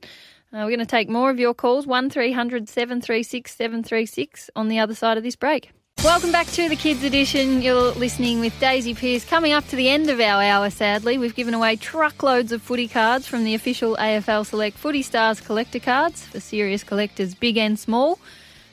Uh, 0.54 0.60
we're 0.60 0.68
going 0.68 0.80
to 0.80 0.86
take 0.86 1.10
more 1.10 1.30
of 1.30 1.40
your 1.40 1.54
calls, 1.54 1.86
1300 1.86 2.70
736 2.70 3.54
736 3.54 4.50
on 4.56 4.70
the 4.70 4.80
other 4.80 4.96
side 4.96 5.18
of 5.18 5.24
this 5.24 5.36
break. 5.36 5.72
Welcome 6.06 6.32
back 6.32 6.48
to 6.48 6.70
the 6.70 6.78
Kids 6.78 7.04
Edition. 7.04 7.62
You're 7.62 7.92
listening 7.92 8.40
with 8.40 8.58
Daisy 8.58 8.94
Pearce. 8.94 9.26
Coming 9.26 9.52
up 9.52 9.68
to 9.68 9.76
the 9.76 9.90
end 9.90 10.10
of 10.10 10.22
our 10.22 10.42
hour, 10.42 10.70
sadly, 10.70 11.18
we've 11.18 11.36
given 11.36 11.54
away 11.54 11.76
truckloads 11.76 12.54
of 12.54 12.62
footy 12.62 12.88
cards 12.88 13.28
from 13.28 13.44
the 13.44 13.56
official 13.56 13.98
AFL 13.98 14.46
Select 14.46 14.78
Footy 14.78 15.02
Stars 15.02 15.42
collector 15.42 15.80
cards 15.80 16.24
for 16.24 16.40
serious 16.40 16.82
collectors, 16.82 17.36
big 17.36 17.58
and 17.58 17.78
small. 17.78 18.18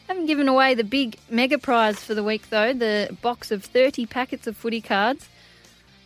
Haven't 0.07 0.27
given 0.27 0.47
away 0.47 0.75
the 0.75 0.85
big 0.85 1.19
mega 1.29 1.59
prize 1.59 1.99
for 1.99 2.15
the 2.15 2.23
week 2.23 2.51
though, 2.51 2.73
the 2.73 3.17
box 3.21 3.51
of 3.51 3.65
30 3.65 4.07
packets 4.07 4.47
of 4.47 4.57
footy 4.57 4.81
cards. 4.81 5.29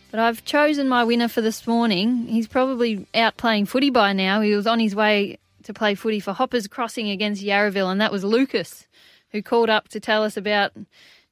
But 0.09 0.19
I've 0.19 0.43
chosen 0.45 0.89
my 0.89 1.03
winner 1.03 1.27
for 1.27 1.41
this 1.41 1.67
morning. 1.67 2.25
He's 2.25 2.47
probably 2.47 3.05
out 3.13 3.37
playing 3.37 3.67
footy 3.67 3.91
by 3.91 4.13
now. 4.13 4.41
He 4.41 4.55
was 4.55 4.65
on 4.65 4.79
his 4.79 4.95
way 4.95 5.37
to 5.63 5.73
play 5.73 5.95
footy 5.95 6.19
for 6.19 6.33
Hoppers 6.33 6.67
Crossing 6.67 7.09
against 7.09 7.43
Yarraville, 7.43 7.91
and 7.91 8.01
that 8.01 8.11
was 8.11 8.23
Lucas, 8.23 8.87
who 9.31 9.41
called 9.41 9.69
up 9.69 9.87
to 9.89 9.99
tell 9.99 10.23
us 10.23 10.37
about 10.37 10.71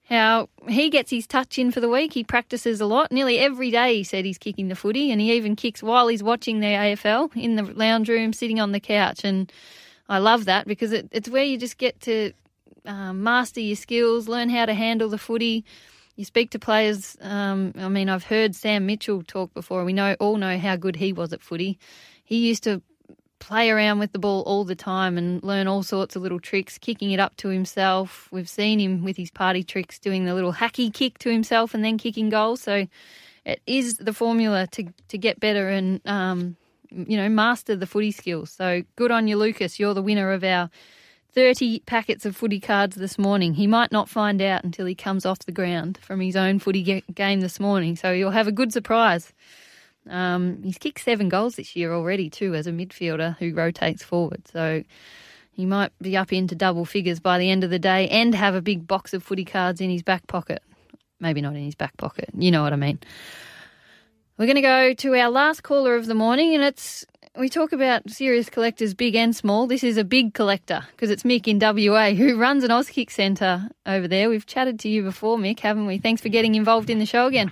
how 0.09 0.47
he 0.69 0.89
gets 0.89 1.11
his 1.11 1.27
touch 1.27 1.59
in 1.59 1.71
for 1.71 1.81
the 1.81 1.89
week. 1.89 2.13
He 2.13 2.23
practices 2.23 2.79
a 2.79 2.85
lot. 2.85 3.11
Nearly 3.11 3.39
every 3.39 3.71
day 3.71 3.97
he 3.97 4.03
said 4.03 4.23
he's 4.23 4.37
kicking 4.37 4.69
the 4.69 4.75
footy, 4.75 5.11
and 5.11 5.19
he 5.19 5.33
even 5.33 5.55
kicks 5.55 5.83
while 5.83 6.07
he's 6.07 6.23
watching 6.23 6.59
the 6.59 6.67
AFL 6.67 7.35
in 7.35 7.55
the 7.55 7.63
lounge 7.63 8.09
room, 8.09 8.31
sitting 8.33 8.59
on 8.59 8.71
the 8.71 8.79
couch. 8.79 9.23
And 9.23 9.51
I 10.07 10.19
love 10.19 10.45
that 10.45 10.67
because 10.67 10.93
it, 10.93 11.09
it's 11.11 11.29
where 11.29 11.43
you 11.43 11.57
just 11.57 11.77
get 11.77 11.99
to 12.01 12.31
um, 12.85 13.21
master 13.21 13.59
your 13.59 13.75
skills, 13.75 14.27
learn 14.27 14.49
how 14.49 14.65
to 14.65 14.73
handle 14.73 15.09
the 15.09 15.17
footy. 15.17 15.65
You 16.15 16.25
speak 16.25 16.51
to 16.51 16.59
players. 16.59 17.17
Um, 17.21 17.73
I 17.77 17.89
mean, 17.89 18.09
I've 18.09 18.23
heard 18.23 18.55
Sam 18.55 18.85
Mitchell 18.85 19.23
talk 19.23 19.53
before. 19.53 19.83
We 19.83 19.93
know 19.93 20.15
all 20.19 20.37
know 20.37 20.57
how 20.57 20.75
good 20.75 20.95
he 20.95 21.13
was 21.13 21.33
at 21.33 21.41
footy. 21.41 21.77
He 22.23 22.47
used 22.47 22.63
to 22.63 22.81
play 23.39 23.69
around 23.69 23.99
with 23.99 24.11
the 24.11 24.19
ball 24.19 24.41
all 24.43 24.63
the 24.63 24.75
time 24.75 25.17
and 25.17 25.41
learn 25.43 25.67
all 25.67 25.83
sorts 25.83 26.15
of 26.15 26.21
little 26.21 26.39
tricks, 26.39 26.77
kicking 26.77 27.11
it 27.11 27.19
up 27.19 27.35
to 27.37 27.49
himself. 27.49 28.27
We've 28.31 28.49
seen 28.49 28.79
him 28.79 29.03
with 29.03 29.17
his 29.17 29.31
party 29.31 29.63
tricks 29.63 29.99
doing 29.99 30.25
the 30.25 30.33
little 30.33 30.53
hacky 30.53 30.93
kick 30.93 31.19
to 31.19 31.29
himself 31.29 31.73
and 31.73 31.83
then 31.83 31.97
kicking 31.97 32.29
goals. 32.29 32.61
So 32.61 32.87
it 33.45 33.61
is 33.65 33.97
the 33.97 34.13
formula 34.13 34.67
to 34.67 34.85
to 35.07 35.17
get 35.17 35.39
better 35.39 35.69
and 35.69 36.01
um, 36.05 36.57
you 36.91 37.17
know 37.17 37.29
master 37.29 37.75
the 37.75 37.87
footy 37.87 38.11
skills. 38.11 38.51
So 38.51 38.83
good 38.95 39.11
on 39.11 39.27
you, 39.27 39.37
Lucas. 39.37 39.79
You're 39.79 39.93
the 39.93 40.01
winner 40.01 40.31
of 40.31 40.43
our 40.43 40.69
30 41.33 41.81
packets 41.81 42.25
of 42.25 42.35
footy 42.35 42.59
cards 42.59 42.95
this 42.95 43.19
morning. 43.19 43.53
He 43.53 43.67
might 43.67 43.91
not 43.91 44.09
find 44.09 44.41
out 44.41 44.63
until 44.63 44.87
he 44.87 44.95
comes 44.95 45.25
off 45.25 45.39
the 45.39 45.51
ground 45.51 45.99
from 46.01 46.19
his 46.19 46.35
own 46.35 46.57
footy 46.59 46.81
ga- 46.81 47.03
game 47.13 47.41
this 47.41 47.59
morning. 47.59 47.95
So 47.95 48.11
you'll 48.11 48.31
have 48.31 48.47
a 48.47 48.51
good 48.51 48.73
surprise. 48.73 49.33
Um, 50.09 50.61
he's 50.63 50.77
kicked 50.77 50.99
seven 50.99 51.29
goals 51.29 51.55
this 51.55 51.75
year 51.75 51.93
already, 51.93 52.29
too, 52.29 52.55
as 52.55 52.67
a 52.67 52.71
midfielder 52.71 53.37
who 53.37 53.53
rotates 53.53 54.03
forward. 54.03 54.47
So 54.47 54.83
he 55.51 55.65
might 55.65 55.91
be 56.01 56.15
up 56.15 56.31
into 56.31 56.55
double 56.55 56.85
figures 56.85 57.19
by 57.19 57.39
the 57.39 57.49
end 57.49 57.63
of 57.63 57.69
the 57.69 57.79
day 57.79 58.07
and 58.09 58.35
have 58.35 58.55
a 58.55 58.61
big 58.61 58.87
box 58.87 59.13
of 59.13 59.23
footy 59.23 59.45
cards 59.45 59.81
in 59.81 59.89
his 59.89 60.03
back 60.03 60.27
pocket. 60.27 60.61
Maybe 61.19 61.41
not 61.41 61.55
in 61.55 61.63
his 61.63 61.75
back 61.75 61.97
pocket. 61.97 62.29
You 62.37 62.51
know 62.51 62.61
what 62.61 62.73
I 62.73 62.75
mean. 62.75 62.99
We're 64.37 64.45
going 64.45 64.55
to 64.55 64.61
go 64.61 64.93
to 64.93 65.15
our 65.15 65.31
last 65.31 65.63
caller 65.63 65.95
of 65.95 66.05
the 66.05 66.13
morning, 66.13 66.53
and 66.53 66.63
it's 66.63 67.05
we 67.37 67.49
talk 67.49 67.71
about 67.71 68.09
serious 68.09 68.49
collectors, 68.49 68.93
big 68.93 69.15
and 69.15 69.35
small. 69.35 69.67
This 69.67 69.83
is 69.83 69.97
a 69.97 70.03
big 70.03 70.33
collector 70.33 70.85
because 70.91 71.09
it's 71.09 71.23
Mick 71.23 71.47
in 71.47 71.59
WA 71.59 72.11
who 72.11 72.37
runs 72.37 72.63
an 72.63 72.69
Auskick 72.69 73.11
Centre 73.11 73.69
over 73.85 74.07
there. 74.07 74.29
We've 74.29 74.45
chatted 74.45 74.79
to 74.81 74.89
you 74.89 75.03
before, 75.03 75.37
Mick, 75.37 75.59
haven't 75.59 75.87
we? 75.87 75.97
Thanks 75.97 76.21
for 76.21 76.29
getting 76.29 76.55
involved 76.55 76.89
in 76.89 76.99
the 76.99 77.05
show 77.05 77.27
again. 77.27 77.51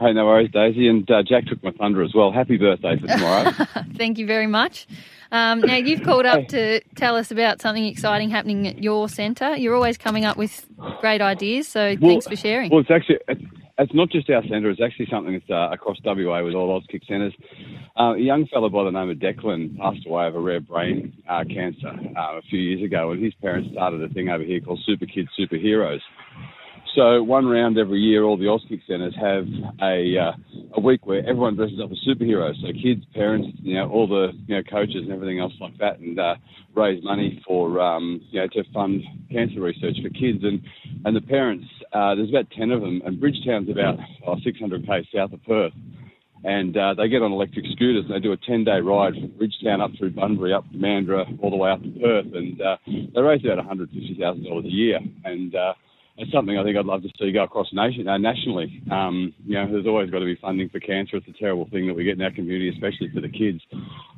Hey, 0.00 0.12
no 0.12 0.26
worries, 0.26 0.50
Daisy. 0.52 0.88
And 0.88 1.08
uh, 1.10 1.22
Jack 1.22 1.46
took 1.46 1.62
my 1.62 1.70
thunder 1.72 2.02
as 2.02 2.12
well. 2.14 2.32
Happy 2.32 2.56
birthday 2.56 2.98
for 2.98 3.06
tomorrow. 3.06 3.50
Thank 3.96 4.18
you 4.18 4.26
very 4.26 4.46
much. 4.46 4.86
Um, 5.32 5.60
now, 5.60 5.76
you've 5.76 6.02
called 6.02 6.26
up 6.26 6.48
to 6.48 6.80
tell 6.94 7.16
us 7.16 7.30
about 7.30 7.60
something 7.60 7.84
exciting 7.84 8.30
happening 8.30 8.66
at 8.66 8.82
your 8.82 9.08
centre. 9.08 9.56
You're 9.56 9.74
always 9.74 9.96
coming 9.98 10.24
up 10.24 10.36
with 10.36 10.66
great 11.00 11.20
ideas, 11.20 11.68
so 11.68 11.96
Well- 12.00 12.10
thanks 12.10 12.26
for 12.26 12.36
sharing. 12.36 12.70
Well, 12.70 12.80
it's 12.80 12.90
actually 12.90 13.18
it's, 13.28 13.42
it's 13.78 13.94
not 13.94 14.10
just 14.10 14.30
our 14.30 14.42
centre. 14.42 14.70
It's 14.70 14.80
actually 14.80 15.06
something 15.10 15.34
that's 15.34 15.50
uh, 15.50 15.68
across 15.72 15.98
WA 16.04 16.42
with 16.42 16.54
all 16.54 16.80
Auskick 16.80 17.06
centres. 17.06 17.34
Uh, 17.98 18.14
a 18.14 18.18
young 18.18 18.46
fellow 18.46 18.68
by 18.68 18.84
the 18.84 18.90
name 18.90 19.10
of 19.10 19.18
Declan 19.18 19.76
passed 19.76 20.06
away 20.06 20.26
of 20.26 20.34
a 20.34 20.40
rare 20.40 20.60
brain 20.60 21.12
uh, 21.28 21.44
cancer 21.44 21.88
uh, 21.88 22.38
a 22.38 22.42
few 22.48 22.58
years 22.60 22.82
ago, 22.82 23.10
and 23.12 23.22
his 23.22 23.34
parents 23.34 23.70
started 23.72 24.02
a 24.02 24.08
thing 24.12 24.28
over 24.28 24.44
here 24.44 24.60
called 24.60 24.80
Super 24.86 25.06
Kids 25.06 25.28
Superheroes. 25.38 26.00
So 26.96 27.22
one 27.22 27.44
round 27.46 27.76
every 27.76 28.00
year, 28.00 28.24
all 28.24 28.38
the 28.38 28.46
Auskick 28.46 28.80
centres 28.86 29.14
have 29.20 29.46
a 29.82 30.16
uh, 30.16 30.32
a 30.78 30.80
week 30.80 31.04
where 31.04 31.18
everyone 31.18 31.54
dresses 31.54 31.78
up 31.78 31.90
as 31.92 31.98
superheroes. 32.08 32.58
So 32.62 32.68
kids, 32.72 33.04
parents, 33.12 33.48
you 33.60 33.74
know, 33.74 33.90
all 33.90 34.08
the 34.08 34.28
you 34.46 34.56
know 34.56 34.62
coaches 34.62 35.04
and 35.04 35.12
everything 35.12 35.38
else 35.38 35.52
like 35.60 35.76
that, 35.76 35.98
and 35.98 36.18
uh, 36.18 36.36
raise 36.74 37.04
money 37.04 37.42
for 37.46 37.78
um, 37.82 38.22
you 38.30 38.40
know 38.40 38.46
to 38.48 38.64
fund 38.72 39.02
cancer 39.30 39.60
research 39.60 39.96
for 40.02 40.08
kids. 40.08 40.42
And 40.42 40.62
and 41.04 41.14
the 41.14 41.20
parents, 41.20 41.66
uh, 41.92 42.14
there's 42.14 42.30
about 42.30 42.50
ten 42.56 42.70
of 42.70 42.80
them, 42.80 43.02
and 43.04 43.20
Bridgetown's 43.20 43.68
about 43.68 43.98
oh, 44.26 44.36
600 44.42 44.86
k's 44.86 45.04
south 45.14 45.34
of 45.34 45.44
Perth. 45.44 45.74
And 46.44 46.76
uh, 46.78 46.94
they 46.94 47.08
get 47.08 47.20
on 47.22 47.32
electric 47.32 47.66
scooters 47.72 48.04
and 48.04 48.14
they 48.14 48.20
do 48.20 48.32
a 48.32 48.36
10 48.36 48.62
day 48.64 48.78
ride 48.78 49.14
from 49.14 49.32
Bridgetown 49.36 49.80
up 49.80 49.90
through 49.98 50.10
Bunbury, 50.10 50.52
up 50.52 50.70
to 50.70 50.78
Mandurah, 50.78 51.26
all 51.42 51.50
the 51.50 51.56
way 51.56 51.70
up 51.70 51.82
to 51.82 51.90
Perth. 51.90 52.26
And 52.34 52.60
uh, 52.60 52.76
they 52.86 53.20
raise 53.20 53.44
about 53.44 53.66
$150,000 53.66 54.64
a 54.64 54.68
year. 54.68 55.00
And 55.24 55.54
uh, 55.56 55.72
it's 56.18 56.32
something 56.32 56.56
I 56.56 56.64
think 56.64 56.76
I'd 56.76 56.86
love 56.86 57.02
to 57.02 57.08
see 57.18 57.32
go 57.32 57.44
across 57.44 57.68
nation, 57.72 58.08
uh, 58.08 58.16
nationally. 58.16 58.82
Um, 58.90 59.34
you 59.44 59.54
know, 59.54 59.70
there's 59.70 59.86
always 59.86 60.10
got 60.10 60.20
to 60.20 60.24
be 60.24 60.38
funding 60.40 60.68
for 60.70 60.80
cancer. 60.80 61.16
It's 61.16 61.28
a 61.28 61.38
terrible 61.38 61.68
thing 61.70 61.86
that 61.86 61.94
we 61.94 62.04
get 62.04 62.16
in 62.16 62.22
our 62.22 62.30
community, 62.30 62.70
especially 62.70 63.10
for 63.14 63.20
the 63.20 63.28
kids. 63.28 63.60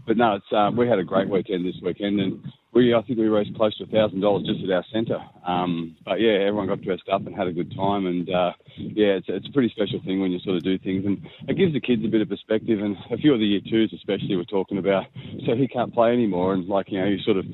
But 0.06 0.16
no, 0.16 0.36
it's 0.36 0.52
uh, 0.52 0.70
we 0.76 0.88
had 0.88 0.98
a 0.98 1.04
great 1.04 1.28
weekend 1.28 1.66
this 1.66 1.80
weekend, 1.82 2.20
and 2.20 2.40
we 2.78 2.94
I 2.94 3.02
think 3.02 3.18
we 3.18 3.26
raised 3.26 3.56
close 3.56 3.76
to 3.78 3.86
thousand 3.86 4.20
dollars 4.20 4.46
just 4.46 4.62
at 4.62 4.70
our 4.70 4.84
centre. 4.92 5.18
Um, 5.44 5.96
but 6.04 6.20
yeah, 6.20 6.46
everyone 6.46 6.68
got 6.68 6.80
dressed 6.80 7.08
up 7.12 7.26
and 7.26 7.34
had 7.34 7.48
a 7.48 7.52
good 7.52 7.74
time, 7.74 8.06
and 8.06 8.30
uh, 8.30 8.52
yeah, 8.76 9.18
it's, 9.18 9.26
it's 9.28 9.48
a 9.48 9.52
pretty 9.52 9.70
special 9.70 10.00
thing 10.04 10.20
when 10.20 10.30
you 10.30 10.38
sort 10.40 10.56
of 10.56 10.62
do 10.62 10.78
things, 10.78 11.04
and 11.04 11.18
it 11.48 11.58
gives 11.58 11.72
the 11.72 11.80
kids 11.80 12.02
a 12.04 12.08
bit 12.08 12.22
of 12.22 12.28
perspective. 12.28 12.78
And 12.80 12.96
a 13.10 13.16
few 13.16 13.34
of 13.34 13.40
the 13.40 13.46
year 13.46 13.60
twos, 13.68 13.92
especially, 13.92 14.36
were 14.36 14.44
talking 14.44 14.78
about 14.78 15.06
so 15.44 15.56
he 15.56 15.66
can't 15.66 15.92
play 15.92 16.12
anymore, 16.12 16.54
and 16.54 16.68
like 16.68 16.86
you 16.90 17.00
know, 17.00 17.06
you 17.06 17.18
sort 17.24 17.36
of 17.36 17.44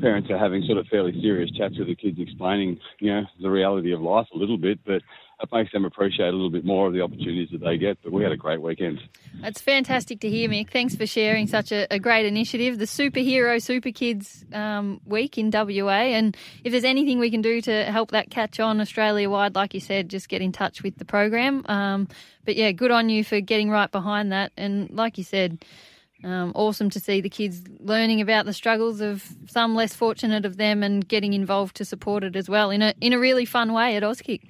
parents 0.00 0.28
are 0.30 0.38
having 0.38 0.62
sort 0.66 0.76
of 0.76 0.86
fairly 0.88 1.18
serious 1.22 1.50
chats 1.56 1.78
with 1.78 1.88
the 1.88 1.96
kids, 1.96 2.18
explaining 2.20 2.78
you 3.00 3.10
know 3.10 3.22
the 3.40 3.50
reality 3.50 3.92
of 3.92 4.02
life 4.02 4.26
a 4.34 4.38
little 4.38 4.58
bit, 4.58 4.78
but 4.84 5.00
it 5.40 5.48
makes 5.52 5.72
them 5.72 5.84
appreciate 5.84 6.28
a 6.28 6.32
little 6.32 6.50
bit 6.50 6.64
more 6.64 6.86
of 6.86 6.92
the 6.92 7.00
opportunities 7.00 7.48
that 7.52 7.60
they 7.60 7.76
get. 7.76 7.98
But 8.02 8.12
we 8.12 8.22
had 8.22 8.32
a 8.32 8.36
great 8.36 8.62
weekend. 8.62 9.00
It's 9.42 9.60
fantastic 9.60 10.20
to 10.20 10.30
hear, 10.30 10.48
Mick. 10.48 10.70
Thanks 10.70 10.94
for 10.94 11.06
sharing 11.06 11.46
such 11.46 11.72
a, 11.72 11.86
a 11.92 11.98
great 11.98 12.26
initiative, 12.26 12.78
the 12.78 12.84
Superhero 12.84 13.60
Super 13.60 13.90
Kids 13.90 14.44
um, 14.52 15.00
Week 15.04 15.36
in 15.36 15.50
WA. 15.50 15.90
And 15.90 16.36
if 16.62 16.72
there's 16.72 16.84
anything 16.84 17.18
we 17.18 17.30
can 17.30 17.42
do 17.42 17.60
to 17.62 17.84
help 17.84 18.12
that 18.12 18.30
catch 18.30 18.60
on 18.60 18.80
Australia 18.80 19.28
wide, 19.28 19.54
like 19.54 19.74
you 19.74 19.80
said, 19.80 20.08
just 20.08 20.28
get 20.28 20.40
in 20.40 20.52
touch 20.52 20.82
with 20.82 20.98
the 20.98 21.04
program. 21.04 21.64
Um, 21.66 22.08
but 22.44 22.56
yeah, 22.56 22.72
good 22.72 22.90
on 22.90 23.08
you 23.08 23.24
for 23.24 23.40
getting 23.40 23.70
right 23.70 23.90
behind 23.90 24.32
that. 24.32 24.52
And 24.56 24.90
like 24.90 25.18
you 25.18 25.24
said, 25.24 25.64
um, 26.24 26.52
awesome 26.54 26.88
to 26.90 27.00
see 27.00 27.20
the 27.20 27.28
kids 27.28 27.62
learning 27.80 28.20
about 28.20 28.46
the 28.46 28.54
struggles 28.54 29.00
of 29.00 29.28
some 29.46 29.74
less 29.74 29.94
fortunate 29.94 30.46
of 30.46 30.56
them 30.56 30.82
and 30.82 31.06
getting 31.06 31.34
involved 31.34 31.76
to 31.76 31.84
support 31.84 32.24
it 32.24 32.34
as 32.34 32.48
well 32.48 32.70
in 32.70 32.80
a 32.80 32.94
in 33.00 33.12
a 33.12 33.18
really 33.18 33.44
fun 33.44 33.74
way 33.74 33.94
at 33.96 34.02
Auskick. 34.02 34.40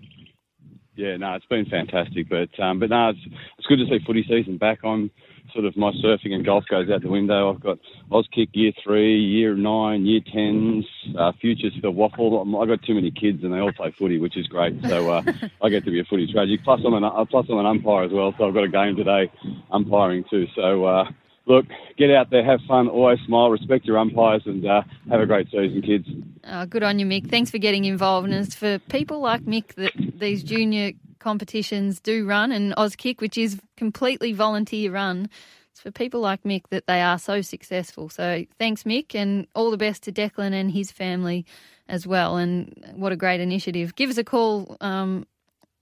Yeah, 0.97 1.17
no, 1.17 1.35
it's 1.35 1.47
been 1.47 1.67
fantastic, 1.67 2.29
but 2.29 2.59
um, 2.63 2.79
but 2.79 2.91
no, 2.91 3.11
it's 3.11 3.19
it's 3.59 3.67
good 3.67 3.79
to 3.79 3.87
see 3.87 4.05
footy 4.07 4.25
season 4.29 4.59
back 4.59 4.85
on. 4.85 5.11
Sort 5.53 5.67
of 5.67 5.77
my 5.77 5.93
surfing 6.03 6.33
and 6.33 6.45
golf 6.45 6.65
goes 6.71 6.89
out 6.91 7.03
the 7.03 7.09
window. 7.09 7.53
I've 7.53 7.61
got 7.61 7.79
Auskick 8.11 8.49
year 8.53 8.73
three, 8.83 9.19
year 9.19 9.55
nine, 9.55 10.07
year 10.07 10.21
tens, 10.33 10.87
uh, 11.19 11.33
futures 11.41 11.73
for 11.81 11.91
WAFL. 11.91 12.63
I've 12.63 12.69
got 12.69 12.83
too 12.83 12.95
many 12.95 13.11
kids 13.11 13.45
and 13.45 13.53
they 13.53 13.59
all 13.59 13.73
play 13.73 13.95
footy, 13.99 14.19
which 14.19 14.37
is 14.37 14.47
great. 14.47 14.75
So 14.83 15.11
uh, 15.11 15.23
I 15.63 15.69
get 15.69 15.85
to 15.85 15.91
be 15.91 16.01
a 16.01 16.05
footy 16.05 16.33
tragic. 16.33 16.65
Plus 16.65 16.81
I'm 16.85 16.95
an 16.95 17.05
uh, 17.05 17.25
plus 17.27 17.47
I'm 17.51 17.59
an 17.59 17.67
umpire 17.67 18.05
as 18.05 18.13
well, 18.13 18.35
so 18.39 18.49
I've 18.49 18.55
got 18.55 18.65
a 18.65 18.69
game 18.69 18.97
today 18.97 19.31
umpiring 19.71 20.25
too. 20.31 20.47
So 20.57 20.85
uh, 20.87 21.05
look, 21.47 21.67
get 21.97 22.11
out 22.11 22.31
there, 22.31 22.45
have 22.45 22.61
fun, 22.67 22.89
always 22.89 23.19
smile, 23.27 23.51
respect 23.51 23.85
your 23.85 23.99
umpires, 23.99 24.43
and 24.47 24.67
uh, 24.67 24.83
have 25.11 25.21
a 25.21 25.27
great 25.27 25.47
season, 25.47 25.83
kids. 25.83 26.09
Oh, 26.47 26.67
good 26.67 26.83
on 26.83 26.99
you, 26.99 27.07
Mick. 27.07 27.29
Thanks 27.29 27.51
for 27.51 27.59
getting 27.59 27.85
involved. 27.85 28.29
And 28.29 28.35
it's 28.35 28.55
for 28.55 28.79
people 28.91 29.21
like 29.21 29.43
Mick 29.43 29.75
that 29.75 29.93
these 29.97 30.43
junior 30.43 30.93
competitions 31.19 32.01
do 32.01 32.27
run, 32.27 32.53
and 32.53 32.75
Auskick, 32.77 33.21
which 33.21 33.39
is 33.39 33.61
completely 33.77 34.33
volunteer 34.33 34.93
run. 34.93 35.29
It's 35.73 35.81
for 35.81 35.91
people 35.91 36.21
like 36.21 36.45
Mick 36.45 36.69
that 36.71 36.87
they 36.87 37.01
are 37.01 37.19
so 37.19 37.41
successful. 37.41 38.09
So 38.09 38.45
thanks, 38.59 38.85
Mick, 38.85 39.15
and 39.15 39.47
all 39.55 39.71
the 39.71 39.77
best 39.77 40.05
to 40.05 40.13
Declan 40.13 40.53
and 40.53 40.71
his 40.71 40.93
family 40.93 41.45
as 41.89 42.07
well. 42.07 42.37
And 42.37 42.93
what 42.95 43.13
a 43.13 43.17
great 43.17 43.41
initiative. 43.41 43.97
Give 43.97 44.11
us 44.11 44.19
a 44.19 44.25
call. 44.25 44.77
Um, 44.81 45.27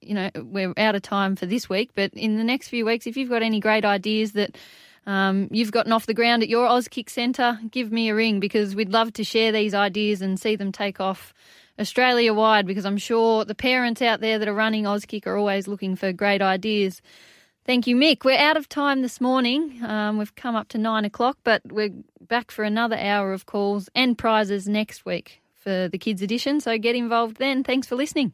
you 0.00 0.14
know, 0.14 0.30
we're 0.34 0.72
out 0.76 0.94
of 0.96 1.02
time 1.02 1.36
for 1.36 1.46
this 1.46 1.68
week, 1.68 1.90
but 1.94 2.12
in 2.14 2.36
the 2.36 2.42
next 2.42 2.68
few 2.68 2.84
weeks, 2.84 3.06
if 3.06 3.16
you've 3.16 3.28
got 3.28 3.42
any 3.42 3.60
great 3.60 3.84
ideas 3.84 4.32
that 4.32 4.56
um, 5.06 5.48
you've 5.50 5.72
gotten 5.72 5.92
off 5.92 6.06
the 6.06 6.14
ground 6.14 6.42
at 6.42 6.48
your 6.48 6.68
Auskick 6.68 7.10
Centre, 7.10 7.58
give 7.70 7.90
me 7.90 8.08
a 8.08 8.14
ring 8.14 8.40
because 8.40 8.74
we'd 8.74 8.92
love 8.92 9.12
to 9.14 9.24
share 9.24 9.52
these 9.52 9.74
ideas 9.74 10.22
and 10.22 10.38
see 10.38 10.56
them 10.56 10.72
take 10.72 11.00
off 11.00 11.34
Australia 11.78 12.32
wide 12.32 12.66
because 12.66 12.84
I'm 12.84 12.98
sure 12.98 13.44
the 13.44 13.54
parents 13.54 14.02
out 14.02 14.20
there 14.20 14.38
that 14.38 14.48
are 14.48 14.54
running 14.54 14.84
Auskick 14.84 15.26
are 15.26 15.36
always 15.36 15.66
looking 15.66 15.96
for 15.96 16.12
great 16.12 16.42
ideas. 16.42 17.02
Thank 17.64 17.86
you, 17.86 17.96
Mick. 17.96 18.24
We're 18.24 18.38
out 18.38 18.56
of 18.56 18.68
time 18.68 19.02
this 19.02 19.20
morning. 19.20 19.82
Um, 19.84 20.18
we've 20.18 20.34
come 20.34 20.56
up 20.56 20.68
to 20.68 20.78
nine 20.78 21.04
o'clock, 21.04 21.38
but 21.44 21.62
we're 21.64 21.92
back 22.20 22.50
for 22.50 22.64
another 22.64 22.96
hour 22.96 23.32
of 23.32 23.46
calls 23.46 23.88
and 23.94 24.18
prizes 24.18 24.66
next 24.68 25.04
week 25.06 25.42
for 25.54 25.88
the 25.88 25.98
kids' 25.98 26.22
edition. 26.22 26.60
So 26.60 26.76
get 26.78 26.96
involved 26.96 27.36
then. 27.36 27.62
Thanks 27.62 27.86
for 27.86 27.94
listening. 27.94 28.32